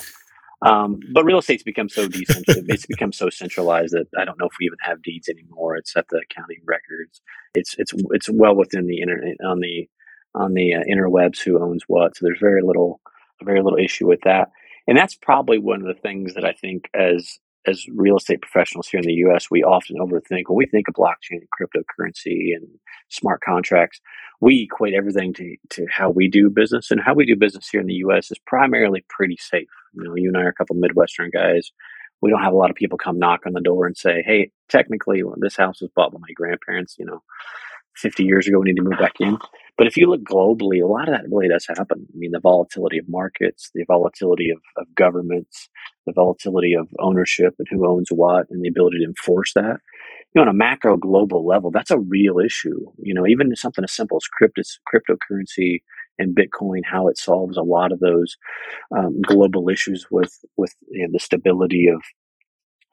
um, 0.62 1.00
but 1.12 1.24
real 1.24 1.38
estate's 1.38 1.62
become 1.62 1.88
so 1.88 2.08
decentralized 2.08 2.64
it's 2.68 2.86
become 2.86 3.12
so 3.12 3.28
centralized 3.28 3.92
that 3.92 4.06
i 4.18 4.24
don't 4.24 4.38
know 4.38 4.46
if 4.46 4.52
we 4.58 4.66
even 4.66 4.78
have 4.80 5.02
deeds 5.02 5.28
anymore 5.28 5.76
it's 5.76 5.96
at 5.96 6.06
the 6.08 6.22
county 6.30 6.58
records 6.64 7.20
it's 7.54 7.74
it's 7.78 7.92
it's 8.10 8.28
well 8.30 8.54
within 8.54 8.86
the 8.86 9.00
internet 9.00 9.36
on 9.44 9.60
the 9.60 9.88
on 10.36 10.52
the 10.52 10.74
uh, 10.74 10.82
interwebs 10.88 11.42
who 11.42 11.60
owns 11.60 11.84
what. 11.88 12.16
So 12.16 12.26
there's 12.26 12.38
very 12.40 12.62
little, 12.62 13.00
very 13.42 13.62
little 13.62 13.78
issue 13.78 14.06
with 14.06 14.20
that. 14.24 14.50
And 14.86 14.96
that's 14.96 15.14
probably 15.14 15.58
one 15.58 15.80
of 15.80 15.86
the 15.86 16.00
things 16.00 16.34
that 16.34 16.44
I 16.44 16.52
think 16.52 16.88
as 16.94 17.38
as 17.66 17.84
real 17.92 18.16
estate 18.16 18.40
professionals 18.40 18.86
here 18.86 19.00
in 19.00 19.06
the 19.06 19.14
US, 19.28 19.50
we 19.50 19.64
often 19.64 19.96
overthink 19.96 20.44
when 20.46 20.56
we 20.56 20.66
think 20.66 20.86
of 20.88 20.94
blockchain 20.94 21.40
and 21.40 21.48
cryptocurrency 21.50 22.54
and 22.54 22.68
smart 23.08 23.40
contracts, 23.40 24.00
we 24.40 24.62
equate 24.62 24.94
everything 24.94 25.34
to, 25.34 25.56
to 25.70 25.86
how 25.90 26.10
we 26.10 26.28
do 26.28 26.48
business. 26.48 26.92
And 26.92 27.00
how 27.00 27.14
we 27.14 27.26
do 27.26 27.34
business 27.34 27.68
here 27.68 27.80
in 27.80 27.88
the 27.88 27.94
US 27.94 28.30
is 28.30 28.38
primarily 28.46 29.04
pretty 29.08 29.36
safe. 29.36 29.68
You 29.94 30.04
know, 30.04 30.14
you 30.14 30.28
and 30.28 30.36
I 30.36 30.42
are 30.42 30.48
a 30.48 30.54
couple 30.54 30.76
Midwestern 30.76 31.30
guys. 31.30 31.72
We 32.22 32.30
don't 32.30 32.42
have 32.42 32.52
a 32.52 32.56
lot 32.56 32.70
of 32.70 32.76
people 32.76 32.98
come 32.98 33.18
knock 33.18 33.40
on 33.46 33.52
the 33.52 33.60
door 33.60 33.86
and 33.86 33.96
say, 33.96 34.22
Hey, 34.24 34.52
technically 34.68 35.22
this 35.38 35.56
house 35.56 35.80
was 35.80 35.90
bought 35.94 36.12
by 36.12 36.18
my 36.20 36.32
grandparents, 36.34 36.96
you 36.98 37.04
know, 37.04 37.22
50 37.96 38.24
years 38.24 38.46
ago, 38.46 38.58
we 38.58 38.66
need 38.66 38.76
to 38.76 38.82
move 38.82 38.98
back 38.98 39.20
in. 39.20 39.38
But 39.76 39.86
if 39.86 39.96
you 39.96 40.08
look 40.08 40.22
globally, 40.22 40.82
a 40.82 40.86
lot 40.86 41.08
of 41.08 41.14
that 41.14 41.28
really 41.30 41.48
does 41.48 41.66
happen. 41.68 42.06
I 42.12 42.16
mean, 42.16 42.30
the 42.32 42.40
volatility 42.40 42.98
of 42.98 43.08
markets, 43.08 43.70
the 43.74 43.84
volatility 43.86 44.50
of, 44.50 44.58
of 44.78 44.86
governments, 44.94 45.68
the 46.06 46.12
volatility 46.12 46.74
of 46.74 46.88
ownership 46.98 47.54
and 47.58 47.68
who 47.70 47.86
owns 47.86 48.08
what, 48.10 48.46
and 48.50 48.62
the 48.62 48.68
ability 48.68 48.98
to 48.98 49.04
enforce 49.04 49.52
that. 49.54 49.80
You 50.34 50.40
know, 50.40 50.42
on 50.42 50.48
a 50.48 50.54
macro 50.54 50.96
global 50.96 51.46
level, 51.46 51.70
that's 51.70 51.90
a 51.90 51.98
real 51.98 52.38
issue. 52.38 52.86
You 52.98 53.14
know, 53.14 53.26
even 53.26 53.54
something 53.54 53.84
as 53.84 53.92
simple 53.92 54.16
as 54.16 54.26
crypto, 54.26 54.62
cryptocurrency 54.92 55.82
and 56.18 56.34
Bitcoin, 56.34 56.80
how 56.84 57.08
it 57.08 57.18
solves 57.18 57.58
a 57.58 57.62
lot 57.62 57.92
of 57.92 58.00
those 58.00 58.36
um, 58.96 59.20
global 59.22 59.68
issues 59.68 60.06
with 60.10 60.32
with 60.56 60.74
you 60.90 61.06
know, 61.06 61.12
the 61.12 61.18
stability 61.18 61.88
of 61.88 62.00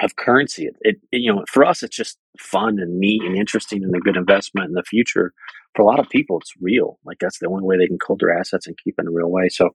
of 0.04 0.16
currency. 0.16 0.66
It, 0.66 0.76
it, 0.82 0.96
you 1.12 1.34
know, 1.34 1.44
for 1.48 1.66
us, 1.66 1.84
it's 1.84 1.96
just 1.96 2.18
fun 2.40 2.80
and 2.80 3.00
neat 3.00 3.24
and 3.24 3.36
interesting 3.36 3.84
and 3.84 3.96
a 3.96 4.00
good 4.00 4.18
investment 4.18 4.68
in 4.68 4.74
the 4.74 4.84
future. 4.84 5.34
For 5.76 5.82
a 5.82 5.86
lot 5.86 6.00
of 6.00 6.10
people, 6.10 6.38
it's 6.40 6.54
real. 6.62 7.00
Like 7.06 7.18
that's 7.20 7.40
the 7.40 7.48
only 7.48 7.64
way 7.64 7.78
they 7.78 7.88
can 7.88 7.98
hold 8.06 8.20
their 8.20 8.38
assets 8.38 8.68
and 8.68 8.78
keep 8.84 8.96
in 9.00 9.08
a 9.08 9.12
real 9.12 9.30
way. 9.30 9.50
So, 9.50 9.70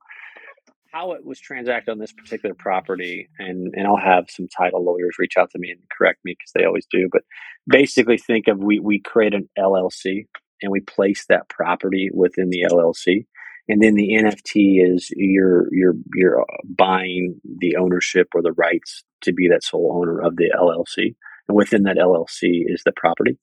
how 0.93 1.13
it 1.13 1.25
was 1.25 1.39
transacted 1.39 1.93
on 1.93 1.99
this 1.99 2.13
particular 2.13 2.55
property, 2.55 3.29
and 3.39 3.75
and 3.75 3.87
I'll 3.87 3.97
have 3.97 4.27
some 4.29 4.49
title 4.49 4.85
lawyers 4.85 5.17
reach 5.19 5.37
out 5.39 5.51
to 5.51 5.59
me 5.59 5.71
and 5.71 5.81
correct 5.97 6.21
me 6.25 6.37
because 6.39 6.53
they 6.55 6.65
always 6.65 6.87
do. 6.91 7.09
But 7.11 7.23
basically, 7.67 8.19
think 8.19 8.49
of 8.49 8.59
we 8.59 8.79
we 8.79 9.01
create 9.01 9.35
an 9.35 9.49
LLC 9.59 10.27
and 10.63 10.73
we 10.73 10.81
place 10.81 11.25
that 11.29 11.49
property 11.49 12.11
within 12.13 12.51
the 12.51 12.67
LLC 12.71 13.27
and 13.69 13.83
then 13.83 13.95
the 13.95 14.15
NFT 14.15 14.83
is 14.83 15.11
you're 15.15 15.73
you're 15.73 15.95
you're 16.15 16.41
uh, 16.41 16.45
buying 16.65 17.39
the 17.59 17.77
ownership 17.77 18.29
or 18.35 18.43
the 18.43 18.53
rights 18.53 19.05
to 19.23 19.33
be 19.33 19.49
that 19.49 19.63
sole 19.63 19.95
owner 20.01 20.21
of 20.21 20.37
the 20.37 20.51
LLC, 20.59 21.15
and 21.49 21.57
within 21.57 21.83
that 21.83 21.99
LLC 21.99 22.65
is 22.67 22.83
the 22.85 22.93
property. 22.97 23.39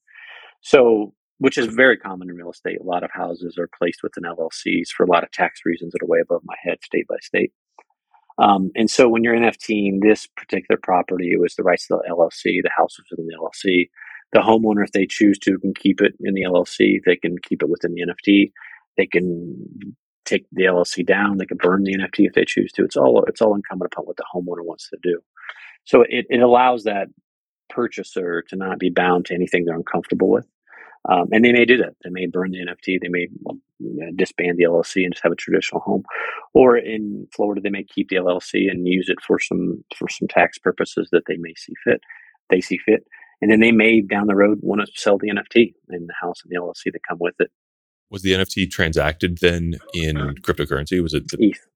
So, 0.61 1.13
which 1.37 1.59
is 1.59 1.67
very 1.67 1.97
common 1.97 2.29
in 2.29 2.35
real 2.35 2.49
estate. 2.49 2.79
A 2.81 2.83
lot 2.83 3.03
of 3.03 3.11
houses 3.13 3.57
are 3.59 3.69
placed 3.77 4.01
within 4.01 4.23
LLCs 4.23 4.89
for 4.89 5.03
a 5.03 5.09
lot 5.09 5.23
of 5.23 5.31
tax 5.31 5.59
reasons 5.63 5.93
that 5.93 6.01
are 6.01 6.07
way 6.07 6.21
above 6.21 6.41
my 6.43 6.55
head, 6.63 6.79
state 6.81 7.07
by 7.07 7.17
state. 7.21 7.51
Um, 8.39 8.71
and 8.75 8.89
so, 8.89 9.07
when 9.07 9.23
you're 9.23 9.37
NFTing 9.37 10.01
this 10.01 10.27
particular 10.35 10.79
property, 10.81 11.31
it 11.33 11.39
was 11.39 11.53
the 11.53 11.63
rights 11.63 11.87
of 11.91 11.99
the 11.99 12.09
LLC. 12.11 12.63
The 12.63 12.71
house 12.75 12.97
was 12.97 13.05
within 13.11 13.27
the 13.27 13.37
LLC. 13.37 13.89
The 14.33 14.39
homeowner, 14.39 14.83
if 14.83 14.91
they 14.91 15.05
choose 15.05 15.37
to, 15.39 15.59
can 15.59 15.75
keep 15.75 16.01
it 16.01 16.15
in 16.19 16.33
the 16.33 16.43
LLC. 16.43 16.99
They 17.05 17.15
can 17.15 17.37
keep 17.37 17.61
it 17.61 17.69
within 17.69 17.93
the 17.93 18.01
NFT. 18.01 18.51
They 18.97 19.05
can 19.05 19.95
take 20.25 20.45
the 20.51 20.63
LLC 20.63 21.05
down. 21.05 21.37
They 21.37 21.45
can 21.45 21.57
burn 21.57 21.83
the 21.83 21.95
NFT 21.95 22.27
if 22.27 22.33
they 22.33 22.45
choose 22.45 22.71
to. 22.73 22.83
It's 22.83 22.97
all 22.97 23.23
it's 23.27 23.41
all 23.41 23.55
incumbent 23.55 23.93
upon 23.93 24.05
what 24.05 24.17
the 24.17 24.25
homeowner 24.33 24.63
wants 24.63 24.89
to 24.89 24.97
do. 25.01 25.21
So 25.85 26.01
it, 26.01 26.25
it 26.29 26.41
allows 26.41 26.83
that 26.83 27.07
purchaser 27.69 28.43
to 28.49 28.55
not 28.55 28.79
be 28.79 28.89
bound 28.89 29.25
to 29.25 29.33
anything 29.33 29.65
they're 29.65 29.75
uncomfortable 29.75 30.29
with. 30.29 30.47
Um, 31.07 31.27
and 31.31 31.45
they 31.45 31.51
may 31.51 31.65
do 31.65 31.77
that. 31.77 31.95
They 32.03 32.09
may 32.09 32.25
burn 32.25 32.51
the 32.51 32.65
NFT. 32.65 32.99
They 32.99 33.09
may 33.09 33.27
disband 34.15 34.57
the 34.57 34.63
LLC 34.63 35.03
and 35.03 35.13
just 35.13 35.23
have 35.23 35.31
a 35.31 35.35
traditional 35.35 35.81
home. 35.81 36.03
Or 36.53 36.77
in 36.77 37.27
Florida, 37.35 37.61
they 37.61 37.69
may 37.69 37.83
keep 37.83 38.09
the 38.09 38.15
LLC 38.15 38.71
and 38.71 38.87
use 38.87 39.07
it 39.09 39.21
for 39.25 39.39
some 39.39 39.83
for 39.95 40.09
some 40.09 40.27
tax 40.27 40.57
purposes 40.57 41.09
that 41.11 41.23
they 41.27 41.37
may 41.37 41.53
see 41.55 41.73
fit. 41.83 42.01
They 42.49 42.61
see 42.61 42.79
fit, 42.79 43.05
and 43.41 43.51
then 43.51 43.59
they 43.59 43.71
may 43.71 44.01
down 44.01 44.27
the 44.27 44.35
road 44.35 44.59
want 44.61 44.81
to 44.81 44.91
sell 44.95 45.17
the 45.17 45.29
NFT 45.29 45.73
and 45.89 46.09
the 46.09 46.13
house 46.19 46.41
and 46.43 46.51
the 46.51 46.59
LLC 46.59 46.91
that 46.91 47.01
come 47.07 47.19
with 47.19 47.35
it 47.39 47.51
was 48.09 48.21
the 48.21 48.31
NFT 48.31 48.69
transacted 48.69 49.39
then 49.39 49.75
in 49.93 50.15
cryptocurrency? 50.41 51.01
Was 51.01 51.13
it 51.13 51.27
the- 51.29 51.37
ETH, 51.39 51.67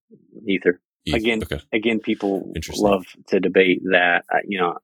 Ether? 0.48 0.80
ETH. 1.06 1.16
Again, 1.16 1.44
okay. 1.44 1.62
again, 1.74 2.00
people 2.00 2.54
love 2.78 3.06
to 3.28 3.40
debate 3.40 3.82
that. 3.92 4.26
Uh, 4.32 4.40
you 4.48 4.60
know, 4.60 4.78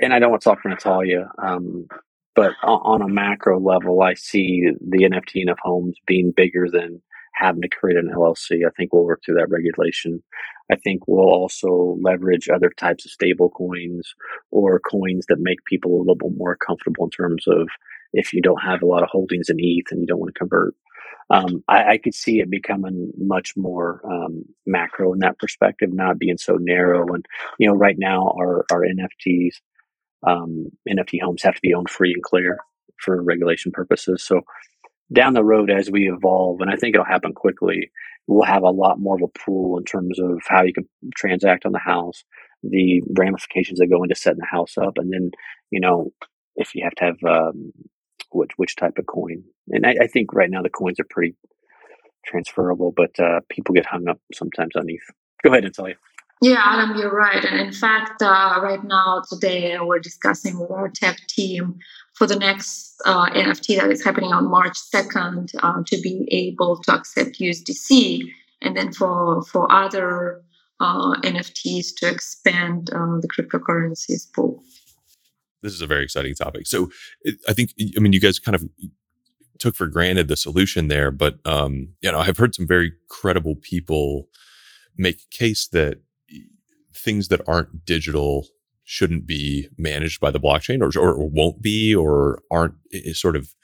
and 0.00 0.12
I 0.12 0.18
don't 0.18 0.30
want 0.30 0.42
to 0.42 0.48
talk 0.48 0.60
for 0.60 0.68
Natalia, 0.68 1.30
um, 1.38 1.86
but 2.34 2.52
on, 2.62 2.80
on, 2.84 3.02
a 3.02 3.08
macro 3.08 3.60
level, 3.60 4.02
I 4.02 4.14
see 4.14 4.70
the 4.80 5.04
NFT 5.04 5.50
of 5.50 5.58
homes 5.62 5.96
being 6.06 6.32
bigger 6.34 6.66
than 6.70 7.02
having 7.34 7.62
to 7.62 7.68
create 7.68 7.98
an 7.98 8.10
LLC. 8.14 8.66
I 8.66 8.70
think 8.76 8.92
we'll 8.92 9.04
work 9.04 9.22
through 9.24 9.36
that 9.36 9.50
regulation. 9.50 10.22
I 10.70 10.76
think 10.76 11.06
we'll 11.06 11.28
also 11.28 11.98
leverage 12.00 12.48
other 12.48 12.70
types 12.70 13.04
of 13.04 13.10
stable 13.10 13.50
coins 13.50 14.14
or 14.50 14.80
coins 14.80 15.26
that 15.28 15.40
make 15.40 15.64
people 15.64 15.96
a 15.96 15.98
little 15.98 16.14
bit 16.14 16.36
more 16.36 16.56
comfortable 16.56 17.04
in 17.04 17.10
terms 17.10 17.44
of 17.46 17.68
if 18.12 18.32
you 18.32 18.42
don't 18.42 18.62
have 18.62 18.82
a 18.82 18.86
lot 18.86 19.02
of 19.02 19.08
holdings 19.10 19.48
in 19.48 19.56
ETH 19.58 19.90
and 19.90 20.00
you 20.00 20.06
don't 20.06 20.20
want 20.20 20.34
to 20.34 20.38
convert. 20.38 20.74
Um, 21.30 21.64
I, 21.68 21.92
I, 21.92 21.98
could 21.98 22.14
see 22.14 22.40
it 22.40 22.50
becoming 22.50 23.10
much 23.16 23.54
more 23.56 24.02
um, 24.04 24.44
macro 24.66 25.12
in 25.14 25.20
that 25.20 25.38
perspective, 25.38 25.90
not 25.92 26.18
being 26.18 26.36
so 26.36 26.58
narrow. 26.60 27.06
And 27.14 27.24
you 27.58 27.68
know, 27.68 27.74
right 27.74 27.96
now 27.98 28.34
our 28.38 28.66
our 28.70 28.82
NFTs, 28.82 29.54
um, 30.26 30.66
NFT 30.88 31.22
homes 31.22 31.42
have 31.42 31.54
to 31.54 31.60
be 31.62 31.72
owned 31.72 31.88
free 31.88 32.12
and 32.12 32.22
clear 32.22 32.58
for 32.98 33.22
regulation 33.22 33.72
purposes. 33.72 34.22
So 34.22 34.42
down 35.12 35.34
the 35.34 35.44
road, 35.44 35.70
as 35.70 35.90
we 35.90 36.10
evolve, 36.10 36.60
and 36.60 36.70
I 36.70 36.76
think 36.76 36.94
it'll 36.94 37.06
happen 37.06 37.32
quickly, 37.32 37.90
we'll 38.26 38.44
have 38.44 38.62
a 38.62 38.70
lot 38.70 39.00
more 39.00 39.16
of 39.16 39.22
a 39.22 39.38
pool 39.38 39.78
in 39.78 39.84
terms 39.84 40.18
of 40.18 40.40
how 40.46 40.62
you 40.62 40.72
can 40.72 40.88
transact 41.14 41.66
on 41.66 41.72
the 41.72 41.78
house, 41.78 42.24
the 42.62 43.02
ramifications 43.16 43.78
that 43.78 43.88
go 43.88 44.02
into 44.02 44.14
setting 44.14 44.40
the 44.40 44.46
house 44.46 44.76
up, 44.78 44.94
and 44.96 45.12
then 45.12 45.30
you 45.70 45.80
know 45.80 46.12
if 46.56 46.74
you 46.74 46.84
have 46.84 46.94
to 46.94 47.04
have 47.04 47.16
um, 47.24 47.72
which 48.32 48.50
which 48.56 48.76
type 48.76 48.98
of 48.98 49.06
coin. 49.06 49.44
And 49.68 49.86
I, 49.86 49.94
I 50.02 50.06
think 50.06 50.32
right 50.32 50.50
now 50.50 50.62
the 50.62 50.70
coins 50.70 50.98
are 51.00 51.06
pretty 51.08 51.34
transferable, 52.24 52.92
but 52.96 53.18
uh, 53.18 53.40
people 53.48 53.74
get 53.74 53.86
hung 53.86 54.08
up 54.08 54.20
sometimes 54.32 54.76
on 54.76 54.88
ETH. 54.88 55.00
Go 55.42 55.50
ahead 55.50 55.64
and 55.64 55.74
tell 55.74 55.88
you. 55.88 55.96
Yeah, 56.40 56.58
Adam, 56.58 56.96
you're 56.98 57.14
right. 57.14 57.44
And 57.44 57.60
in 57.60 57.72
fact, 57.72 58.20
uh, 58.20 58.58
right 58.60 58.82
now, 58.82 59.22
today, 59.30 59.76
we're 59.80 60.00
discussing 60.00 60.58
with 60.58 60.72
our 60.72 60.88
tech 60.88 61.16
team 61.28 61.78
for 62.14 62.26
the 62.26 62.34
next 62.34 63.00
uh, 63.06 63.26
NFT 63.30 63.78
that 63.78 63.90
is 63.92 64.02
happening 64.02 64.32
on 64.32 64.50
March 64.50 64.76
2nd 64.92 65.54
uh, 65.62 65.82
to 65.86 66.00
be 66.00 66.26
able 66.32 66.78
to 66.82 66.94
accept 66.94 67.38
USDC 67.38 68.22
and 68.60 68.76
then 68.76 68.92
for, 68.92 69.42
for 69.44 69.70
other 69.70 70.42
uh, 70.80 71.14
NFTs 71.20 71.94
to 71.98 72.08
expand 72.08 72.90
uh, 72.92 73.20
the 73.20 73.28
cryptocurrencies 73.28 74.32
pool 74.32 74.64
this 75.62 75.72
is 75.72 75.80
a 75.80 75.86
very 75.86 76.02
exciting 76.02 76.34
topic. 76.34 76.66
So 76.66 76.90
I 77.48 77.52
think, 77.52 77.72
I 77.96 78.00
mean, 78.00 78.12
you 78.12 78.20
guys 78.20 78.38
kind 78.38 78.54
of 78.54 78.64
took 79.58 79.76
for 79.76 79.86
granted 79.86 80.28
the 80.28 80.36
solution 80.36 80.88
there, 80.88 81.10
but, 81.10 81.38
um, 81.44 81.88
you 82.00 82.10
know, 82.10 82.18
I've 82.18 82.38
heard 82.38 82.54
some 82.54 82.66
very 82.66 82.92
credible 83.08 83.54
people 83.54 84.28
make 84.96 85.30
case 85.30 85.68
that 85.68 85.98
things 86.94 87.28
that 87.28 87.40
aren't 87.46 87.84
digital 87.84 88.46
shouldn't 88.84 89.26
be 89.26 89.68
managed 89.78 90.20
by 90.20 90.30
the 90.30 90.40
blockchain 90.40 90.80
or, 90.82 91.00
or, 91.00 91.14
or 91.14 91.28
won't 91.28 91.62
be 91.62 91.94
or 91.94 92.42
aren't 92.50 92.74
sort 93.12 93.36
of 93.36 93.54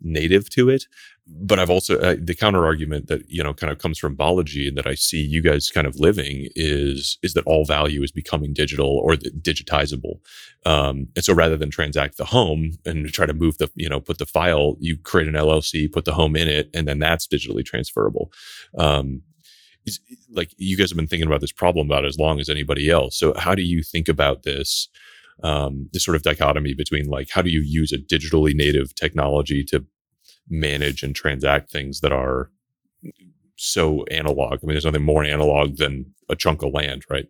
native 0.00 0.50
to 0.50 0.68
it 0.68 0.84
but 1.28 1.58
I've 1.58 1.70
also 1.70 1.98
uh, 1.98 2.14
the 2.20 2.34
counter 2.34 2.64
argument 2.64 3.08
that 3.08 3.28
you 3.28 3.42
know 3.42 3.52
kind 3.52 3.72
of 3.72 3.78
comes 3.78 3.98
from 3.98 4.16
Balaji 4.16 4.68
and 4.68 4.76
that 4.76 4.86
I 4.86 4.94
see 4.94 5.20
you 5.20 5.42
guys 5.42 5.70
kind 5.70 5.86
of 5.86 5.98
living 5.98 6.48
is 6.54 7.18
is 7.22 7.34
that 7.34 7.44
all 7.46 7.64
value 7.64 8.02
is 8.02 8.12
becoming 8.12 8.52
digital 8.52 8.98
or 8.98 9.14
digitizable, 9.14 10.20
um, 10.64 11.08
and 11.16 11.24
so 11.24 11.34
rather 11.34 11.56
than 11.56 11.70
transact 11.70 12.16
the 12.16 12.26
home 12.26 12.72
and 12.84 13.12
try 13.12 13.26
to 13.26 13.34
move 13.34 13.58
the 13.58 13.68
you 13.74 13.88
know 13.88 14.00
put 14.00 14.18
the 14.18 14.26
file, 14.26 14.76
you 14.78 14.96
create 14.96 15.26
an 15.26 15.34
LLC, 15.34 15.90
put 15.90 16.04
the 16.04 16.14
home 16.14 16.36
in 16.36 16.48
it, 16.48 16.70
and 16.72 16.86
then 16.86 17.00
that's 17.00 17.26
digitally 17.26 17.64
transferable. 17.64 18.30
Um, 18.78 19.22
like 20.30 20.50
you 20.56 20.76
guys 20.76 20.90
have 20.90 20.96
been 20.96 21.06
thinking 21.06 21.28
about 21.28 21.40
this 21.40 21.52
problem 21.52 21.86
about 21.86 22.04
as 22.04 22.18
long 22.18 22.40
as 22.40 22.48
anybody 22.48 22.90
else. 22.90 23.16
So 23.16 23.34
how 23.36 23.54
do 23.54 23.62
you 23.62 23.82
think 23.82 24.08
about 24.08 24.42
this? 24.42 24.88
Um, 25.42 25.90
this 25.92 26.04
sort 26.04 26.16
of 26.16 26.22
dichotomy 26.22 26.72
between 26.72 27.08
like 27.08 27.28
how 27.30 27.42
do 27.42 27.50
you 27.50 27.60
use 27.60 27.92
a 27.92 27.98
digitally 27.98 28.54
native 28.54 28.94
technology 28.94 29.62
to 29.64 29.84
manage 30.48 31.02
and 31.02 31.14
transact 31.14 31.70
things 31.70 32.00
that 32.00 32.12
are 32.12 32.50
so 33.56 34.04
analog. 34.04 34.52
I 34.54 34.66
mean, 34.66 34.74
there's 34.74 34.84
nothing 34.84 35.02
more 35.02 35.24
analog 35.24 35.76
than 35.76 36.14
a 36.28 36.36
chunk 36.36 36.62
of 36.62 36.72
land, 36.72 37.04
right? 37.10 37.26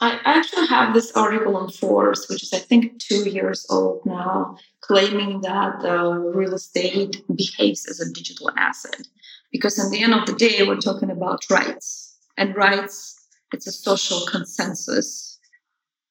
I 0.00 0.18
actually 0.24 0.66
have 0.66 0.94
this 0.94 1.12
article 1.12 1.56
on 1.56 1.70
Forbes, 1.70 2.28
which 2.28 2.42
is 2.42 2.52
I 2.52 2.58
think 2.58 2.98
two 2.98 3.30
years 3.30 3.64
old 3.70 4.04
now, 4.04 4.56
claiming 4.80 5.42
that 5.42 5.84
uh, 5.84 6.14
real 6.14 6.54
estate 6.54 7.22
behaves 7.34 7.86
as 7.86 8.00
a 8.00 8.12
digital 8.12 8.50
asset. 8.56 9.06
Because 9.52 9.78
in 9.78 9.90
the 9.92 10.02
end 10.02 10.14
of 10.14 10.26
the 10.26 10.32
day, 10.32 10.64
we're 10.66 10.80
talking 10.80 11.10
about 11.10 11.44
rights, 11.50 12.16
and 12.36 12.56
rights 12.56 13.16
it's 13.52 13.66
a 13.66 13.72
social 13.72 14.26
consensus, 14.26 15.38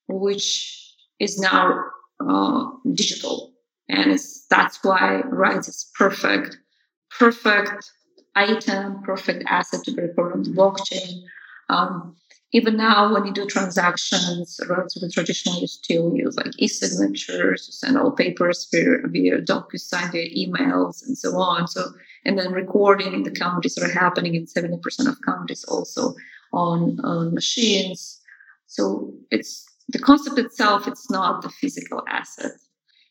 which 0.07 0.80
is 1.21 1.39
now 1.39 1.79
uh, 2.27 2.65
digital 2.93 3.53
and 3.87 4.19
that's 4.49 4.83
why 4.83 5.21
rights 5.29 5.67
is 5.67 5.89
perfect 5.97 6.57
perfect 7.17 7.91
item, 8.35 9.01
perfect 9.03 9.43
asset 9.47 9.83
to 9.83 9.91
be 9.91 10.01
recorded 10.01 10.37
on 10.37 10.43
the 10.43 10.49
blockchain. 10.51 11.21
Um, 11.69 12.15
even 12.53 12.75
now, 12.75 13.13
when 13.13 13.25
you 13.25 13.33
do 13.33 13.45
transactions 13.45 14.59
relatively 14.67 15.09
traditional, 15.09 15.59
you 15.59 15.67
still 15.67 16.13
use 16.15 16.35
like 16.35 16.51
e-signatures, 16.57 17.67
you 17.67 17.73
send 17.73 17.97
all 17.97 18.11
papers 18.11 18.67
via, 18.71 18.97
via 19.07 19.41
DocuSign, 19.41 20.11
via 20.11 20.29
emails, 20.35 21.05
and 21.05 21.17
so 21.17 21.37
on. 21.37 21.67
So, 21.67 21.93
and 22.25 22.37
then 22.37 22.51
recording 22.51 23.13
in 23.13 23.23
the 23.23 23.31
counties 23.31 23.77
are 23.77 23.89
happening 23.89 24.35
in 24.35 24.47
70% 24.47 25.07
of 25.07 25.17
counties 25.25 25.63
also 25.63 26.13
on, 26.51 26.99
on 27.05 27.33
machines. 27.33 28.19
So 28.67 29.13
it's 29.29 29.65
the 29.91 29.99
concept 29.99 30.37
itself, 30.37 30.87
it's 30.87 31.09
not 31.09 31.41
the 31.41 31.49
physical 31.49 32.03
asset. 32.07 32.51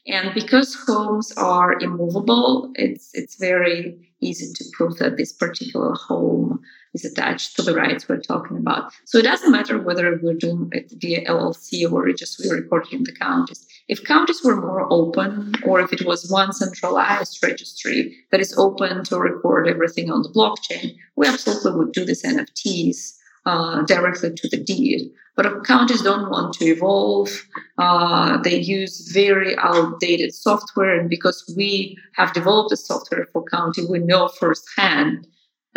And 0.06 0.32
because 0.34 0.74
homes 0.86 1.30
are 1.32 1.78
immovable, 1.80 2.72
it's 2.74 3.10
it's 3.12 3.36
very 3.36 4.10
easy 4.20 4.52
to 4.54 4.64
prove 4.72 4.96
that 4.98 5.16
this 5.16 5.32
particular 5.32 5.94
home 5.94 6.60
is 6.94 7.04
attached 7.04 7.56
to 7.56 7.62
the 7.62 7.74
rights 7.74 8.08
we're 8.08 8.20
talking 8.20 8.56
about. 8.56 8.92
So 9.04 9.18
it 9.18 9.22
doesn't 9.22 9.52
matter 9.52 9.78
whether 9.78 10.18
we're 10.22 10.34
doing 10.34 10.68
it 10.72 10.92
via 10.96 11.24
LLC 11.26 11.90
or 11.90 12.10
just 12.12 12.40
we're 12.44 12.56
recording 12.56 13.00
in 13.00 13.04
the 13.04 13.14
counties. 13.14 13.66
If 13.88 14.04
counties 14.04 14.42
were 14.42 14.60
more 14.60 14.86
open, 14.90 15.54
or 15.64 15.80
if 15.80 15.92
it 15.92 16.04
was 16.04 16.30
one 16.30 16.52
centralized 16.52 17.38
registry 17.42 18.16
that 18.30 18.40
is 18.40 18.56
open 18.58 19.04
to 19.04 19.18
record 19.18 19.68
everything 19.68 20.10
on 20.10 20.22
the 20.22 20.30
blockchain, 20.30 20.96
we 21.16 21.26
absolutely 21.26 21.72
would 21.72 21.92
do 21.92 22.04
these 22.04 22.22
NFTs 22.22 23.19
uh, 23.47 23.82
directly 23.82 24.32
to 24.34 24.49
the 24.49 24.62
deed. 24.62 25.11
But 25.36 25.64
counties 25.64 26.03
don't 26.03 26.28
want 26.28 26.53
to 26.55 26.66
evolve. 26.66 27.30
Uh, 27.78 28.43
they 28.43 28.59
use 28.59 29.11
very 29.12 29.57
outdated 29.57 30.34
software, 30.34 30.99
and 30.99 31.09
because 31.09 31.53
we 31.57 31.97
have 32.16 32.32
developed 32.32 32.70
the 32.70 32.76
software 32.76 33.26
for 33.32 33.45
county, 33.45 33.86
we 33.88 34.01
know 34.01 34.28
firsthand 34.28 35.26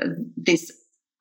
uh, 0.01 0.07
these 0.35 0.71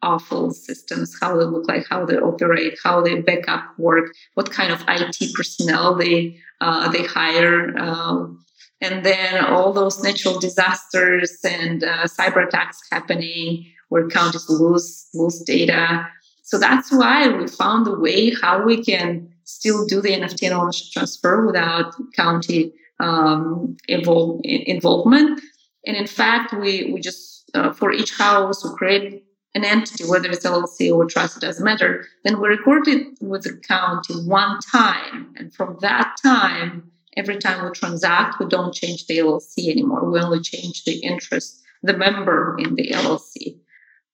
awful 0.03 0.51
systems, 0.51 1.17
how 1.21 1.37
they 1.37 1.45
look 1.45 1.69
like, 1.69 1.87
how 1.89 2.05
they 2.05 2.17
operate, 2.17 2.77
how 2.83 3.01
they 3.01 3.21
backup 3.21 3.65
work, 3.79 4.13
what 4.35 4.51
kind 4.51 4.73
of 4.73 4.83
IT 4.89 5.35
personnel 5.35 5.95
they 5.95 6.37
uh, 6.61 6.89
they 6.89 7.05
hire. 7.05 7.77
Um, 7.79 8.45
and 8.81 9.05
then 9.05 9.45
all 9.45 9.73
those 9.73 10.03
natural 10.03 10.41
disasters 10.41 11.39
and 11.45 11.85
uh, 11.85 12.07
cyber 12.07 12.47
attacks 12.47 12.81
happening 12.91 13.67
where 13.89 14.09
counties 14.09 14.49
lose 14.49 15.07
lose 15.15 15.41
data 15.43 16.09
so 16.53 16.59
that's 16.59 16.93
why 16.93 17.29
we 17.29 17.49
found 17.49 17.89
a 17.89 17.95
way 17.95 18.35
how 18.43 18.63
we 18.63 18.85
can 18.85 19.27
still 19.45 19.87
do 19.87 20.03
the 20.03 20.11
NFT 20.11 20.43
and 20.43 20.53
ownership 20.53 20.93
transfer 20.93 21.47
without 21.47 21.95
county 22.15 22.75
um, 23.01 23.79
involve, 23.89 24.43
involvement. 24.45 25.41
And 25.87 25.97
in 25.97 26.07
fact, 26.07 26.53
we, 26.53 26.93
we 26.93 27.01
just, 27.01 27.51
uh, 27.55 27.73
for 27.73 27.91
each 27.91 28.19
house, 28.19 28.63
we 28.63 28.77
create 28.77 29.25
an 29.55 29.65
entity, 29.65 30.05
whether 30.05 30.29
it's 30.29 30.45
LLC 30.45 30.95
or 30.95 31.07
trust, 31.07 31.39
it 31.39 31.41
doesn't 31.41 31.65
matter. 31.65 32.05
Then 32.23 32.39
we 32.39 32.49
record 32.49 32.87
it 32.87 33.07
with 33.23 33.45
the 33.45 33.57
county 33.67 34.17
one 34.27 34.59
time. 34.61 35.33
And 35.39 35.55
from 35.55 35.79
that 35.81 36.19
time, 36.23 36.93
every 37.17 37.39
time 37.39 37.65
we 37.65 37.71
transact, 37.71 38.39
we 38.39 38.47
don't 38.47 38.75
change 38.75 39.07
the 39.07 39.17
LLC 39.17 39.71
anymore. 39.71 40.11
We 40.11 40.21
only 40.21 40.41
change 40.41 40.85
the 40.85 40.99
interest, 40.99 41.63
the 41.83 41.97
member 41.97 42.59
in 42.59 42.75
the 42.75 42.91
LLC. 42.91 43.62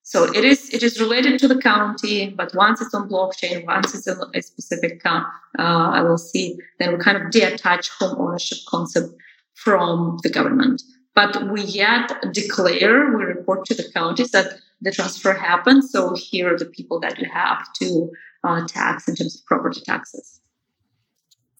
So 0.08 0.24
it 0.24 0.42
is 0.42 0.70
it 0.72 0.82
is 0.82 0.98
related 0.98 1.38
to 1.40 1.48
the 1.48 1.60
county, 1.60 2.30
but 2.30 2.54
once 2.54 2.80
it's 2.80 2.94
on 2.94 3.10
blockchain, 3.10 3.66
once 3.66 3.94
it's 3.94 4.06
a, 4.06 4.16
a 4.34 4.40
specific 4.40 5.02
uh, 5.04 6.16
see. 6.16 6.56
then 6.78 6.94
we 6.94 6.98
kind 6.98 7.18
of 7.18 7.30
detach 7.30 7.90
home 7.90 8.16
ownership 8.18 8.56
concept 8.66 9.10
from 9.52 10.18
the 10.22 10.30
government. 10.30 10.80
But 11.14 11.50
we 11.52 11.60
yet 11.60 12.10
declare, 12.32 13.14
we 13.18 13.22
report 13.24 13.66
to 13.66 13.74
the 13.74 13.86
counties 13.92 14.30
that 14.30 14.54
the 14.80 14.92
transfer 14.92 15.34
happened. 15.34 15.84
So 15.84 16.14
here 16.14 16.54
are 16.54 16.58
the 16.58 16.72
people 16.78 17.00
that 17.00 17.18
you 17.18 17.28
have 17.30 17.70
to 17.80 18.10
uh, 18.44 18.66
tax 18.66 19.08
in 19.08 19.14
terms 19.14 19.36
of 19.36 19.44
property 19.44 19.82
taxes. 19.82 20.37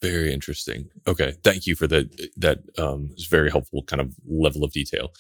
Very 0.01 0.33
interesting. 0.33 0.91
Okay, 1.09 1.35
thank 1.43 1.67
you 1.67 1.75
for 1.75 1.87
that. 1.89 2.31
That 2.37 2.59
um, 2.79 3.11
is 3.17 3.27
very 3.27 3.51
helpful 3.51 3.83
kind 3.83 4.01
of 4.01 4.15
level 4.29 4.63
of 4.63 4.73
detail. 4.73 5.13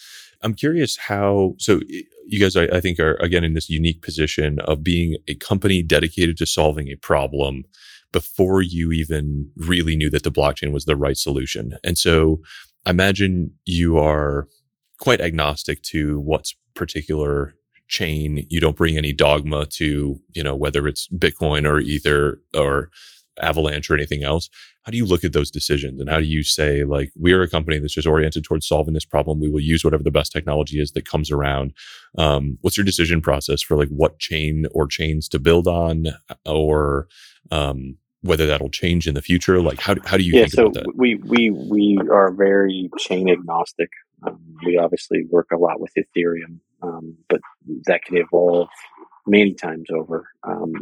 I'm 0.43 0.55
curious 0.55 0.97
how. 0.97 1.55
So 1.59 1.81
you 2.27 2.39
guys, 2.39 2.55
I, 2.55 2.65
I 2.67 2.81
think, 2.81 3.01
are 3.01 3.15
again 3.15 3.43
in 3.43 3.55
this 3.55 3.69
unique 3.69 4.03
position 4.03 4.61
of 4.61 4.85
being 4.85 5.17
a 5.27 5.35
company 5.35 5.83
dedicated 5.83 6.37
to 6.39 6.47
solving 6.47 6.89
a 6.89 6.95
problem 6.97 7.65
before 8.13 8.63
you 8.63 8.93
even 8.93 9.51
really 9.57 9.97
knew 9.97 10.11
that 10.11 10.23
the 10.23 10.31
blockchain 10.33 10.73
was 10.73 10.85
the 10.85 10.97
right 10.97 11.17
solution. 11.17 11.77
And 11.83 11.99
so, 11.99 12.41
I 12.87 12.91
imagine 12.91 13.51
you 13.65 13.99
are 13.99 14.47
quite 15.01 15.21
agnostic 15.21 15.83
to 15.83 16.21
what's 16.21 16.55
particular 16.75 17.55
chain. 17.89 18.47
You 18.49 18.61
don't 18.61 18.77
bring 18.77 18.97
any 18.97 19.13
dogma 19.13 19.67
to, 19.67 20.21
you 20.35 20.43
know, 20.45 20.55
whether 20.55 20.87
it's 20.87 21.09
Bitcoin 21.09 21.67
or 21.69 21.81
Ether 21.81 22.41
or 22.55 22.91
Avalanche 23.41 23.91
or 23.91 23.95
anything 23.95 24.25
else. 24.25 24.49
How 24.83 24.91
do 24.91 24.97
you 24.97 25.07
look 25.07 25.25
at 25.25 25.33
those 25.33 25.51
decisions 25.51 26.01
and 26.01 26.09
how 26.09 26.19
do 26.19 26.27
you 26.27 26.43
say 26.43 26.85
like 26.85 27.13
we 27.19 27.33
are 27.33 27.43
a 27.43 27.49
company 27.49 27.79
that's 27.79 27.95
just 27.95 28.07
oriented 28.07 28.45
towards 28.45 28.67
solving 28.67 28.95
this 28.95 29.05
problem? 29.05 29.41
We 29.41 29.51
will 29.51 29.61
use 29.61 29.85
whatever 29.85 30.03
the 30.03 30.11
best 30.11 30.33
technology 30.33 30.81
is 30.81 30.93
that 30.93 31.09
comes 31.09 31.31
around. 31.31 31.73
Um, 32.17 32.59
what's 32.63 32.77
your 32.77 32.85
decision 32.85 33.21
process 33.21 33.63
for 33.63 33.77
like 33.77 33.89
what 33.89 34.19
chain 34.19 34.67
or 34.73 34.87
chains 34.87 35.29
to 35.29 35.39
build 35.39 35.69
on, 35.69 36.07
or 36.47 37.09
um, 37.51 37.97
whether 38.23 38.47
that'll 38.47 38.71
change 38.71 39.07
in 39.07 39.15
the 39.15 39.23
future? 39.23 39.61
Like 39.61 39.81
how 39.81 39.97
how 40.05 40.17
do 40.17 40.25
you 40.25 40.35
yeah, 40.35 40.43
think 40.43 40.53
so 40.53 40.63
about 40.67 40.75
that? 40.75 40.97
We 40.97 41.17
we 41.17 41.51
we 41.51 41.99
are 42.11 42.33
very 42.33 42.91
chain 42.99 43.29
agnostic. 43.29 43.91
Um, 44.27 44.41
we 44.65 44.77
obviously 44.77 45.25
work 45.31 45.49
a 45.53 45.57
lot 45.57 45.81
with 45.81 45.93
Ethereum, 45.97 46.59
um, 46.83 47.17
but 47.29 47.41
that 47.87 48.03
can 48.05 48.17
evolve 48.17 48.69
many 49.27 49.55
times 49.55 49.89
over. 49.95 50.29
Um, 50.43 50.73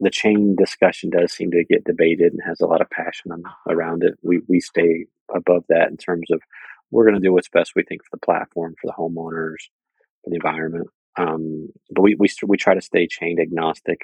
the 0.00 0.10
chain 0.10 0.56
discussion 0.56 1.10
does 1.10 1.32
seem 1.32 1.50
to 1.50 1.64
get 1.64 1.84
debated 1.84 2.32
and 2.32 2.40
has 2.46 2.60
a 2.60 2.66
lot 2.66 2.80
of 2.80 2.90
passion 2.90 3.32
around 3.68 4.02
it. 4.04 4.14
We 4.22 4.40
we 4.48 4.60
stay 4.60 5.06
above 5.34 5.64
that 5.68 5.88
in 5.90 5.96
terms 5.96 6.30
of 6.30 6.40
we're 6.90 7.04
going 7.04 7.20
to 7.20 7.26
do 7.26 7.32
what's 7.32 7.48
best 7.48 7.72
we 7.74 7.82
think 7.82 8.02
for 8.02 8.16
the 8.16 8.24
platform, 8.24 8.74
for 8.80 8.86
the 8.86 8.92
homeowners, 8.92 9.68
for 10.22 10.30
the 10.30 10.36
environment. 10.36 10.88
Um, 11.18 11.68
but 11.90 12.02
we 12.02 12.14
we 12.18 12.28
we 12.46 12.56
try 12.56 12.74
to 12.74 12.80
stay 12.80 13.06
chain 13.06 13.38
agnostic, 13.40 14.00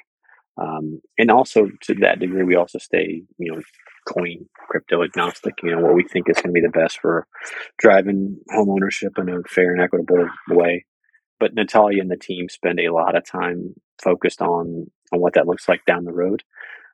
um, 0.57 1.01
and 1.19 1.31
also 1.31 1.69
to 1.83 1.95
that 1.97 2.21
degree, 2.21 2.43
we 2.43 2.57
also 2.57 2.79
stay 2.79 3.23
you 3.39 3.53
know 3.53 3.63
coin 4.09 4.47
crypto 4.69 5.03
agnostic. 5.03 5.55
You 5.63 5.73
know 5.73 5.83
what 5.83 5.95
we 5.95 6.05
think 6.05 6.29
is 6.29 6.37
going 6.37 6.55
to 6.55 6.61
be 6.61 6.67
the 6.67 6.71
best 6.71 6.99
for 7.01 7.27
driving 7.79 8.39
homeownership 8.51 9.19
in 9.19 9.29
a 9.29 9.43
fair 9.49 9.73
and 9.73 9.83
equitable 9.83 10.29
way. 10.49 10.85
But 11.39 11.55
Natalia 11.55 12.01
and 12.01 12.11
the 12.11 12.17
team 12.17 12.49
spend 12.49 12.81
a 12.81 12.93
lot 12.93 13.17
of 13.17 13.27
time 13.27 13.75
focused 14.03 14.41
on 14.41 14.87
on 15.13 15.21
what 15.21 15.35
that 15.35 15.47
looks 15.47 15.69
like 15.69 15.85
down 15.87 16.05
the 16.05 16.13
road. 16.13 16.43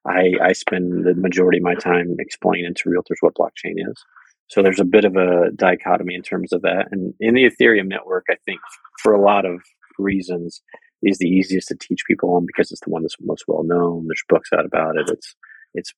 I, 0.07 0.33
I 0.43 0.53
spend 0.53 1.05
the 1.05 1.15
majority 1.15 1.59
of 1.59 1.65
my 1.65 1.75
time 1.75 2.17
explaining 2.19 2.75
to 2.75 2.89
realtors 2.89 3.17
what 3.21 3.35
blockchain 3.35 3.75
is. 3.77 4.05
So 4.49 4.63
there's 4.63 4.81
a 4.81 4.85
bit 4.85 5.05
of 5.05 5.17
a 5.17 5.51
dichotomy 5.55 6.15
in 6.15 6.23
terms 6.23 6.53
of 6.53 6.63
that. 6.63 6.87
And 6.91 7.13
in 7.21 7.35
the 7.35 7.45
Ethereum 7.45 7.87
network, 7.89 8.25
I 8.31 8.37
think 8.47 8.61
for 9.03 9.13
a 9.13 9.21
lot 9.21 9.45
of 9.45 9.61
reasons, 9.99 10.63
is 11.03 11.19
the 11.19 11.29
easiest 11.29 11.69
to 11.69 11.77
teach 11.77 12.05
people 12.07 12.35
on 12.35 12.47
because 12.47 12.73
it's 12.73 12.81
the 12.81 12.91
one 12.91 13.03
that's 13.03 13.17
most 13.21 13.45
well 13.47 13.63
known. 13.63 14.07
There's 14.07 14.25
books 14.29 14.51
out 14.53 14.67
about 14.67 14.97
it. 14.97 15.09
It's 15.09 15.35
it's 15.75 15.93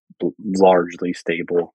largely 0.56 1.12
stable. 1.12 1.72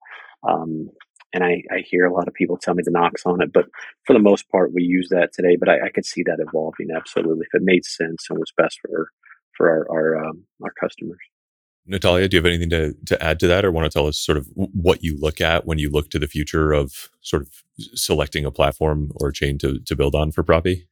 Um, 0.48 0.90
and 1.34 1.44
I, 1.44 1.64
I 1.72 1.80
hear 1.80 2.06
a 2.06 2.14
lot 2.14 2.28
of 2.28 2.34
people 2.34 2.58
tell 2.58 2.76
me 2.76 2.84
the 2.86 2.92
knocks 2.92 3.26
on 3.26 3.42
it, 3.42 3.52
but 3.52 3.66
for 4.06 4.14
the 4.14 4.20
most 4.20 4.50
part, 4.50 4.74
we 4.74 4.84
use 4.84 5.10
that 5.10 5.34
today. 5.34 5.56
But 5.56 5.70
I, 5.70 5.88
I 5.88 5.90
could 5.90 6.06
see 6.06 6.24
that 6.24 6.38
evolving 6.40 6.90
absolutely 6.96 7.46
if 7.46 7.60
it 7.60 7.64
made 7.64 7.84
sense 7.84 8.28
and 8.30 8.38
was 8.38 8.54
best 8.56 8.80
for 8.82 9.10
for 9.56 9.70
our 9.70 9.88
our, 9.92 10.26
um, 10.26 10.44
our 10.64 10.72
customers. 10.80 11.20
Natalia, 11.88 12.28
do 12.28 12.36
you 12.36 12.40
have 12.40 12.48
anything 12.48 12.70
to, 12.72 12.94
to 13.06 13.24
add 13.24 13.40
to 13.40 13.48
that 13.48 13.64
or 13.64 13.72
want 13.72 13.86
to 13.86 13.96
tell 13.96 14.08
us 14.08 14.18
sort 14.18 14.40
of 14.40 14.48
what 14.56 15.04
you 15.04 15.18
look 15.20 15.40
at 15.40 15.68
when 15.68 15.78
you 15.78 15.92
look 15.92 16.10
to 16.10 16.20
the 16.20 16.28
future 16.28 16.72
of 16.72 17.10
sort 17.22 17.44
of 17.44 17.50
selecting 17.94 18.44
a 18.44 18.52
platform 18.52 19.12
or 19.16 19.30
a 19.30 19.34
chain 19.34 19.60
to, 19.60 19.80
to 19.80 19.96
build 19.96 20.16
on 20.16 20.32
for 20.32 20.44
Propy? 20.44 20.88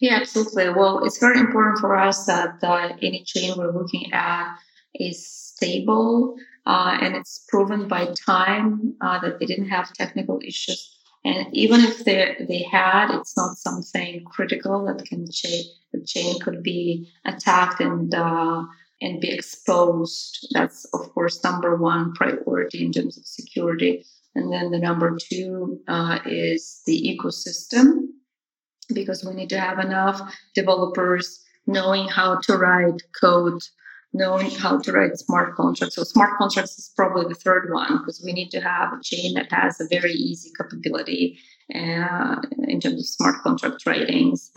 Yeah, 0.00 0.16
absolutely. 0.16 0.70
Well, 0.70 1.04
it's 1.04 1.18
very 1.18 1.38
important 1.38 1.78
for 1.78 1.94
us 1.94 2.24
that 2.26 2.56
uh, 2.62 2.96
any 3.02 3.22
chain 3.24 3.54
we're 3.56 3.72
looking 3.72 4.12
at 4.12 4.56
is 4.94 5.26
stable 5.26 6.36
uh, 6.66 6.98
and 7.00 7.14
it's 7.14 7.44
proven 7.48 7.86
by 7.86 8.12
time 8.26 8.94
uh, 9.02 9.20
that 9.20 9.38
they 9.38 9.46
didn't 9.46 9.68
have 9.68 9.92
technical 9.92 10.40
issues. 10.46 10.93
And 11.24 11.46
even 11.52 11.80
if 11.80 12.04
they, 12.04 12.36
they 12.48 12.62
had, 12.70 13.14
it's 13.16 13.36
not 13.36 13.56
something 13.56 14.24
critical 14.24 14.84
that 14.86 15.06
can 15.06 15.26
change 15.30 15.66
the 15.92 16.04
chain 16.04 16.40
could 16.40 16.62
be 16.62 17.08
attacked 17.24 17.80
and 17.80 18.14
uh, 18.14 18.62
and 19.00 19.20
be 19.20 19.32
exposed. 19.32 20.48
That's 20.52 20.84
of 20.92 21.12
course 21.14 21.42
number 21.42 21.76
one 21.76 22.12
priority 22.14 22.84
in 22.84 22.92
terms 22.92 23.16
of 23.16 23.24
security. 23.26 24.04
And 24.34 24.52
then 24.52 24.72
the 24.72 24.78
number 24.78 25.16
two 25.16 25.80
uh, 25.86 26.18
is 26.26 26.82
the 26.86 27.16
ecosystem, 27.16 28.08
because 28.92 29.24
we 29.24 29.34
need 29.34 29.50
to 29.50 29.60
have 29.60 29.78
enough 29.78 30.20
developers 30.54 31.40
knowing 31.66 32.08
how 32.08 32.40
to 32.40 32.56
write 32.56 33.02
code, 33.20 33.62
knowing 34.14 34.50
how 34.50 34.78
to 34.78 34.92
write 34.92 35.18
smart 35.18 35.56
contracts. 35.56 35.96
So 35.96 36.04
smart 36.04 36.38
contracts 36.38 36.78
is 36.78 36.92
probably 36.96 37.26
the 37.28 37.34
third 37.34 37.70
one 37.72 37.98
because 37.98 38.22
we 38.24 38.32
need 38.32 38.50
to 38.50 38.60
have 38.60 38.92
a 38.92 39.02
chain 39.02 39.34
that 39.34 39.52
has 39.52 39.80
a 39.80 39.88
very 39.88 40.12
easy 40.12 40.50
capability 40.56 41.38
uh, 41.74 42.36
in 42.68 42.80
terms 42.80 43.00
of 43.00 43.06
smart 43.06 43.42
contract 43.42 43.84
writings. 43.84 44.52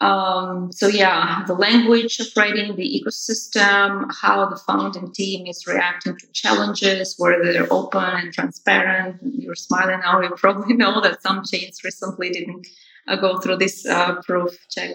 Um, 0.00 0.72
so 0.72 0.86
yeah, 0.86 1.42
the 1.46 1.54
language 1.54 2.20
of 2.20 2.28
writing, 2.36 2.76
the 2.76 3.02
ecosystem, 3.02 4.10
how 4.22 4.46
the 4.46 4.56
founding 4.56 5.12
team 5.12 5.46
is 5.46 5.66
reacting 5.66 6.16
to 6.16 6.26
challenges, 6.32 7.16
whether 7.18 7.52
they're 7.52 7.70
open 7.70 8.02
and 8.02 8.32
transparent. 8.32 9.16
You're 9.22 9.56
smiling 9.56 10.00
now. 10.00 10.20
You 10.22 10.30
probably 10.36 10.74
know 10.74 11.00
that 11.02 11.22
some 11.22 11.42
chains 11.44 11.84
recently 11.84 12.30
didn't 12.30 12.66
uh, 13.08 13.16
go 13.16 13.38
through 13.40 13.56
this 13.56 13.84
uh, 13.84 14.22
proof 14.22 14.56
check. 14.70 14.92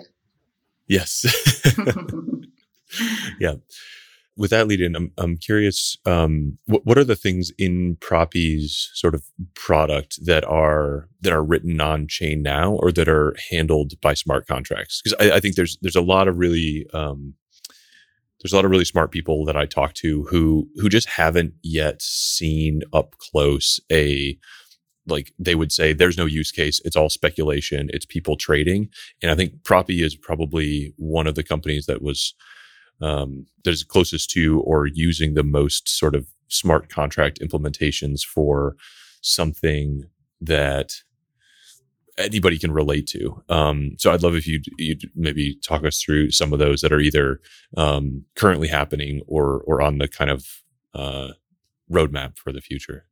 Yes. 0.88 1.26
yeah. 3.40 3.56
With 4.38 4.52
that 4.52 4.68
lead 4.68 4.82
in, 4.82 4.96
I'm, 4.98 5.12
I'm 5.18 5.38
curious, 5.38 5.98
um, 6.06 6.58
what, 6.66 6.86
what 6.86 6.98
are 6.98 7.06
the 7.06 7.16
things 7.16 7.52
in 7.58 7.96
Propy's 8.02 8.92
sort 8.94 9.16
of 9.16 9.24
product 9.54 10.20
that 10.26 10.44
are, 10.44 11.08
that 11.22 11.32
are 11.32 11.44
written 11.44 11.80
on 11.80 12.08
chain 12.08 12.44
now 12.44 12.74
or 12.74 12.92
that 12.92 13.08
are 13.08 13.34
handled 13.50 13.94
by 14.02 14.14
smart 14.14 14.46
contracts? 14.46 15.02
Cause 15.02 15.14
I, 15.22 15.38
I 15.38 15.40
think 15.40 15.56
there's, 15.56 15.78
there's 15.82 15.96
a 15.96 16.02
lot 16.02 16.28
of 16.28 16.38
really, 16.38 16.86
um, 16.94 17.36
there's 18.42 18.52
a 18.52 18.58
lot 18.58 18.66
of 18.66 18.72
really 18.72 18.86
smart 18.86 19.12
people 19.12 19.46
that 19.46 19.56
I 19.56 19.66
talk 19.66 19.94
to 19.96 20.24
who, 20.26 20.68
who 20.76 20.90
just 20.90 21.08
haven't 21.08 21.54
yet 21.64 22.02
seen 22.02 22.82
up 22.92 23.16
close 23.18 23.80
a, 23.90 24.38
like 25.08 25.34
they 25.40 25.56
would 25.56 25.72
say 25.72 25.94
there's 25.94 26.18
no 26.18 26.26
use 26.26 26.52
case. 26.52 26.82
It's 26.84 26.96
all 26.96 27.10
speculation. 27.10 27.90
It's 27.94 28.06
people 28.06 28.36
trading. 28.36 28.90
And 29.22 29.32
i 29.32 29.36
think 29.36 29.64
Propy 29.64 30.04
is 30.04 30.16
probably 30.16 30.94
one 30.98 31.28
of 31.28 31.36
the 31.36 31.44
companies 31.44 31.86
that 31.86 32.02
was 32.02 32.34
um, 33.02 33.46
that 33.64 33.72
is 33.72 33.84
closest 33.84 34.30
to 34.32 34.62
or 34.62 34.88
using 34.88 35.34
the 35.34 35.44
most 35.44 35.90
sort 35.90 36.16
of 36.16 36.28
smart 36.48 36.90
contract 36.90 37.40
implementations 37.40 38.22
for 38.24 38.76
something 39.22 40.04
that 40.42 40.94
anybody 42.18 42.58
can 42.58 42.72
relate 42.72 43.08
to. 43.08 43.44
Um, 43.50 43.92
so 43.98 44.12
I'd 44.12 44.24
love 44.24 44.36
if 44.36 44.48
you'd, 44.48 44.66
you'd, 44.78 45.12
maybe 45.16 45.58
talk 45.68 45.84
us 45.84 46.02
through 46.02 46.32
some 46.32 46.54
of 46.54 46.60
those 46.60 46.82
that 46.82 46.94
are 46.94 47.00
either 47.00 47.42
um, 47.76 48.26
currently 48.36 48.68
happening 48.68 49.22
or 49.28 49.62
or 49.66 49.82
on 49.82 49.98
the 49.98 50.08
kind 50.08 50.30
of 50.30 50.46
uh, 50.94 51.30
roadmap 51.92 52.38
for 52.38 52.54
the 52.54 52.62
future. 52.62 53.06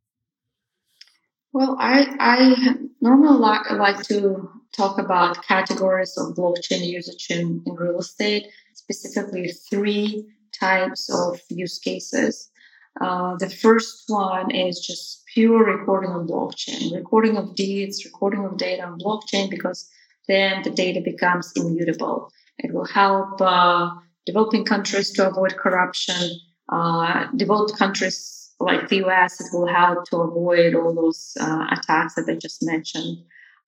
Well, 1.51 1.75
I 1.79 2.07
I 2.19 2.75
normally 3.01 3.37
like, 3.37 3.69
like 3.71 4.03
to 4.03 4.49
talk 4.75 4.97
about 4.97 5.45
categories 5.45 6.17
of 6.17 6.35
blockchain 6.35 6.85
usage 6.85 7.27
in, 7.29 7.61
in 7.65 7.73
real 7.75 7.99
estate 7.99 8.47
specifically 8.83 9.47
three 9.69 10.25
types 10.59 11.09
of 11.13 11.39
use 11.49 11.79
cases. 11.79 12.49
Uh, 13.01 13.35
the 13.37 13.49
first 13.49 14.03
one 14.07 14.51
is 14.51 14.79
just 14.79 15.23
pure 15.33 15.63
recording 15.63 16.11
on 16.11 16.27
blockchain, 16.27 16.93
recording 16.93 17.37
of 17.37 17.55
deeds, 17.55 18.05
recording 18.05 18.45
of 18.45 18.57
data 18.57 18.83
on 18.83 18.99
blockchain, 18.99 19.49
because 19.49 19.89
then 20.27 20.61
the 20.63 20.69
data 20.69 21.01
becomes 21.01 21.51
immutable. 21.55 22.29
It 22.59 22.73
will 22.73 22.85
help 22.85 23.41
uh, 23.41 23.89
developing 24.25 24.63
countries 24.63 25.11
to 25.13 25.27
avoid 25.27 25.57
corruption. 25.57 26.39
Uh, 26.69 27.27
developed 27.35 27.77
countries 27.77 28.51
like 28.59 28.87
the 28.89 29.03
US, 29.05 29.41
it 29.41 29.47
will 29.51 29.67
help 29.67 30.05
to 30.09 30.17
avoid 30.17 30.75
all 30.75 30.93
those 30.93 31.35
uh, 31.41 31.65
attacks 31.71 32.15
that 32.15 32.29
I 32.29 32.35
just 32.35 32.63
mentioned. 32.63 33.17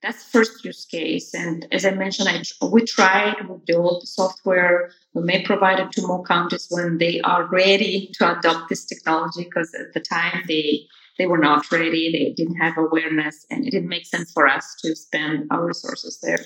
That's 0.06 0.24
first 0.24 0.64
use 0.64 0.86
case. 0.86 1.34
And 1.34 1.66
as 1.72 1.84
I 1.84 1.90
mentioned, 1.90 2.30
I, 2.30 2.44
we 2.68 2.84
tried 2.84 3.38
the 3.66 3.74
old 3.74 4.08
software. 4.08 4.92
We 5.16 5.24
may 5.24 5.44
provide 5.44 5.80
it 5.80 5.92
to 5.94 6.06
more 6.06 6.22
countries 6.24 6.68
when 6.70 7.00
they 7.00 7.22
are 7.22 7.48
ready 7.48 8.12
to 8.20 8.38
adopt 8.38 8.70
this 8.70 8.86
technology 8.86 9.46
because 9.46 9.74
at 9.74 9.94
the 9.96 10.00
time 10.00 10.44
they 10.48 10.82
they 11.18 11.26
were 11.26 11.40
not 11.40 11.72
ready. 11.72 12.12
They 12.12 12.34
didn't 12.34 12.58
have 12.58 12.78
awareness, 12.78 13.48
and 13.50 13.66
it 13.66 13.72
didn't 13.72 13.90
make 13.90 14.06
sense 14.06 14.32
for 14.32 14.48
us 14.48 14.76
to 14.84 14.96
spend 14.96 15.48
our 15.50 15.66
resources 15.66 16.20
there. 16.22 16.46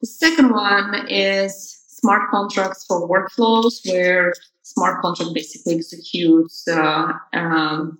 The 0.00 0.08
second 0.08 0.50
one 0.50 1.06
is 1.08 1.84
smart 1.86 2.28
contracts 2.30 2.84
for 2.88 3.08
workflows, 3.08 3.86
where 3.88 4.32
smart 4.62 5.00
contract 5.00 5.32
basically 5.32 5.76
executes 5.76 6.66
uh, 6.66 7.12
um, 7.34 7.98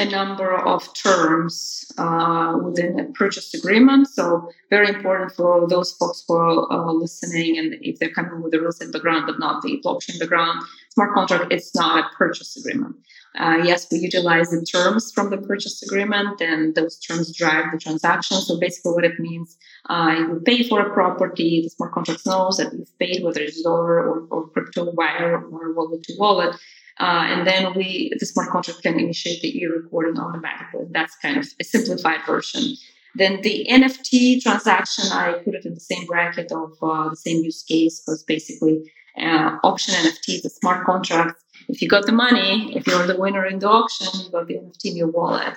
a 0.00 0.10
number 0.10 0.56
of 0.56 0.92
terms 0.94 1.84
uh, 1.98 2.56
within 2.64 2.98
a 2.98 3.04
purchase 3.12 3.52
agreement. 3.54 4.08
So 4.08 4.50
very 4.70 4.88
important 4.88 5.32
for 5.32 5.68
those 5.68 5.92
folks 5.92 6.24
who 6.26 6.34
are 6.34 6.72
uh, 6.72 6.92
listening 6.92 7.58
and 7.58 7.74
if 7.82 7.98
they're 7.98 8.10
coming 8.10 8.42
with 8.42 8.54
a 8.54 8.58
real 8.60 8.70
estate 8.70 8.92
background 8.92 9.24
but 9.26 9.38
not 9.38 9.62
the 9.62 9.80
blockchain 9.84 10.18
background, 10.18 10.62
smart 10.90 11.12
contract 11.14 11.52
it's 11.52 11.74
not 11.74 12.04
a 12.04 12.16
purchase 12.16 12.56
agreement. 12.56 12.96
Uh, 13.38 13.58
yes, 13.62 13.86
we 13.92 13.98
utilize 13.98 14.50
the 14.50 14.64
terms 14.64 15.12
from 15.12 15.30
the 15.30 15.38
purchase 15.38 15.82
agreement, 15.84 16.40
and 16.40 16.74
those 16.74 16.98
terms 16.98 17.32
drive 17.32 17.66
the 17.70 17.78
transaction. 17.78 18.36
So 18.38 18.58
basically, 18.58 18.92
what 18.92 19.04
it 19.04 19.20
means, 19.20 19.56
uh, 19.88 20.14
you 20.18 20.42
pay 20.44 20.64
for 20.68 20.80
a 20.80 20.92
property. 20.92 21.60
The 21.62 21.70
smart 21.70 21.92
contract 21.92 22.26
knows 22.26 22.56
that 22.56 22.72
you've 22.72 22.98
paid, 22.98 23.22
whether 23.22 23.40
it's 23.40 23.62
dollar 23.62 24.00
or, 24.00 24.26
or 24.30 24.48
crypto 24.48 24.90
wire 24.90 25.46
or 25.46 25.72
wallet 25.74 26.02
to 26.04 26.14
wallet. 26.18 26.56
Uh, 27.00 27.24
and 27.28 27.46
then 27.46 27.72
we, 27.74 28.12
the 28.18 28.26
smart 28.26 28.50
contract 28.50 28.82
can 28.82 29.00
initiate 29.00 29.40
the 29.40 29.58
e-recording 29.58 30.20
automatically. 30.20 30.84
That's 30.90 31.16
kind 31.16 31.38
of 31.38 31.46
a 31.58 31.64
simplified 31.64 32.20
version. 32.26 32.76
Then 33.14 33.40
the 33.40 33.66
NFT 33.70 34.42
transaction, 34.42 35.10
I 35.10 35.32
put 35.44 35.54
it 35.54 35.64
in 35.64 35.74
the 35.74 35.80
same 35.80 36.04
bracket 36.06 36.52
of 36.52 36.72
uh, 36.82 37.08
the 37.08 37.16
same 37.16 37.42
use 37.42 37.62
case 37.62 38.00
because 38.00 38.22
basically 38.22 38.92
uh, 39.18 39.56
auction 39.64 39.94
NFT, 39.94 40.42
the 40.42 40.50
smart 40.50 40.84
contracts. 40.84 41.42
If 41.68 41.80
you 41.80 41.88
got 41.88 42.04
the 42.04 42.12
money, 42.12 42.76
if 42.76 42.86
you're 42.86 43.06
the 43.06 43.18
winner 43.18 43.46
in 43.46 43.60
the 43.60 43.68
auction, 43.68 44.08
you 44.20 44.30
got 44.30 44.46
the 44.46 44.54
NFT 44.54 44.90
in 44.90 44.96
your 44.96 45.08
wallet. 45.08 45.54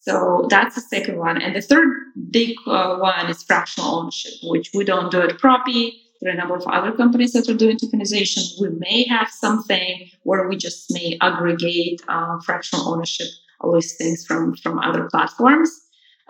So 0.00 0.46
that's 0.48 0.76
the 0.76 0.80
second 0.80 1.18
one. 1.18 1.42
And 1.42 1.56
the 1.56 1.60
third 1.60 1.88
big 2.30 2.56
uh, 2.66 2.96
one 2.96 3.28
is 3.28 3.42
fractional 3.42 3.92
ownership, 3.92 4.34
which 4.44 4.70
we 4.72 4.84
don't 4.84 5.10
do 5.10 5.20
at 5.20 5.38
Propy 5.38 5.94
there 6.20 6.30
are 6.30 6.34
a 6.34 6.36
number 6.36 6.56
of 6.56 6.66
other 6.66 6.92
companies 6.92 7.32
that 7.32 7.48
are 7.48 7.54
doing 7.54 7.76
tokenization. 7.76 8.42
We 8.60 8.70
may 8.70 9.06
have 9.08 9.28
something 9.28 10.10
where 10.22 10.48
we 10.48 10.56
just 10.56 10.92
may 10.92 11.18
aggregate 11.20 12.02
uh, 12.08 12.38
fractional 12.40 12.88
ownership 12.88 13.28
listings 13.62 14.26
from, 14.26 14.54
from 14.56 14.78
other 14.78 15.08
platforms. 15.10 15.70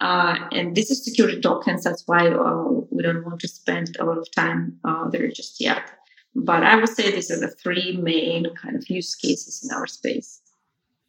Uh, 0.00 0.36
and 0.52 0.76
this 0.76 0.90
is 0.90 1.04
security 1.04 1.40
tokens. 1.40 1.84
That's 1.84 2.02
why 2.06 2.28
uh, 2.28 2.64
we 2.90 3.02
don't 3.02 3.24
want 3.24 3.40
to 3.40 3.48
spend 3.48 3.96
a 3.98 4.04
lot 4.04 4.18
of 4.18 4.30
time 4.32 4.78
uh, 4.84 5.08
there 5.08 5.28
just 5.28 5.60
yet. 5.60 5.90
But 6.34 6.62
I 6.62 6.76
would 6.76 6.88
say 6.88 7.10
these 7.10 7.30
are 7.30 7.40
the 7.40 7.48
three 7.48 7.96
main 7.96 8.46
kind 8.54 8.76
of 8.76 8.88
use 8.90 9.14
cases 9.14 9.64
in 9.64 9.74
our 9.74 9.86
space. 9.86 10.42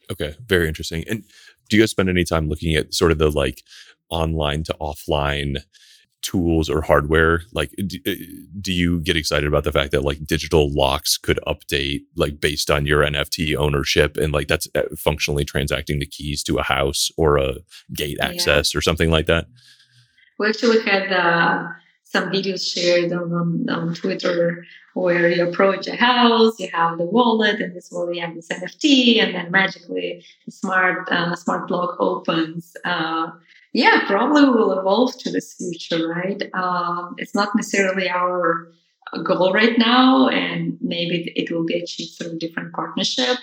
Okay, 0.10 0.36
very 0.46 0.70
interesting. 0.70 1.04
And 1.10 1.24
do 1.70 1.76
you 1.76 1.84
guys 1.84 1.92
spend 1.92 2.10
any 2.10 2.24
time 2.24 2.48
looking 2.48 2.76
at 2.76 2.94
sort 2.94 3.12
of 3.12 3.18
the 3.18 3.30
like 3.30 3.64
online 4.10 4.64
to 4.64 4.76
offline 4.80 5.58
tools 6.22 6.70
or 6.70 6.82
hardware 6.82 7.44
like 7.54 7.72
do, 7.86 8.00
uh, 8.08 8.14
do, 8.60 8.74
you 8.74 9.00
get 9.02 9.16
excited 9.16 9.48
about 9.48 9.64
the 9.64 9.72
fact 9.72 9.92
that 9.92 10.04
like 10.04 10.26
digital 10.26 10.74
locks 10.74 11.18
could 11.18 11.40
update 11.48 12.02
like 12.16 12.42
based 12.42 12.72
on 12.72 12.86
your 12.86 13.04
nft 13.04 13.56
ownership 13.56 14.18
and 14.18 14.34
like 14.34 14.48
that's 14.48 14.68
uh, 14.76 14.82
functionally 14.98 15.46
transacting 15.46 16.00
the 16.00 16.06
keys 16.06 16.42
to 16.42 16.58
a 16.58 16.64
house 16.64 17.12
or 17.18 17.38
a 17.38 17.56
gate 17.94 18.18
access 18.20 18.74
yeah. 18.74 18.78
or 18.78 18.82
something 18.82 19.12
like 19.12 19.28
that 19.28 19.46
we 20.40 20.48
actually 20.48 20.84
had 20.84 21.12
uh, 21.12 21.68
some 22.04 22.30
videos 22.32 22.74
shared 22.74 23.12
on, 23.14 23.32
on, 23.32 23.70
on, 23.70 23.94
twitter 23.94 24.66
where 24.96 25.30
you 25.30 25.48
approach 25.48 25.88
a 25.88 25.96
house 25.96 26.60
you 26.60 26.68
have 26.74 26.98
the 26.98 27.06
wallet 27.06 27.62
and 27.62 27.76
this 27.76 27.90
wallet 27.92 28.16
you 28.16 28.22
have 28.22 28.34
this 28.34 28.48
nft 28.48 29.24
and 29.24 29.36
then 29.36 29.52
magically 29.52 30.26
the 30.46 30.52
smart 30.52 31.08
uh, 31.12 31.36
smart 31.36 31.70
lock 31.70 31.96
opens 32.00 32.76
uh, 32.86 33.28
yeah, 33.78 34.08
probably 34.08 34.44
we 34.44 34.50
will 34.50 34.80
evolve 34.80 35.16
to 35.20 35.32
this 35.32 35.54
future, 35.54 36.08
right? 36.08 36.42
Um, 36.56 37.14
it's 37.20 37.36
not 37.36 37.50
necessarily 37.56 38.10
our 38.10 38.72
goal 39.24 39.54
right 39.54 39.78
now, 39.78 40.30
and 40.30 40.80
maybe 40.82 41.32
it 41.36 41.52
will 41.52 41.64
be 41.64 41.76
achieved 41.76 42.18
through 42.18 42.40
different 42.40 42.74
partnership. 42.74 43.38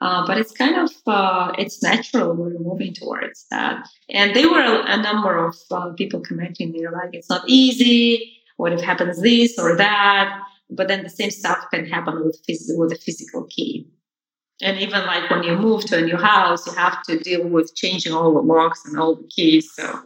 Uh, 0.00 0.26
but 0.26 0.38
it's 0.38 0.52
kind 0.52 0.76
of 0.76 0.90
uh, 1.06 1.52
it's 1.58 1.82
natural. 1.82 2.34
We're 2.34 2.58
moving 2.58 2.94
towards 2.94 3.44
that. 3.50 3.86
And 4.08 4.34
there 4.34 4.50
were 4.50 4.62
a, 4.62 4.94
a 4.94 5.02
number 5.02 5.46
of 5.46 5.54
uh, 5.70 5.92
people 5.92 6.20
commenting 6.20 6.72
they're 6.72 6.90
like 6.90 7.10
it's 7.12 7.28
not 7.28 7.44
easy. 7.46 8.40
What 8.56 8.72
if 8.72 8.80
happens 8.80 9.20
this 9.20 9.58
or 9.58 9.76
that? 9.76 10.40
But 10.70 10.88
then 10.88 11.02
the 11.02 11.10
same 11.10 11.30
stuff 11.30 11.58
can 11.70 11.84
happen 11.84 12.24
with 12.24 12.40
phys- 12.48 12.78
with 12.78 12.92
a 12.92 12.96
physical 12.96 13.44
key 13.44 13.86
and 14.62 14.78
even 14.78 15.04
like 15.06 15.28
when 15.30 15.42
you 15.42 15.56
move 15.56 15.84
to 15.86 15.98
a 15.98 16.02
new 16.02 16.16
house, 16.16 16.66
you 16.66 16.74
have 16.74 17.02
to 17.04 17.18
deal 17.18 17.46
with 17.48 17.74
changing 17.74 18.12
all 18.12 18.32
the 18.34 18.40
locks 18.40 18.84
and 18.84 18.98
all 18.98 19.16
the 19.16 19.28
keys. 19.28 19.70
So, 19.74 20.00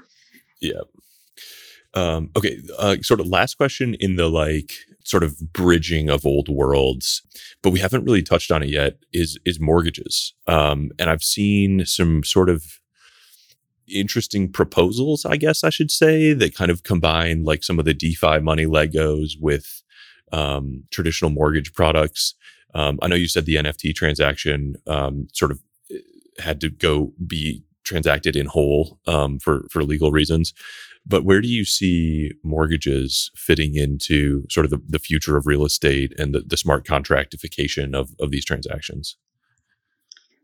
yeah. 0.60 0.80
Um, 1.94 2.30
okay. 2.36 2.58
Uh, 2.78 2.96
sort 3.02 3.20
of 3.20 3.26
last 3.26 3.56
question 3.56 3.94
in 3.98 4.16
the 4.16 4.28
like 4.28 4.72
sort 5.04 5.22
of 5.22 5.38
bridging 5.52 6.10
of 6.10 6.26
old 6.26 6.48
worlds, 6.48 7.22
but 7.62 7.70
we 7.70 7.80
haven't 7.80 8.04
really 8.04 8.22
touched 8.22 8.50
on 8.50 8.62
it 8.62 8.68
yet. 8.68 8.98
Is 9.12 9.38
is 9.44 9.60
mortgages? 9.60 10.34
Um, 10.46 10.90
and 10.98 11.10
I've 11.10 11.22
seen 11.22 11.84
some 11.86 12.24
sort 12.24 12.48
of 12.48 12.64
interesting 13.88 14.52
proposals, 14.52 15.24
I 15.24 15.36
guess 15.36 15.64
I 15.64 15.70
should 15.70 15.90
say, 15.90 16.32
that 16.34 16.54
kind 16.54 16.70
of 16.70 16.82
combine 16.82 17.44
like 17.44 17.64
some 17.64 17.78
of 17.78 17.84
the 17.84 17.94
DeFi 17.94 18.40
money 18.40 18.66
Legos 18.66 19.32
with 19.40 19.82
um, 20.32 20.84
traditional 20.90 21.30
mortgage 21.30 21.72
products. 21.72 22.34
Um, 22.78 22.98
I 23.02 23.08
know 23.08 23.16
you 23.16 23.26
said 23.26 23.44
the 23.44 23.56
NFT 23.56 23.92
transaction 23.94 24.76
um, 24.86 25.26
sort 25.32 25.50
of 25.50 25.60
eh, 25.90 25.96
had 26.38 26.60
to 26.60 26.70
go 26.70 27.12
be 27.26 27.64
transacted 27.82 28.36
in 28.36 28.46
whole 28.46 29.00
um, 29.06 29.40
for 29.40 29.66
for 29.70 29.82
legal 29.82 30.12
reasons. 30.12 30.54
But 31.04 31.24
where 31.24 31.40
do 31.40 31.48
you 31.48 31.64
see 31.64 32.32
mortgages 32.44 33.30
fitting 33.34 33.74
into 33.74 34.44
sort 34.50 34.64
of 34.66 34.70
the, 34.70 34.80
the 34.86 34.98
future 34.98 35.36
of 35.36 35.46
real 35.46 35.64
estate 35.64 36.12
and 36.18 36.34
the, 36.34 36.40
the 36.40 36.56
smart 36.56 36.84
contractification 36.84 37.96
of, 37.96 38.10
of 38.20 38.30
these 38.30 38.44
transactions? 38.44 39.16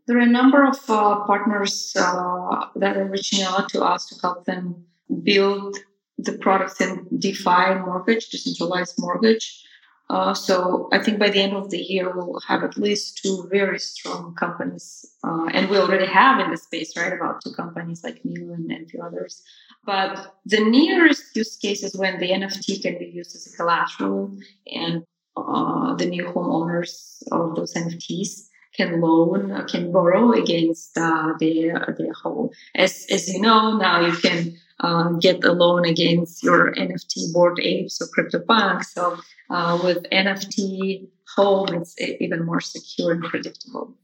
There 0.07 0.17
are 0.17 0.21
a 0.21 0.25
number 0.25 0.65
of 0.65 0.77
uh, 0.89 1.23
partners 1.25 1.93
uh, 1.95 2.65
that 2.75 2.97
are 2.97 3.05
reaching 3.05 3.43
out 3.43 3.69
to 3.69 3.83
us 3.83 4.07
to 4.07 4.15
help 4.21 4.45
them 4.45 4.83
build 5.23 5.77
the 6.17 6.33
products 6.33 6.81
in 6.81 7.07
DeFi 7.17 7.75
mortgage, 7.85 8.29
decentralized 8.29 8.95
mortgage. 8.97 9.64
Uh, 10.09 10.33
so 10.33 10.87
I 10.91 10.99
think 10.99 11.19
by 11.19 11.29
the 11.29 11.41
end 11.41 11.53
of 11.53 11.71
the 11.71 11.79
year, 11.79 12.13
we'll 12.15 12.39
have 12.47 12.63
at 12.63 12.77
least 12.77 13.19
two 13.23 13.47
very 13.51 13.79
strong 13.79 14.35
companies. 14.35 15.05
Uh, 15.23 15.47
and 15.51 15.69
we 15.69 15.77
already 15.77 16.05
have 16.05 16.39
in 16.39 16.51
the 16.51 16.57
space, 16.57 16.95
right? 16.95 17.11
About 17.11 17.43
two 17.43 17.53
companies 17.53 18.03
like 18.03 18.21
Milo 18.23 18.53
and, 18.53 18.71
and 18.71 18.85
a 18.85 18.89
few 18.89 19.01
others. 19.01 19.41
But 19.85 20.35
the 20.45 20.63
nearest 20.63 21.35
use 21.35 21.55
case 21.57 21.83
is 21.83 21.95
when 21.95 22.19
the 22.19 22.29
NFT 22.29 22.81
can 22.81 22.99
be 22.99 23.05
used 23.05 23.35
as 23.35 23.51
a 23.51 23.57
collateral 23.57 24.37
and 24.71 25.03
uh, 25.37 25.95
the 25.95 26.05
new 26.05 26.25
homeowners 26.25 27.23
of 27.31 27.55
those 27.55 27.73
NFTs 27.73 28.47
can 28.75 29.01
loan, 29.01 29.65
can 29.67 29.91
borrow 29.91 30.33
against 30.33 30.97
uh, 30.97 31.33
their, 31.39 31.95
their 31.97 32.13
home. 32.13 32.49
As, 32.75 33.05
as 33.09 33.33
you 33.33 33.41
know, 33.41 33.77
now 33.77 34.05
you 34.05 34.15
can 34.17 34.55
uh, 34.81 35.09
get 35.13 35.43
a 35.43 35.51
loan 35.51 35.85
against 35.85 36.43
your 36.43 36.73
NFT 36.75 37.33
Bored 37.33 37.59
Apes 37.59 38.01
or 38.01 38.07
CryptoPunk. 38.07 38.83
So 38.83 39.17
uh, 39.49 39.79
with 39.83 40.05
NFT 40.11 41.07
home, 41.35 41.67
it's 41.73 41.95
even 41.99 42.45
more 42.45 42.61
secure 42.61 43.11
and 43.11 43.23
predictable. 43.23 43.95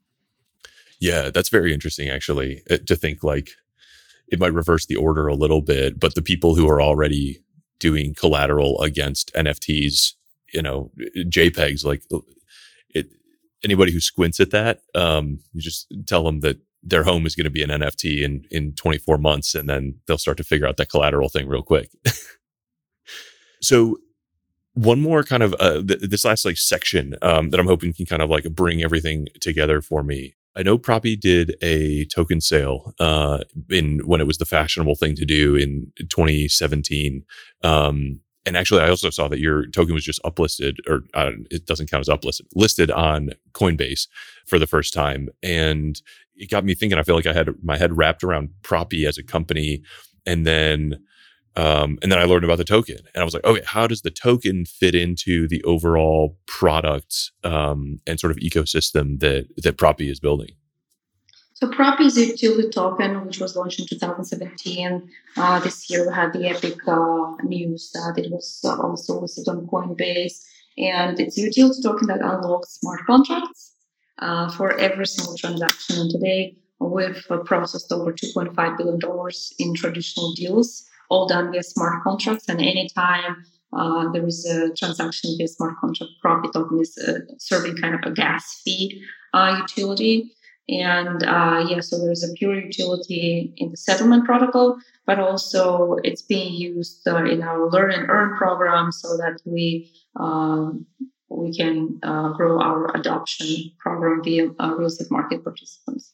Yeah, 0.99 1.31
that's 1.31 1.49
very 1.49 1.73
interesting, 1.73 2.09
actually, 2.09 2.61
uh, 2.69 2.77
to 2.85 2.95
think 2.95 3.23
like 3.23 3.49
it 4.27 4.39
might 4.39 4.53
reverse 4.53 4.85
the 4.85 4.95
order 4.95 5.27
a 5.27 5.35
little 5.35 5.61
bit, 5.61 5.99
but 5.99 6.15
the 6.15 6.21
people 6.21 6.55
who 6.55 6.69
are 6.69 6.81
already 6.81 7.43
doing 7.79 8.13
collateral 8.13 8.79
against 8.81 9.33
NFTs, 9.33 10.13
you 10.53 10.61
know, 10.61 10.91
JPEGs, 11.17 11.83
like 11.83 12.03
it, 12.89 13.07
anybody 13.63 13.91
who 13.91 13.99
squints 13.99 14.39
at 14.39 14.51
that, 14.51 14.81
um, 14.95 15.39
you 15.53 15.61
just 15.61 15.91
tell 16.05 16.23
them 16.23 16.41
that 16.41 16.57
their 16.83 17.03
home 17.03 17.25
is 17.25 17.35
going 17.35 17.45
to 17.45 17.49
be 17.49 17.63
an 17.63 17.69
NFT 17.69 18.23
in 18.23 18.45
in 18.49 18.73
24 18.73 19.17
months, 19.17 19.53
and 19.53 19.69
then 19.69 19.95
they'll 20.05 20.17
start 20.17 20.37
to 20.37 20.43
figure 20.43 20.67
out 20.67 20.77
that 20.77 20.89
collateral 20.89 21.29
thing 21.29 21.47
real 21.47 21.61
quick. 21.61 21.89
so, 23.61 23.97
one 24.73 25.01
more 25.01 25.23
kind 25.23 25.43
of 25.43 25.55
uh, 25.59 25.81
th- 25.81 26.01
this 26.01 26.25
last 26.25 26.45
like 26.45 26.57
section 26.57 27.15
um, 27.21 27.49
that 27.49 27.59
I'm 27.59 27.67
hoping 27.67 27.93
can 27.93 28.05
kind 28.05 28.21
of 28.21 28.29
like 28.29 28.45
bring 28.55 28.83
everything 28.83 29.27
together 29.39 29.81
for 29.81 30.03
me. 30.03 30.35
I 30.55 30.63
know 30.63 30.77
Propy 30.77 31.19
did 31.19 31.55
a 31.61 32.05
token 32.05 32.41
sale 32.41 32.93
uh, 32.99 33.39
in 33.69 33.99
when 34.05 34.19
it 34.19 34.27
was 34.27 34.37
the 34.37 34.45
fashionable 34.45 34.95
thing 34.95 35.15
to 35.15 35.25
do 35.25 35.55
in 35.55 35.91
2017. 36.09 37.23
Um, 37.63 38.19
and 38.45 38.57
actually, 38.57 38.81
I 38.81 38.89
also 38.89 39.09
saw 39.09 39.27
that 39.27 39.39
your 39.39 39.67
token 39.67 39.93
was 39.93 40.03
just 40.03 40.21
uplisted, 40.23 40.77
or 40.87 41.01
uh, 41.13 41.31
it 41.51 41.65
doesn't 41.65 41.89
count 41.89 42.01
as 42.01 42.09
uplisted, 42.09 42.41
listed 42.55 42.89
on 42.89 43.31
Coinbase 43.53 44.07
for 44.47 44.57
the 44.57 44.67
first 44.67 44.93
time. 44.93 45.29
And 45.43 46.01
it 46.35 46.49
got 46.49 46.65
me 46.65 46.73
thinking. 46.73 46.97
I 46.97 47.03
feel 47.03 47.15
like 47.15 47.27
I 47.27 47.33
had 47.33 47.49
my 47.63 47.77
head 47.77 47.95
wrapped 47.95 48.23
around 48.23 48.49
Propy 48.63 49.05
as 49.05 49.17
a 49.17 49.23
company, 49.23 49.83
and 50.25 50.45
then 50.45 51.01
um, 51.55 51.99
and 52.01 52.11
then 52.11 52.19
I 52.19 52.23
learned 52.23 52.45
about 52.45 52.57
the 52.57 52.63
token, 52.63 52.97
and 53.13 53.21
I 53.21 53.25
was 53.25 53.33
like, 53.33 53.43
okay, 53.43 53.63
how 53.65 53.87
does 53.87 54.01
the 54.01 54.11
token 54.11 54.65
fit 54.65 54.95
into 54.95 55.47
the 55.47 55.61
overall 55.63 56.37
product 56.45 57.31
um, 57.43 57.99
and 58.07 58.19
sort 58.19 58.31
of 58.31 58.37
ecosystem 58.37 59.19
that 59.19 59.47
that 59.57 59.77
Propy 59.77 60.09
is 60.09 60.19
building? 60.19 60.51
So 61.53 61.67
Propy 61.67 62.05
is 62.05 62.17
a 62.17 62.25
utility 62.25 62.69
token 62.69 63.25
which 63.25 63.39
was 63.39 63.55
launched 63.55 63.79
in 63.79 63.85
2017. 63.85 65.09
Uh, 65.37 65.59
this 65.59 65.89
year 65.89 66.07
we 66.07 66.13
had 66.13 66.33
the 66.33 66.47
epic 66.47 66.79
uh, 66.87 67.35
news 67.43 67.91
that 67.93 68.15
it 68.17 68.31
was 68.31 68.61
also 68.63 69.19
listed 69.19 69.47
on 69.47 69.67
Coinbase, 69.67 70.43
and 70.77 71.19
it's 71.19 71.37
a 71.37 71.41
utility 71.41 71.81
token 71.83 72.07
that 72.07 72.21
unlocks 72.21 72.79
smart 72.79 73.01
contracts 73.05 73.75
uh, 74.19 74.49
for 74.51 74.77
every 74.79 75.05
single 75.05 75.35
transaction. 75.35 75.99
And 75.99 76.09
today 76.09 76.55
we've 76.79 77.25
uh, 77.29 77.37
processed 77.39 77.91
over 77.91 78.13
$2.5 78.13 78.77
billion 78.77 78.99
in 79.59 79.75
traditional 79.75 80.33
deals, 80.33 80.87
all 81.11 81.27
done 81.27 81.51
via 81.51 81.61
smart 81.61 82.03
contracts. 82.03 82.45
And 82.47 82.61
anytime 82.61 83.43
uh, 83.73 84.09
there 84.11 84.25
is 84.25 84.45
a 84.45 84.73
transaction 84.73 85.35
via 85.37 85.47
smart 85.47 85.75
contract, 85.79 86.13
Propy 86.23 86.51
token 86.51 86.79
is 86.79 86.97
uh, 86.97 87.19
serving 87.37 87.75
kind 87.77 87.95
of 87.95 88.01
a 88.09 88.13
gas 88.13 88.61
fee 88.63 89.03
uh, 89.33 89.57
utility. 89.59 90.31
And 90.69 91.23
uh, 91.23 91.65
yeah, 91.69 91.81
so 91.81 91.99
there's 91.99 92.23
a 92.23 92.33
pure 92.33 92.57
utility 92.57 93.53
in 93.57 93.71
the 93.71 93.77
settlement 93.77 94.25
protocol, 94.25 94.77
but 95.05 95.19
also 95.19 95.97
it's 96.03 96.21
being 96.21 96.53
used 96.53 97.05
in 97.05 97.41
our 97.43 97.69
learn 97.69 97.91
and 97.91 98.09
earn 98.09 98.37
program 98.37 98.91
so 98.91 99.17
that 99.17 99.39
we 99.45 99.91
um, 100.17 100.85
we 101.29 101.55
can 101.55 101.99
uh, 102.03 102.29
grow 102.33 102.59
our 102.61 102.95
adoption 102.95 103.71
program 103.79 104.21
via 104.23 104.49
uh, 104.59 104.75
real 104.75 104.87
estate 104.87 105.11
market 105.11 105.43
participants. 105.43 106.13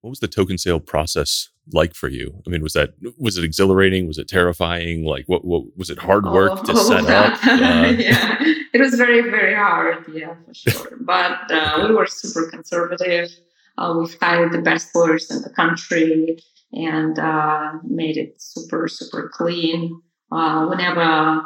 What 0.00 0.10
was 0.10 0.20
the 0.20 0.28
token 0.28 0.58
sale 0.58 0.80
process 0.80 1.50
like 1.72 1.94
for 1.94 2.08
you? 2.08 2.42
I 2.46 2.50
mean, 2.50 2.62
was 2.62 2.74
that 2.74 2.94
was 3.18 3.36
it 3.38 3.44
exhilarating? 3.44 4.06
Was 4.06 4.18
it 4.18 4.28
terrifying? 4.28 5.04
Like, 5.04 5.24
what, 5.26 5.44
what 5.44 5.64
was 5.76 5.90
it 5.90 5.98
hard 5.98 6.26
work 6.26 6.52
oh, 6.54 6.62
to 6.64 6.76
set 6.76 7.06
up? 7.06 7.38
Uh, 7.44 7.94
yeah, 7.98 8.36
it 8.72 8.80
was 8.80 8.94
very 8.94 9.22
very 9.22 9.54
hard. 9.54 10.04
Yeah, 10.12 10.34
for 10.46 10.54
sure. 10.54 10.98
but 11.00 11.50
uh, 11.50 11.86
we 11.88 11.94
were 11.94 12.06
super 12.06 12.50
conservative. 12.50 13.30
Uh, 13.78 13.94
we've 13.98 14.16
hired 14.20 14.52
the 14.52 14.62
best 14.62 14.94
lawyers 14.94 15.30
in 15.30 15.42
the 15.42 15.50
country 15.50 16.38
and 16.72 17.18
uh, 17.18 17.72
made 17.84 18.16
it 18.16 18.40
super 18.40 18.88
super 18.88 19.30
clean. 19.34 20.00
whenever 20.30 21.42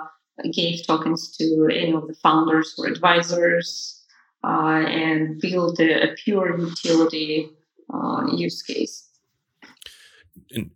gave 0.53 0.87
tokens 0.87 1.37
to 1.37 1.69
any 1.73 1.93
of 1.93 2.07
the 2.07 2.15
founders 2.15 2.75
or 2.79 2.87
advisors 2.87 4.05
uh, 4.45 4.85
and 4.87 5.41
build 5.41 5.81
a, 5.81 6.11
a 6.11 6.15
pure 6.15 6.59
utility 6.59 7.51
uh, 7.93 8.27
use 8.35 8.63
case. 8.63 9.08
And 10.51 10.71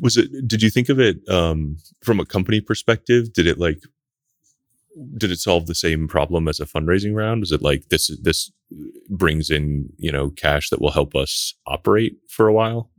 was 0.00 0.16
it? 0.16 0.30
Did 0.46 0.62
you 0.62 0.70
think 0.70 0.88
of 0.88 1.00
it 1.00 1.26
um, 1.28 1.76
from 2.02 2.20
a 2.20 2.26
company 2.26 2.60
perspective? 2.60 3.32
Did 3.32 3.46
it 3.46 3.58
like? 3.58 3.80
Did 5.18 5.30
it 5.30 5.38
solve 5.38 5.66
the 5.66 5.74
same 5.74 6.08
problem 6.08 6.48
as 6.48 6.58
a 6.58 6.64
fundraising 6.64 7.14
round? 7.14 7.40
Was 7.40 7.52
it 7.52 7.62
like 7.62 7.88
this? 7.90 8.10
This 8.22 8.50
brings 9.08 9.50
in 9.50 9.90
you 9.98 10.10
know 10.10 10.30
cash 10.30 10.70
that 10.70 10.80
will 10.80 10.92
help 10.92 11.14
us 11.14 11.54
operate 11.66 12.16
for 12.28 12.48
a 12.48 12.52
while, 12.52 12.90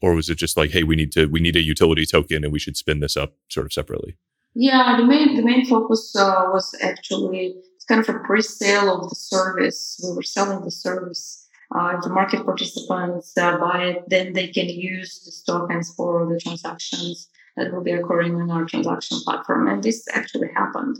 or 0.00 0.14
was 0.14 0.28
it 0.28 0.38
just 0.38 0.56
like, 0.56 0.70
hey, 0.70 0.82
we 0.82 0.96
need 0.96 1.12
to 1.12 1.26
we 1.26 1.40
need 1.40 1.56
a 1.56 1.62
utility 1.62 2.06
token 2.06 2.44
and 2.44 2.52
we 2.52 2.58
should 2.58 2.76
spin 2.76 3.00
this 3.00 3.16
up 3.16 3.34
sort 3.48 3.66
of 3.66 3.72
separately? 3.72 4.16
Yeah, 4.54 4.96
the 4.96 5.04
main 5.04 5.36
the 5.36 5.42
main 5.42 5.64
focus 5.66 6.14
uh, 6.16 6.46
was 6.52 6.74
actually 6.82 7.54
it's 7.76 7.84
kind 7.84 8.00
of 8.00 8.08
a 8.14 8.18
pre-sale 8.20 8.94
of 8.94 9.08
the 9.08 9.14
service. 9.14 10.00
We 10.02 10.14
were 10.14 10.22
selling 10.22 10.64
the 10.64 10.70
service. 10.70 11.39
Uh, 11.74 11.94
if 11.96 12.02
the 12.02 12.10
market 12.10 12.44
participants 12.44 13.36
uh, 13.38 13.56
buy 13.58 13.84
it, 13.84 14.04
then 14.08 14.32
they 14.32 14.48
can 14.48 14.68
use 14.68 15.44
the 15.46 15.52
tokens 15.52 15.94
for 15.94 16.26
the 16.26 16.38
transactions 16.40 17.28
that 17.56 17.72
will 17.72 17.82
be 17.82 17.92
occurring 17.92 18.34
on 18.34 18.50
our 18.50 18.64
transaction 18.64 19.20
platform. 19.20 19.68
And 19.68 19.82
this 19.82 20.04
actually 20.12 20.48
happened. 20.54 20.98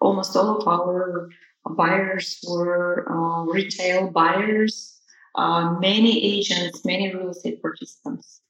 Almost 0.00 0.36
all 0.36 0.60
of 0.60 0.68
our 0.68 1.28
buyers 1.70 2.38
were 2.48 3.06
uh, 3.10 3.44
retail 3.44 4.10
buyers, 4.10 5.00
uh, 5.34 5.76
many 5.80 6.38
agents, 6.38 6.84
many 6.84 7.14
real 7.14 7.30
estate 7.30 7.60
participants. 7.60 8.40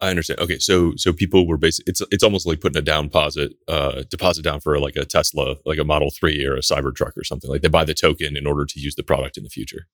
I 0.00 0.10
understand. 0.10 0.40
Okay, 0.40 0.58
so 0.58 0.92
so 0.96 1.12
people 1.12 1.46
were 1.46 1.56
basically 1.56 1.90
it's 1.90 2.02
it's 2.10 2.24
almost 2.24 2.46
like 2.46 2.60
putting 2.60 2.76
a 2.76 2.82
down 2.82 3.04
deposit 3.04 3.52
uh, 3.68 4.02
deposit 4.10 4.42
down 4.42 4.60
for 4.60 4.78
like 4.78 4.96
a 4.96 5.04
Tesla, 5.04 5.56
like 5.64 5.78
a 5.78 5.84
Model 5.84 6.10
Three 6.10 6.44
or 6.44 6.56
a 6.56 6.60
Cybertruck 6.60 7.16
or 7.16 7.24
something. 7.24 7.48
Like 7.48 7.62
they 7.62 7.68
buy 7.68 7.84
the 7.84 7.94
token 7.94 8.36
in 8.36 8.46
order 8.46 8.66
to 8.66 8.80
use 8.80 8.96
the 8.96 9.02
product 9.02 9.38
in 9.38 9.44
the 9.44 9.48
future. 9.48 9.86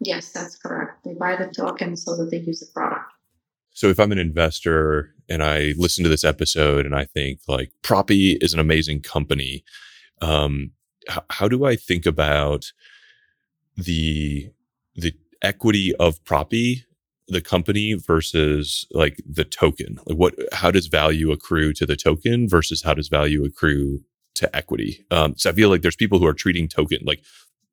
Yes, 0.00 0.30
that's 0.30 0.56
correct. 0.56 1.04
They 1.04 1.14
buy 1.14 1.36
the 1.36 1.46
token 1.46 1.96
so 1.96 2.16
that 2.16 2.30
they 2.30 2.38
use 2.38 2.60
the 2.60 2.66
product. 2.74 3.10
So 3.72 3.88
if 3.88 4.00
I'm 4.00 4.12
an 4.12 4.18
investor 4.18 5.14
and 5.28 5.42
I 5.42 5.74
listen 5.76 6.02
to 6.04 6.10
this 6.10 6.24
episode 6.24 6.86
and 6.86 6.94
I 6.94 7.04
think 7.04 7.40
like 7.46 7.72
Propy 7.82 8.38
is 8.40 8.54
an 8.54 8.60
amazing 8.60 9.02
company, 9.02 9.64
um, 10.22 10.72
h- 11.10 11.18
how 11.30 11.48
do 11.48 11.64
I 11.66 11.76
think 11.76 12.06
about 12.06 12.72
the 13.76 14.50
the 14.94 15.14
equity 15.42 15.94
of 15.96 16.24
Propy 16.24 16.84
the 17.28 17.40
company 17.40 17.94
versus 17.94 18.86
like 18.92 19.20
the 19.28 19.44
token? 19.44 19.98
Like 20.06 20.16
what, 20.16 20.34
how 20.52 20.70
does 20.70 20.86
value 20.86 21.32
accrue 21.32 21.72
to 21.74 21.86
the 21.86 21.96
token 21.96 22.48
versus 22.48 22.82
how 22.82 22.94
does 22.94 23.08
value 23.08 23.44
accrue 23.44 24.00
to 24.36 24.54
equity? 24.56 25.04
Um, 25.10 25.34
so 25.36 25.50
I 25.50 25.52
feel 25.52 25.68
like 25.68 25.82
there's 25.82 25.96
people 25.96 26.18
who 26.18 26.26
are 26.26 26.34
treating 26.34 26.68
token 26.68 27.00
like 27.04 27.22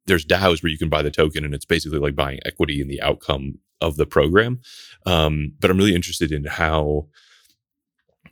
there's 0.06 0.26
DAOs 0.26 0.62
where 0.62 0.72
you 0.72 0.78
can 0.78 0.90
buy 0.90 1.02
the 1.02 1.12
token 1.12 1.46
and 1.46 1.54
it's 1.54 1.66
basically 1.66 2.00
like 2.00 2.16
buying 2.16 2.40
equity 2.46 2.82
in 2.82 2.88
the 2.88 3.02
outcome 3.02 3.60
of 3.82 3.98
the 3.98 4.06
program. 4.06 4.62
Um, 5.06 5.54
but 5.60 5.70
I'm 5.70 5.78
really 5.78 5.96
interested 5.96 6.32
in 6.32 6.46
how, 6.46 7.08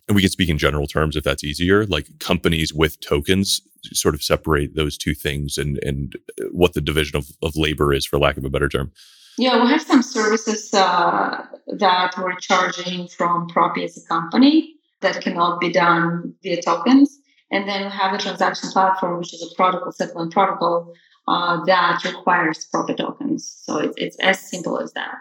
and 0.07 0.15
we 0.15 0.21
can 0.21 0.31
speak 0.31 0.49
in 0.49 0.57
general 0.57 0.87
terms 0.87 1.15
if 1.15 1.23
that's 1.23 1.43
easier, 1.43 1.85
like 1.85 2.19
companies 2.19 2.73
with 2.73 2.99
tokens 2.99 3.61
sort 3.93 4.15
of 4.15 4.23
separate 4.23 4.75
those 4.75 4.97
two 4.97 5.13
things 5.13 5.57
and, 5.57 5.79
and 5.83 6.15
what 6.51 6.73
the 6.73 6.81
division 6.81 7.17
of, 7.17 7.29
of 7.41 7.55
labor 7.55 7.93
is, 7.93 8.05
for 8.05 8.19
lack 8.19 8.37
of 8.37 8.45
a 8.45 8.49
better 8.49 8.69
term. 8.69 8.91
Yeah, 9.37 9.63
we 9.63 9.71
have 9.71 9.81
some 9.81 10.03
services 10.03 10.73
uh, 10.73 11.45
that 11.67 12.13
we're 12.17 12.35
charging 12.35 13.07
from 13.07 13.47
Propy 13.47 13.85
as 13.85 13.97
a 13.97 14.07
company 14.07 14.75
that 14.99 15.21
cannot 15.21 15.59
be 15.59 15.71
done 15.71 16.33
via 16.43 16.61
tokens. 16.61 17.17
And 17.51 17.67
then 17.67 17.85
we 17.85 17.91
have 17.91 18.13
a 18.13 18.17
transaction 18.17 18.69
platform, 18.71 19.19
which 19.19 19.33
is 19.33 19.41
a 19.41 19.55
protocol, 19.55 19.91
settlement 19.91 20.31
protocol, 20.31 20.93
uh, 21.27 21.63
that 21.65 22.03
requires 22.03 22.67
Propy 22.73 22.97
tokens. 22.97 23.61
So 23.63 23.77
it's, 23.77 23.95
it's 23.97 24.17
as 24.21 24.39
simple 24.39 24.79
as 24.79 24.93
that. 24.93 25.15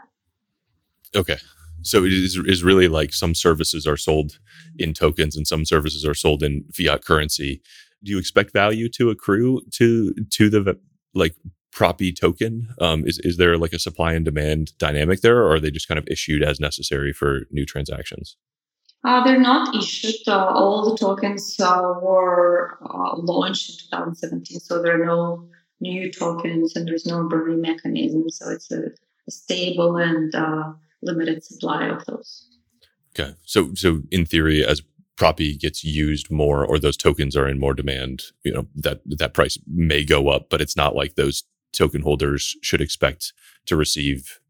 Okay. 1.14 1.36
So 1.82 2.05
it 2.05 2.12
is, 2.12 2.36
is 2.36 2.62
really 2.62 2.88
like 2.88 3.12
some 3.12 3.34
services 3.34 3.86
are 3.86 3.96
sold 3.96 4.38
in 4.78 4.92
tokens 4.92 5.36
and 5.36 5.46
some 5.46 5.64
services 5.64 6.05
are 6.05 6.14
sold 6.14 6.42
in 6.42 6.64
fiat 6.72 7.05
currency. 7.05 7.62
Do 8.03 8.12
you 8.12 8.18
expect 8.18 8.53
value 8.53 8.88
to 8.90 9.11
accrue 9.11 9.62
to 9.72 10.14
to 10.14 10.51
the 10.51 10.78
like 11.14 11.34
Propy 11.72 12.12
token? 12.18 12.68
Um, 12.80 13.07
is 13.07 13.18
is 13.20 13.36
there 13.36 13.57
like 13.57 13.72
a 13.72 13.78
supply 13.78 14.12
and 14.14 14.24
demand 14.24 14.76
dynamic 14.78 15.20
there, 15.20 15.38
or 15.38 15.55
are 15.55 15.61
they 15.61 15.70
just 15.70 15.88
kind 15.88 15.98
of 15.98 16.09
issued 16.09 16.42
as 16.42 16.61
necessary 16.61 17.12
for 17.12 17.42
new 17.51 17.64
transactions? 17.64 18.36
Uh, 19.05 19.24
they're 19.24 19.40
not 19.40 19.74
issued. 19.74 20.16
Uh, 20.26 20.46
all 20.46 20.90
the 20.90 20.98
tokens 20.98 21.57
uh, 21.61 21.94
were 22.03 22.78
uh, 22.82 23.16
launched 23.16 23.70
in 23.70 23.76
2017, 23.90 24.61
so 24.61 24.82
there 24.82 25.01
are 25.01 25.07
no 25.07 25.48
new 25.80 26.10
tokens 26.10 26.76
and 26.76 26.86
there's 26.86 27.06
no 27.06 27.28
burning 27.28 27.60
mechanism. 27.60 28.28
So 28.30 28.50
it's 28.50 28.70
a, 28.70 28.90
a 29.26 29.30
stable 29.30 29.96
and 29.96 30.34
uh, 30.34 30.72
limited 31.02 31.44
supply 31.44 31.88
of 31.88 32.04
those. 32.06 32.46
Okay, 33.18 33.34
so 33.44 33.74
so 33.74 34.02
in 34.10 34.24
theory, 34.24 34.64
as 34.64 34.82
Propy 35.16 35.58
gets 35.58 35.82
used 35.82 36.30
more, 36.30 36.64
or 36.64 36.78
those 36.78 36.96
tokens 36.96 37.36
are 37.36 37.48
in 37.48 37.58
more 37.58 37.74
demand, 37.74 38.22
you 38.44 38.52
know 38.52 38.66
that 38.74 39.00
that 39.06 39.34
price 39.34 39.58
may 39.66 40.04
go 40.04 40.28
up, 40.28 40.48
but 40.48 40.60
it's 40.60 40.76
not 40.76 40.94
like 40.94 41.14
those 41.14 41.44
token 41.72 42.02
holders 42.02 42.56
should 42.62 42.80
expect 42.80 43.32
to 43.66 43.76
receive 43.76 44.40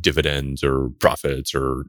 dividends 0.00 0.62
or 0.62 0.90
profits 0.98 1.54
or 1.54 1.86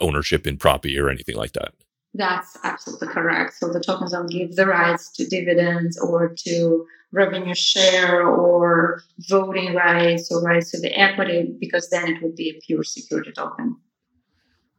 ownership 0.00 0.46
in 0.46 0.56
Propy 0.56 0.96
or 0.98 1.10
anything 1.10 1.36
like 1.36 1.52
that. 1.52 1.74
That's 2.18 2.58
absolutely 2.64 3.08
correct. 3.08 3.54
So 3.54 3.72
the 3.72 3.78
tokens 3.78 4.10
don't 4.10 4.28
give 4.28 4.56
the 4.56 4.66
rights 4.66 5.08
to 5.12 5.26
dividends 5.26 5.96
or 6.00 6.34
to 6.46 6.84
revenue 7.12 7.54
share 7.54 8.26
or 8.26 9.02
voting 9.30 9.74
rights 9.74 10.28
or 10.30 10.42
rights 10.42 10.72
to 10.72 10.80
the 10.80 10.92
equity 10.98 11.54
because 11.60 11.88
then 11.90 12.08
it 12.08 12.20
would 12.20 12.34
be 12.34 12.50
a 12.50 12.60
pure 12.66 12.82
security 12.82 13.30
token. 13.30 13.76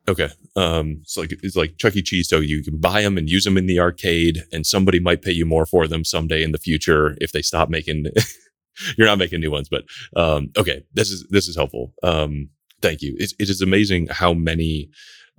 Okay. 0.09 0.27
Um, 0.57 0.99
it's 1.03 1.15
like 1.15 1.31
it's 1.31 1.55
like 1.55 1.77
Chuck 1.77 1.95
E. 1.95 2.01
Cheese. 2.01 2.27
So 2.27 2.41
you 2.41 2.61
can 2.61 2.77
buy 2.77 3.03
them 3.03 3.17
and 3.17 3.29
use 3.29 3.45
them 3.45 3.57
in 3.57 3.67
the 3.67 3.79
arcade, 3.79 4.43
and 4.51 4.65
somebody 4.65 4.99
might 4.99 5.21
pay 5.21 5.31
you 5.31 5.45
more 5.45 5.65
for 5.65 5.87
them 5.87 6.03
someday 6.03 6.43
in 6.43 6.51
the 6.51 6.57
future 6.57 7.15
if 7.21 7.31
they 7.31 7.41
stop 7.41 7.69
making. 7.69 8.07
you're 8.97 9.07
not 9.07 9.19
making 9.19 9.39
new 9.39 9.51
ones, 9.51 9.69
but 9.69 9.83
um, 10.17 10.49
okay. 10.57 10.83
This 10.93 11.09
is 11.09 11.25
this 11.29 11.47
is 11.47 11.55
helpful. 11.55 11.93
Um, 12.03 12.49
thank 12.81 13.01
you. 13.01 13.15
It, 13.17 13.33
it 13.39 13.49
is 13.49 13.61
amazing 13.61 14.07
how 14.07 14.33
many 14.33 14.89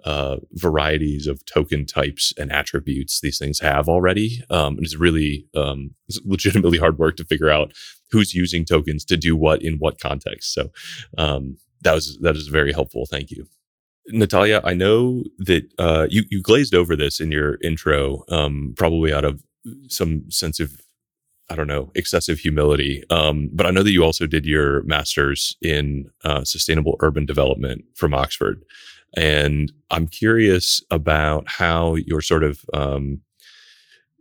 uh, 0.05 0.39
varieties 0.53 1.27
of 1.27 1.45
token 1.47 1.87
types 1.87 2.33
and 2.39 2.53
attributes 2.53 3.21
these 3.21 3.39
things 3.39 3.61
have 3.61 3.89
already. 3.89 4.43
Um, 4.51 4.77
and 4.77 4.85
it's 4.85 4.97
really 4.97 5.47
um, 5.55 5.95
it's 6.09 6.21
legitimately 6.25 6.79
hard 6.79 6.99
work 6.99 7.17
to 7.17 7.25
figure 7.25 7.51
out 7.51 7.73
who's 8.11 8.35
using 8.35 8.65
tokens 8.65 9.05
to 9.07 9.17
do 9.17 9.37
what 9.37 9.63
in 9.63 9.77
what 9.77 10.01
context. 10.01 10.55
So 10.55 10.71
um, 11.19 11.57
that 11.83 11.95
was 11.95 12.19
that 12.23 12.37
is 12.37 12.49
very 12.49 12.73
helpful. 12.73 13.07
Thank 13.07 13.31
you. 13.31 13.47
Natalia, 14.09 14.61
I 14.65 14.75
know 14.75 15.25
that 15.39 15.71
uh, 15.79 16.07
you 16.11 16.25
you 16.31 16.43
glazed 16.43 16.75
over 16.75 16.97
this 16.97 17.21
in 17.21 17.31
your 17.31 17.59
intro, 17.63 18.25
um, 18.29 18.75
probably 18.77 19.13
out 19.13 19.25
of 19.25 19.43
some 19.89 20.31
sense 20.31 20.61
of 20.61 20.81
I 21.51 21.57
don't 21.57 21.67
know 21.67 21.91
excessive 21.95 22.39
humility. 22.39 23.05
Um, 23.11 23.51
but 23.53 23.67
I 23.67 23.71
know 23.71 23.83
that 23.83 23.93
you 23.93 24.05
also 24.05 24.27
did 24.27 24.47
your 24.47 24.83
master's 24.85 25.57
in 25.61 26.11
uh, 26.25 26.45
sustainable 26.45 26.97
urban 27.01 27.27
development 27.27 27.85
from 27.95 28.15
Oxford. 28.15 28.63
And 29.17 29.73
I'm 29.91 30.07
curious 30.07 30.83
about 30.91 31.49
how 31.49 31.97
your 31.97 32.21
sort 32.21 32.45
of 32.45 32.65
um, 32.73 33.23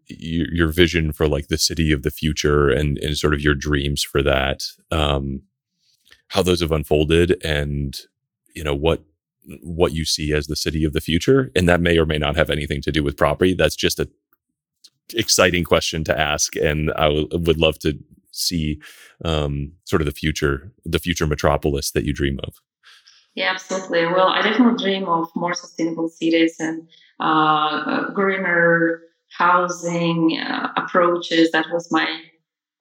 your, 0.08 0.48
your, 0.52 0.68
vision 0.70 1.12
for 1.12 1.28
like 1.28 1.48
the 1.48 1.58
city 1.58 1.92
of 1.92 2.02
the 2.02 2.10
future 2.10 2.70
and, 2.70 2.98
and 2.98 3.18
sort 3.18 3.34
of 3.34 3.42
your 3.42 3.54
dreams 3.54 4.04
for 4.04 4.24
that, 4.24 4.64
um, 4.92 5.44
how 6.30 6.42
those 6.42 6.62
have 6.62 6.72
unfolded, 6.72 7.44
and 7.44 8.00
you 8.56 8.64
know 8.64 8.76
what 8.76 9.04
what 9.62 9.94
you 9.94 10.06
see 10.06 10.34
as 10.34 10.48
the 10.48 10.56
city 10.56 10.84
of 10.84 10.94
the 10.94 11.02
future, 11.02 11.52
and 11.56 11.70
that 11.70 11.82
may 11.82 11.98
or 11.98 12.06
may 12.06 12.18
not 12.18 12.36
have 12.36 12.50
anything 12.50 12.82
to 12.82 12.92
do 12.92 13.04
with 13.04 13.18
property. 13.18 13.54
That's 13.54 13.76
just 13.76 14.00
a 14.00 14.10
exciting 15.14 15.64
question 15.64 16.04
to 16.06 16.20
ask, 16.20 16.56
and 16.56 16.92
I 16.92 17.10
w- 17.10 17.28
would 17.32 17.58
love 17.58 17.80
to 17.80 17.98
see 18.32 18.80
um, 19.26 19.74
sort 19.86 20.02
of 20.02 20.06
the 20.06 20.12
future, 20.12 20.72
the 20.86 21.00
future 21.00 21.28
metropolis 21.28 21.92
that 21.92 22.06
you 22.06 22.14
dream 22.14 22.40
of. 22.44 22.56
Yeah, 23.40 23.52
absolutely. 23.52 24.06
Well, 24.06 24.28
I 24.28 24.42
definitely 24.42 24.84
dream 24.84 25.08
of 25.08 25.30
more 25.34 25.54
sustainable 25.54 26.10
cities 26.10 26.58
and 26.60 26.90
uh, 27.22 28.12
greener 28.12 29.02
housing 29.38 30.38
uh, 30.38 30.74
approaches. 30.76 31.52
That 31.52 31.68
was 31.72 31.90
my 31.90 32.06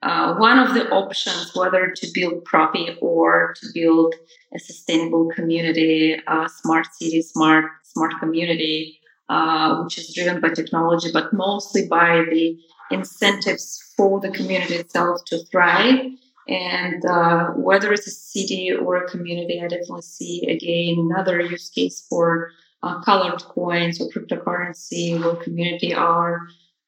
uh, 0.02 0.34
one 0.34 0.58
of 0.58 0.74
the 0.74 0.90
options, 0.90 1.52
whether 1.54 1.92
to 1.94 2.06
build 2.12 2.44
property 2.44 2.96
or 3.00 3.54
to 3.60 3.66
build 3.72 4.16
a 4.52 4.58
sustainable 4.58 5.28
community, 5.32 6.16
smart 6.48 6.86
city, 6.92 7.22
smart 7.22 7.66
smart 7.84 8.14
community, 8.18 8.98
uh, 9.28 9.80
which 9.82 9.96
is 9.96 10.12
driven 10.12 10.40
by 10.40 10.48
technology, 10.48 11.10
but 11.12 11.32
mostly 11.32 11.86
by 11.86 12.24
the 12.32 12.58
incentives 12.90 13.94
for 13.96 14.18
the 14.20 14.30
community 14.32 14.74
itself 14.74 15.20
to 15.26 15.38
thrive 15.52 16.00
and 16.48 17.04
uh, 17.04 17.48
whether 17.50 17.92
it's 17.92 18.06
a 18.06 18.10
city 18.10 18.72
or 18.72 18.96
a 18.96 19.08
community, 19.08 19.60
I 19.60 19.68
definitely 19.68 20.02
see 20.02 20.46
again 20.48 21.10
another 21.10 21.40
use 21.40 21.70
case 21.70 22.06
for 22.08 22.50
uh, 22.82 23.02
colored 23.02 23.42
coins 23.42 24.00
or 24.00 24.08
cryptocurrency 24.08 25.20
where 25.20 25.36
community 25.36 25.92
are 25.92 26.40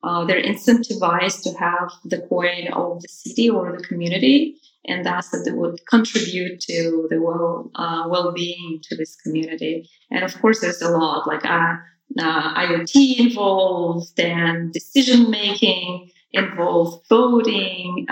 uh, 0.03 0.25
they're 0.25 0.43
incentivized 0.43 1.43
to 1.43 1.59
have 1.59 1.91
the 2.05 2.21
coin 2.29 2.69
of 2.73 3.03
the 3.03 3.09
city 3.09 3.51
or 3.51 3.77
the 3.77 3.85
community, 3.85 4.57
and 4.87 5.05
that's 5.05 5.31
that 5.31 5.43
they 5.45 5.53
would 5.53 5.79
contribute 5.87 6.59
to 6.61 7.07
the 7.11 7.21
well 7.21 7.71
uh, 7.75 8.05
well-being 8.09 8.81
to 8.83 8.97
this 8.97 9.17
community. 9.17 9.89
And 10.11 10.25
of 10.25 10.41
course, 10.41 10.61
there's 10.61 10.81
a 10.81 10.91
lot 10.91 11.27
like 11.27 11.45
uh, 11.45 11.77
uh, 12.19 12.55
IoT 12.55 13.19
involved 13.19 14.19
and 14.19 14.73
decision 14.73 15.31
making 15.31 16.11
involved, 16.33 17.07
voting. 17.09 18.07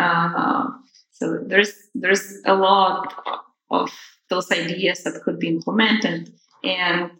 So 1.19 1.39
there's 1.47 1.73
there's 1.95 2.39
a 2.47 2.55
lot 2.55 3.13
of 3.71 3.91
those 4.31 4.51
ideas 4.53 5.03
that 5.03 5.21
could 5.25 5.39
be 5.39 5.49
implemented, 5.49 6.33
and 6.63 7.11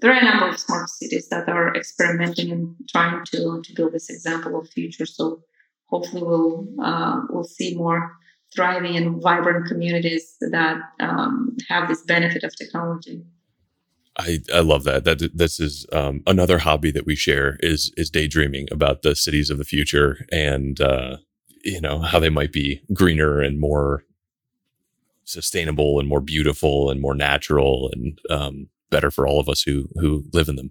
there 0.00 0.12
are 0.12 0.20
a 0.20 0.24
number 0.24 0.48
of 0.48 0.58
smart 0.58 0.90
cities 0.90 1.28
that 1.30 1.48
are 1.48 1.74
experimenting 1.74 2.50
and 2.52 2.74
trying 2.88 3.24
to 3.32 3.62
to 3.64 3.72
build 3.74 3.92
this 3.92 4.10
example 4.10 4.58
of 4.58 4.68
future. 4.68 5.06
So 5.06 5.42
hopefully 5.86 6.22
we'll 6.22 6.68
uh, 6.82 7.22
we'll 7.30 7.44
see 7.44 7.74
more 7.74 8.12
thriving 8.54 8.96
and 8.96 9.22
vibrant 9.22 9.66
communities 9.66 10.36
that 10.40 10.78
um, 11.00 11.56
have 11.68 11.88
this 11.88 12.02
benefit 12.02 12.44
of 12.44 12.54
technology. 12.56 13.22
I, 14.18 14.40
I 14.54 14.60
love 14.60 14.84
that. 14.84 15.04
That 15.04 15.36
this 15.36 15.60
is 15.60 15.86
um, 15.92 16.22
another 16.26 16.58
hobby 16.58 16.90
that 16.90 17.06
we 17.06 17.16
share 17.16 17.56
is 17.60 17.92
is 17.96 18.10
daydreaming 18.10 18.68
about 18.70 19.02
the 19.02 19.14
cities 19.14 19.50
of 19.50 19.58
the 19.58 19.64
future 19.64 20.26
and 20.30 20.80
uh, 20.80 21.18
you 21.66 21.80
know 21.80 21.98
how 21.98 22.18
they 22.18 22.30
might 22.30 22.52
be 22.52 22.80
greener 22.92 23.40
and 23.40 23.60
more 23.60 24.04
sustainable 25.24 25.98
and 25.98 26.08
more 26.08 26.20
beautiful 26.20 26.88
and 26.90 27.00
more 27.00 27.14
natural 27.14 27.90
and 27.92 28.18
um, 28.30 28.68
better 28.90 29.10
for 29.10 29.26
all 29.26 29.40
of 29.40 29.48
us 29.48 29.62
who 29.62 29.88
who 29.96 30.24
live 30.32 30.48
in 30.48 30.56
them. 30.56 30.70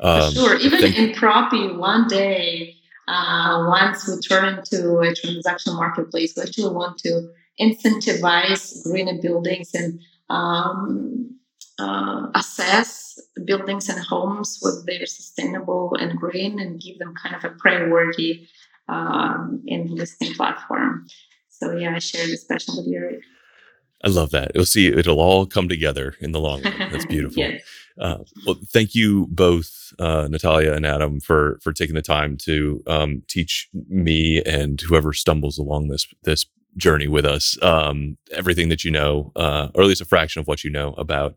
Um, 0.00 0.32
sure. 0.32 0.56
Even 0.58 0.80
thank- 0.80 0.96
in 0.96 1.12
Propy, 1.12 1.76
one 1.76 2.06
day, 2.06 2.74
uh, 3.08 3.64
once 3.68 4.06
we 4.06 4.20
turn 4.20 4.58
into 4.58 4.98
a 4.98 5.14
transaction 5.14 5.74
marketplace, 5.74 6.34
we 6.36 6.42
actually 6.42 6.74
want 6.74 6.98
to 6.98 7.30
incentivize 7.60 8.84
greener 8.84 9.20
buildings 9.20 9.70
and 9.74 9.98
um, 10.30 11.34
uh, 11.78 12.28
assess 12.34 13.18
buildings 13.44 13.88
and 13.88 13.98
homes 14.04 14.58
whether 14.60 14.82
they're 14.86 15.06
sustainable 15.06 15.94
and 15.98 16.18
green 16.18 16.60
and 16.60 16.80
give 16.80 16.98
them 16.98 17.14
kind 17.20 17.34
of 17.34 17.44
a 17.44 17.54
priority 17.56 18.48
um, 18.88 19.62
in 19.66 19.86
listing 19.94 20.34
platform. 20.34 21.06
So 21.48 21.76
yeah, 21.76 21.94
I 21.94 21.98
share 21.98 22.26
this 22.26 22.44
passion 22.44 22.74
with 22.76 22.86
you. 22.86 23.20
I 24.04 24.08
love 24.08 24.30
that. 24.30 24.52
You'll 24.54 24.64
see 24.64 24.86
it'll 24.88 25.20
all 25.20 25.44
come 25.46 25.68
together 25.68 26.14
in 26.20 26.32
the 26.32 26.40
long 26.40 26.62
run. 26.62 26.90
That's 26.92 27.06
beautiful. 27.06 27.42
yes. 27.42 27.62
uh, 28.00 28.18
well, 28.46 28.56
thank 28.72 28.94
you 28.94 29.26
both, 29.30 29.92
uh, 29.98 30.28
Natalia 30.30 30.72
and 30.72 30.86
Adam, 30.86 31.20
for 31.20 31.58
for 31.62 31.72
taking 31.72 31.96
the 31.96 32.02
time 32.02 32.36
to 32.44 32.82
um, 32.86 33.22
teach 33.28 33.68
me 33.88 34.42
and 34.44 34.80
whoever 34.80 35.12
stumbles 35.12 35.58
along 35.58 35.88
this 35.88 36.06
this 36.22 36.46
journey 36.76 37.08
with 37.08 37.24
us 37.24 37.60
um, 37.62 38.16
everything 38.32 38.68
that 38.68 38.84
you 38.84 38.90
know, 38.90 39.32
uh, 39.34 39.68
or 39.74 39.82
at 39.82 39.88
least 39.88 40.00
a 40.00 40.04
fraction 40.04 40.38
of 40.38 40.46
what 40.46 40.62
you 40.62 40.70
know 40.70 40.92
about 40.92 41.34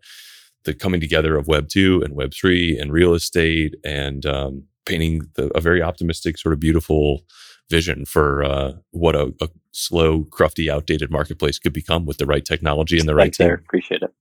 the 0.64 0.74
coming 0.76 1.02
together 1.02 1.36
of 1.38 1.48
Web 1.48 1.68
two 1.68 2.04
and 2.04 2.16
Web 2.16 2.32
three 2.32 2.78
and 2.78 2.94
real 2.94 3.16
estate 3.16 3.76
and 3.84 4.24
um, 4.28 4.66
painting 4.86 5.28
the, 5.36 5.48
a 5.56 5.62
very 5.62 5.82
optimistic, 5.82 6.38
sort 6.38 6.54
of 6.54 6.60
beautiful 6.60 7.22
vision 7.70 8.06
for 8.06 8.44
uh, 8.44 8.74
what 8.92 9.16
a, 9.16 9.34
a, 9.42 9.50
slow, 9.74 10.26
crufty, 10.26 10.70
outdated 10.70 11.10
marketplace 11.10 11.58
could 11.58 11.72
become 11.72 12.06
with 12.06 12.18
the 12.18 12.26
right 12.26 12.44
technology 12.44 13.00
and 13.00 13.08
the 13.08 13.16
right 13.16 13.26
Thanks, 13.26 13.38
there. 13.38 13.54
Appreciate 13.54 14.02
it. 14.02 14.14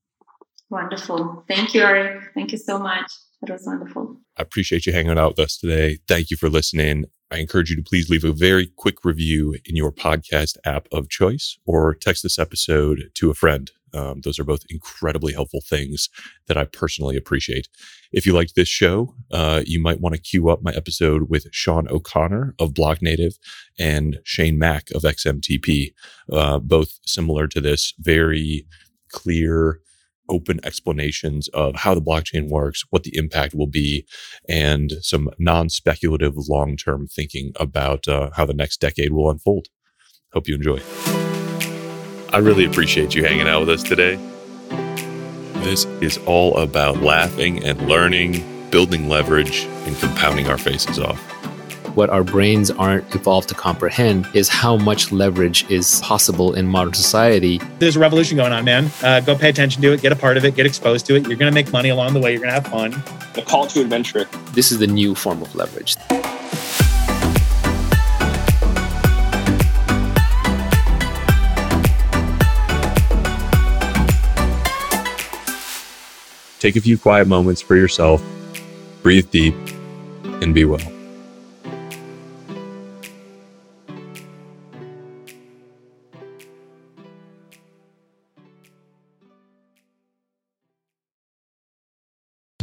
Wonderful. 0.71 1.45
Thank 1.49 1.75
you, 1.75 1.83
Eric. 1.83 2.31
Thank 2.35 2.53
you 2.53 2.59
so 2.59 2.79
much. 2.79 3.11
It 3.43 3.51
was 3.51 3.65
wonderful. 3.67 4.17
I 4.37 4.43
appreciate 4.43 4.87
you 4.87 4.93
hanging 4.93 5.19
out 5.19 5.37
with 5.37 5.47
us 5.47 5.57
today. 5.57 5.99
Thank 6.07 6.31
you 6.31 6.37
for 6.37 6.49
listening. 6.49 7.07
I 7.31 7.39
encourage 7.39 7.71
you 7.71 7.77
to 7.77 7.83
please 7.83 8.11
leave 8.11 8.25
a 8.25 8.33
very 8.33 8.67
quick 8.77 9.05
review 9.05 9.55
in 9.65 9.77
your 9.77 9.93
podcast 9.93 10.57
app 10.65 10.89
of 10.91 11.09
choice 11.09 11.59
or 11.65 11.95
text 11.95 12.25
this 12.25 12.39
episode 12.39 13.11
to 13.15 13.31
a 13.31 13.35
friend. 13.35 13.71
Um, 13.95 14.21
those 14.23 14.39
are 14.39 14.45
both 14.45 14.65
incredibly 14.69 15.33
helpful 15.33 15.61
things 15.61 16.09
that 16.47 16.57
I 16.57 16.65
personally 16.65 17.17
appreciate. 17.17 17.69
If 18.13 18.27
you 18.27 18.33
liked 18.33 18.55
this 18.55 18.69
show, 18.69 19.15
uh, 19.31 19.63
you 19.65 19.81
might 19.81 20.01
want 20.01 20.15
to 20.15 20.21
queue 20.21 20.49
up 20.49 20.63
my 20.63 20.73
episode 20.73 21.29
with 21.29 21.47
Sean 21.53 21.89
O'Connor 21.89 22.55
of 22.59 22.75
Block 22.75 23.01
Native 23.01 23.39
and 23.79 24.19
Shane 24.25 24.59
Mack 24.59 24.91
of 24.93 25.03
XMTP, 25.03 25.93
uh, 26.33 26.59
both 26.59 26.99
similar 27.05 27.47
to 27.49 27.61
this, 27.61 27.95
very 27.99 28.67
clear, 29.09 29.81
open 30.31 30.61
explanations 30.65 31.49
of 31.49 31.75
how 31.75 31.95
the 31.95 32.01
blockchain 32.01 32.49
works, 32.49 32.85
what 32.91 33.03
the 33.03 33.17
impact 33.17 33.55
will 33.55 33.67
be, 33.67 34.07
and 34.49 34.93
some 35.03 35.29
non 35.39 35.69
speculative 35.69 36.35
long 36.49 36.77
term 36.77 37.07
thinking 37.07 37.53
about 37.57 38.09
uh, 38.09 38.31
how 38.37 38.47
the 38.47 38.55
next 38.55 38.81
decade 38.81 39.13
will 39.13 39.29
unfold. 39.29 39.67
Hope 40.33 40.49
you 40.49 40.55
enjoy. 40.55 40.81
I 42.33 42.39
really 42.39 42.65
appreciate 42.65 43.15
you 43.15 43.25
hanging 43.25 43.49
out 43.49 43.61
with 43.61 43.71
us 43.71 43.83
today. 43.83 44.15
This 45.65 45.85
is 46.01 46.19
all 46.27 46.57
about 46.57 47.03
laughing 47.03 47.65
and 47.65 47.89
learning, 47.89 48.71
building 48.71 49.09
leverage, 49.09 49.65
and 49.85 49.97
compounding 49.99 50.47
our 50.47 50.57
faces 50.57 50.99
off. 50.99 51.40
What 51.95 52.09
our 52.09 52.23
brains 52.23 52.71
aren't 52.71 53.13
evolved 53.17 53.49
to 53.49 53.55
comprehend 53.55 54.29
is 54.33 54.49
how 54.49 54.77
much 54.77 55.11
leverage 55.11 55.69
is 55.69 56.01
possible 56.01 56.55
in 56.55 56.69
modern 56.69 56.95
society. 56.95 57.61
There's 57.81 57.97
a 57.97 57.99
revolution 57.99 58.37
going 58.37 58.53
on, 58.53 58.65
man. 58.65 58.93
Uh, 59.03 59.19
go 59.19 59.37
pay 59.37 59.49
attention 59.49 59.83
to 59.83 59.93
it, 59.93 60.01
get 60.01 60.13
a 60.13 60.17
part 60.17 60.37
of 60.37 60.45
it, 60.45 60.55
get 60.55 60.67
exposed 60.67 61.05
to 61.07 61.17
it. 61.17 61.27
You're 61.27 61.37
going 61.37 61.51
to 61.51 61.55
make 61.55 61.73
money 61.73 61.89
along 61.89 62.15
the 62.15 62.21
way, 62.21 62.31
you're 62.31 62.41
going 62.41 62.55
to 62.55 62.55
have 62.55 62.67
fun. 62.69 62.91
The 63.35 63.43
call 63.43 63.67
to 63.67 63.81
adventure. 63.81 64.25
This 64.53 64.71
is 64.71 64.79
the 64.79 64.87
new 64.87 65.17
form 65.17 65.43
of 65.43 65.53
leverage. 65.57 65.97
Take 76.61 76.77
a 76.77 76.81
few 76.81 76.99
quiet 76.99 77.27
moments 77.27 77.61
for 77.63 77.75
yourself, 77.75 78.23
breathe 79.03 79.31
deep, 79.31 79.57
and 80.43 80.55
be 80.55 80.65
well. 80.65 81.00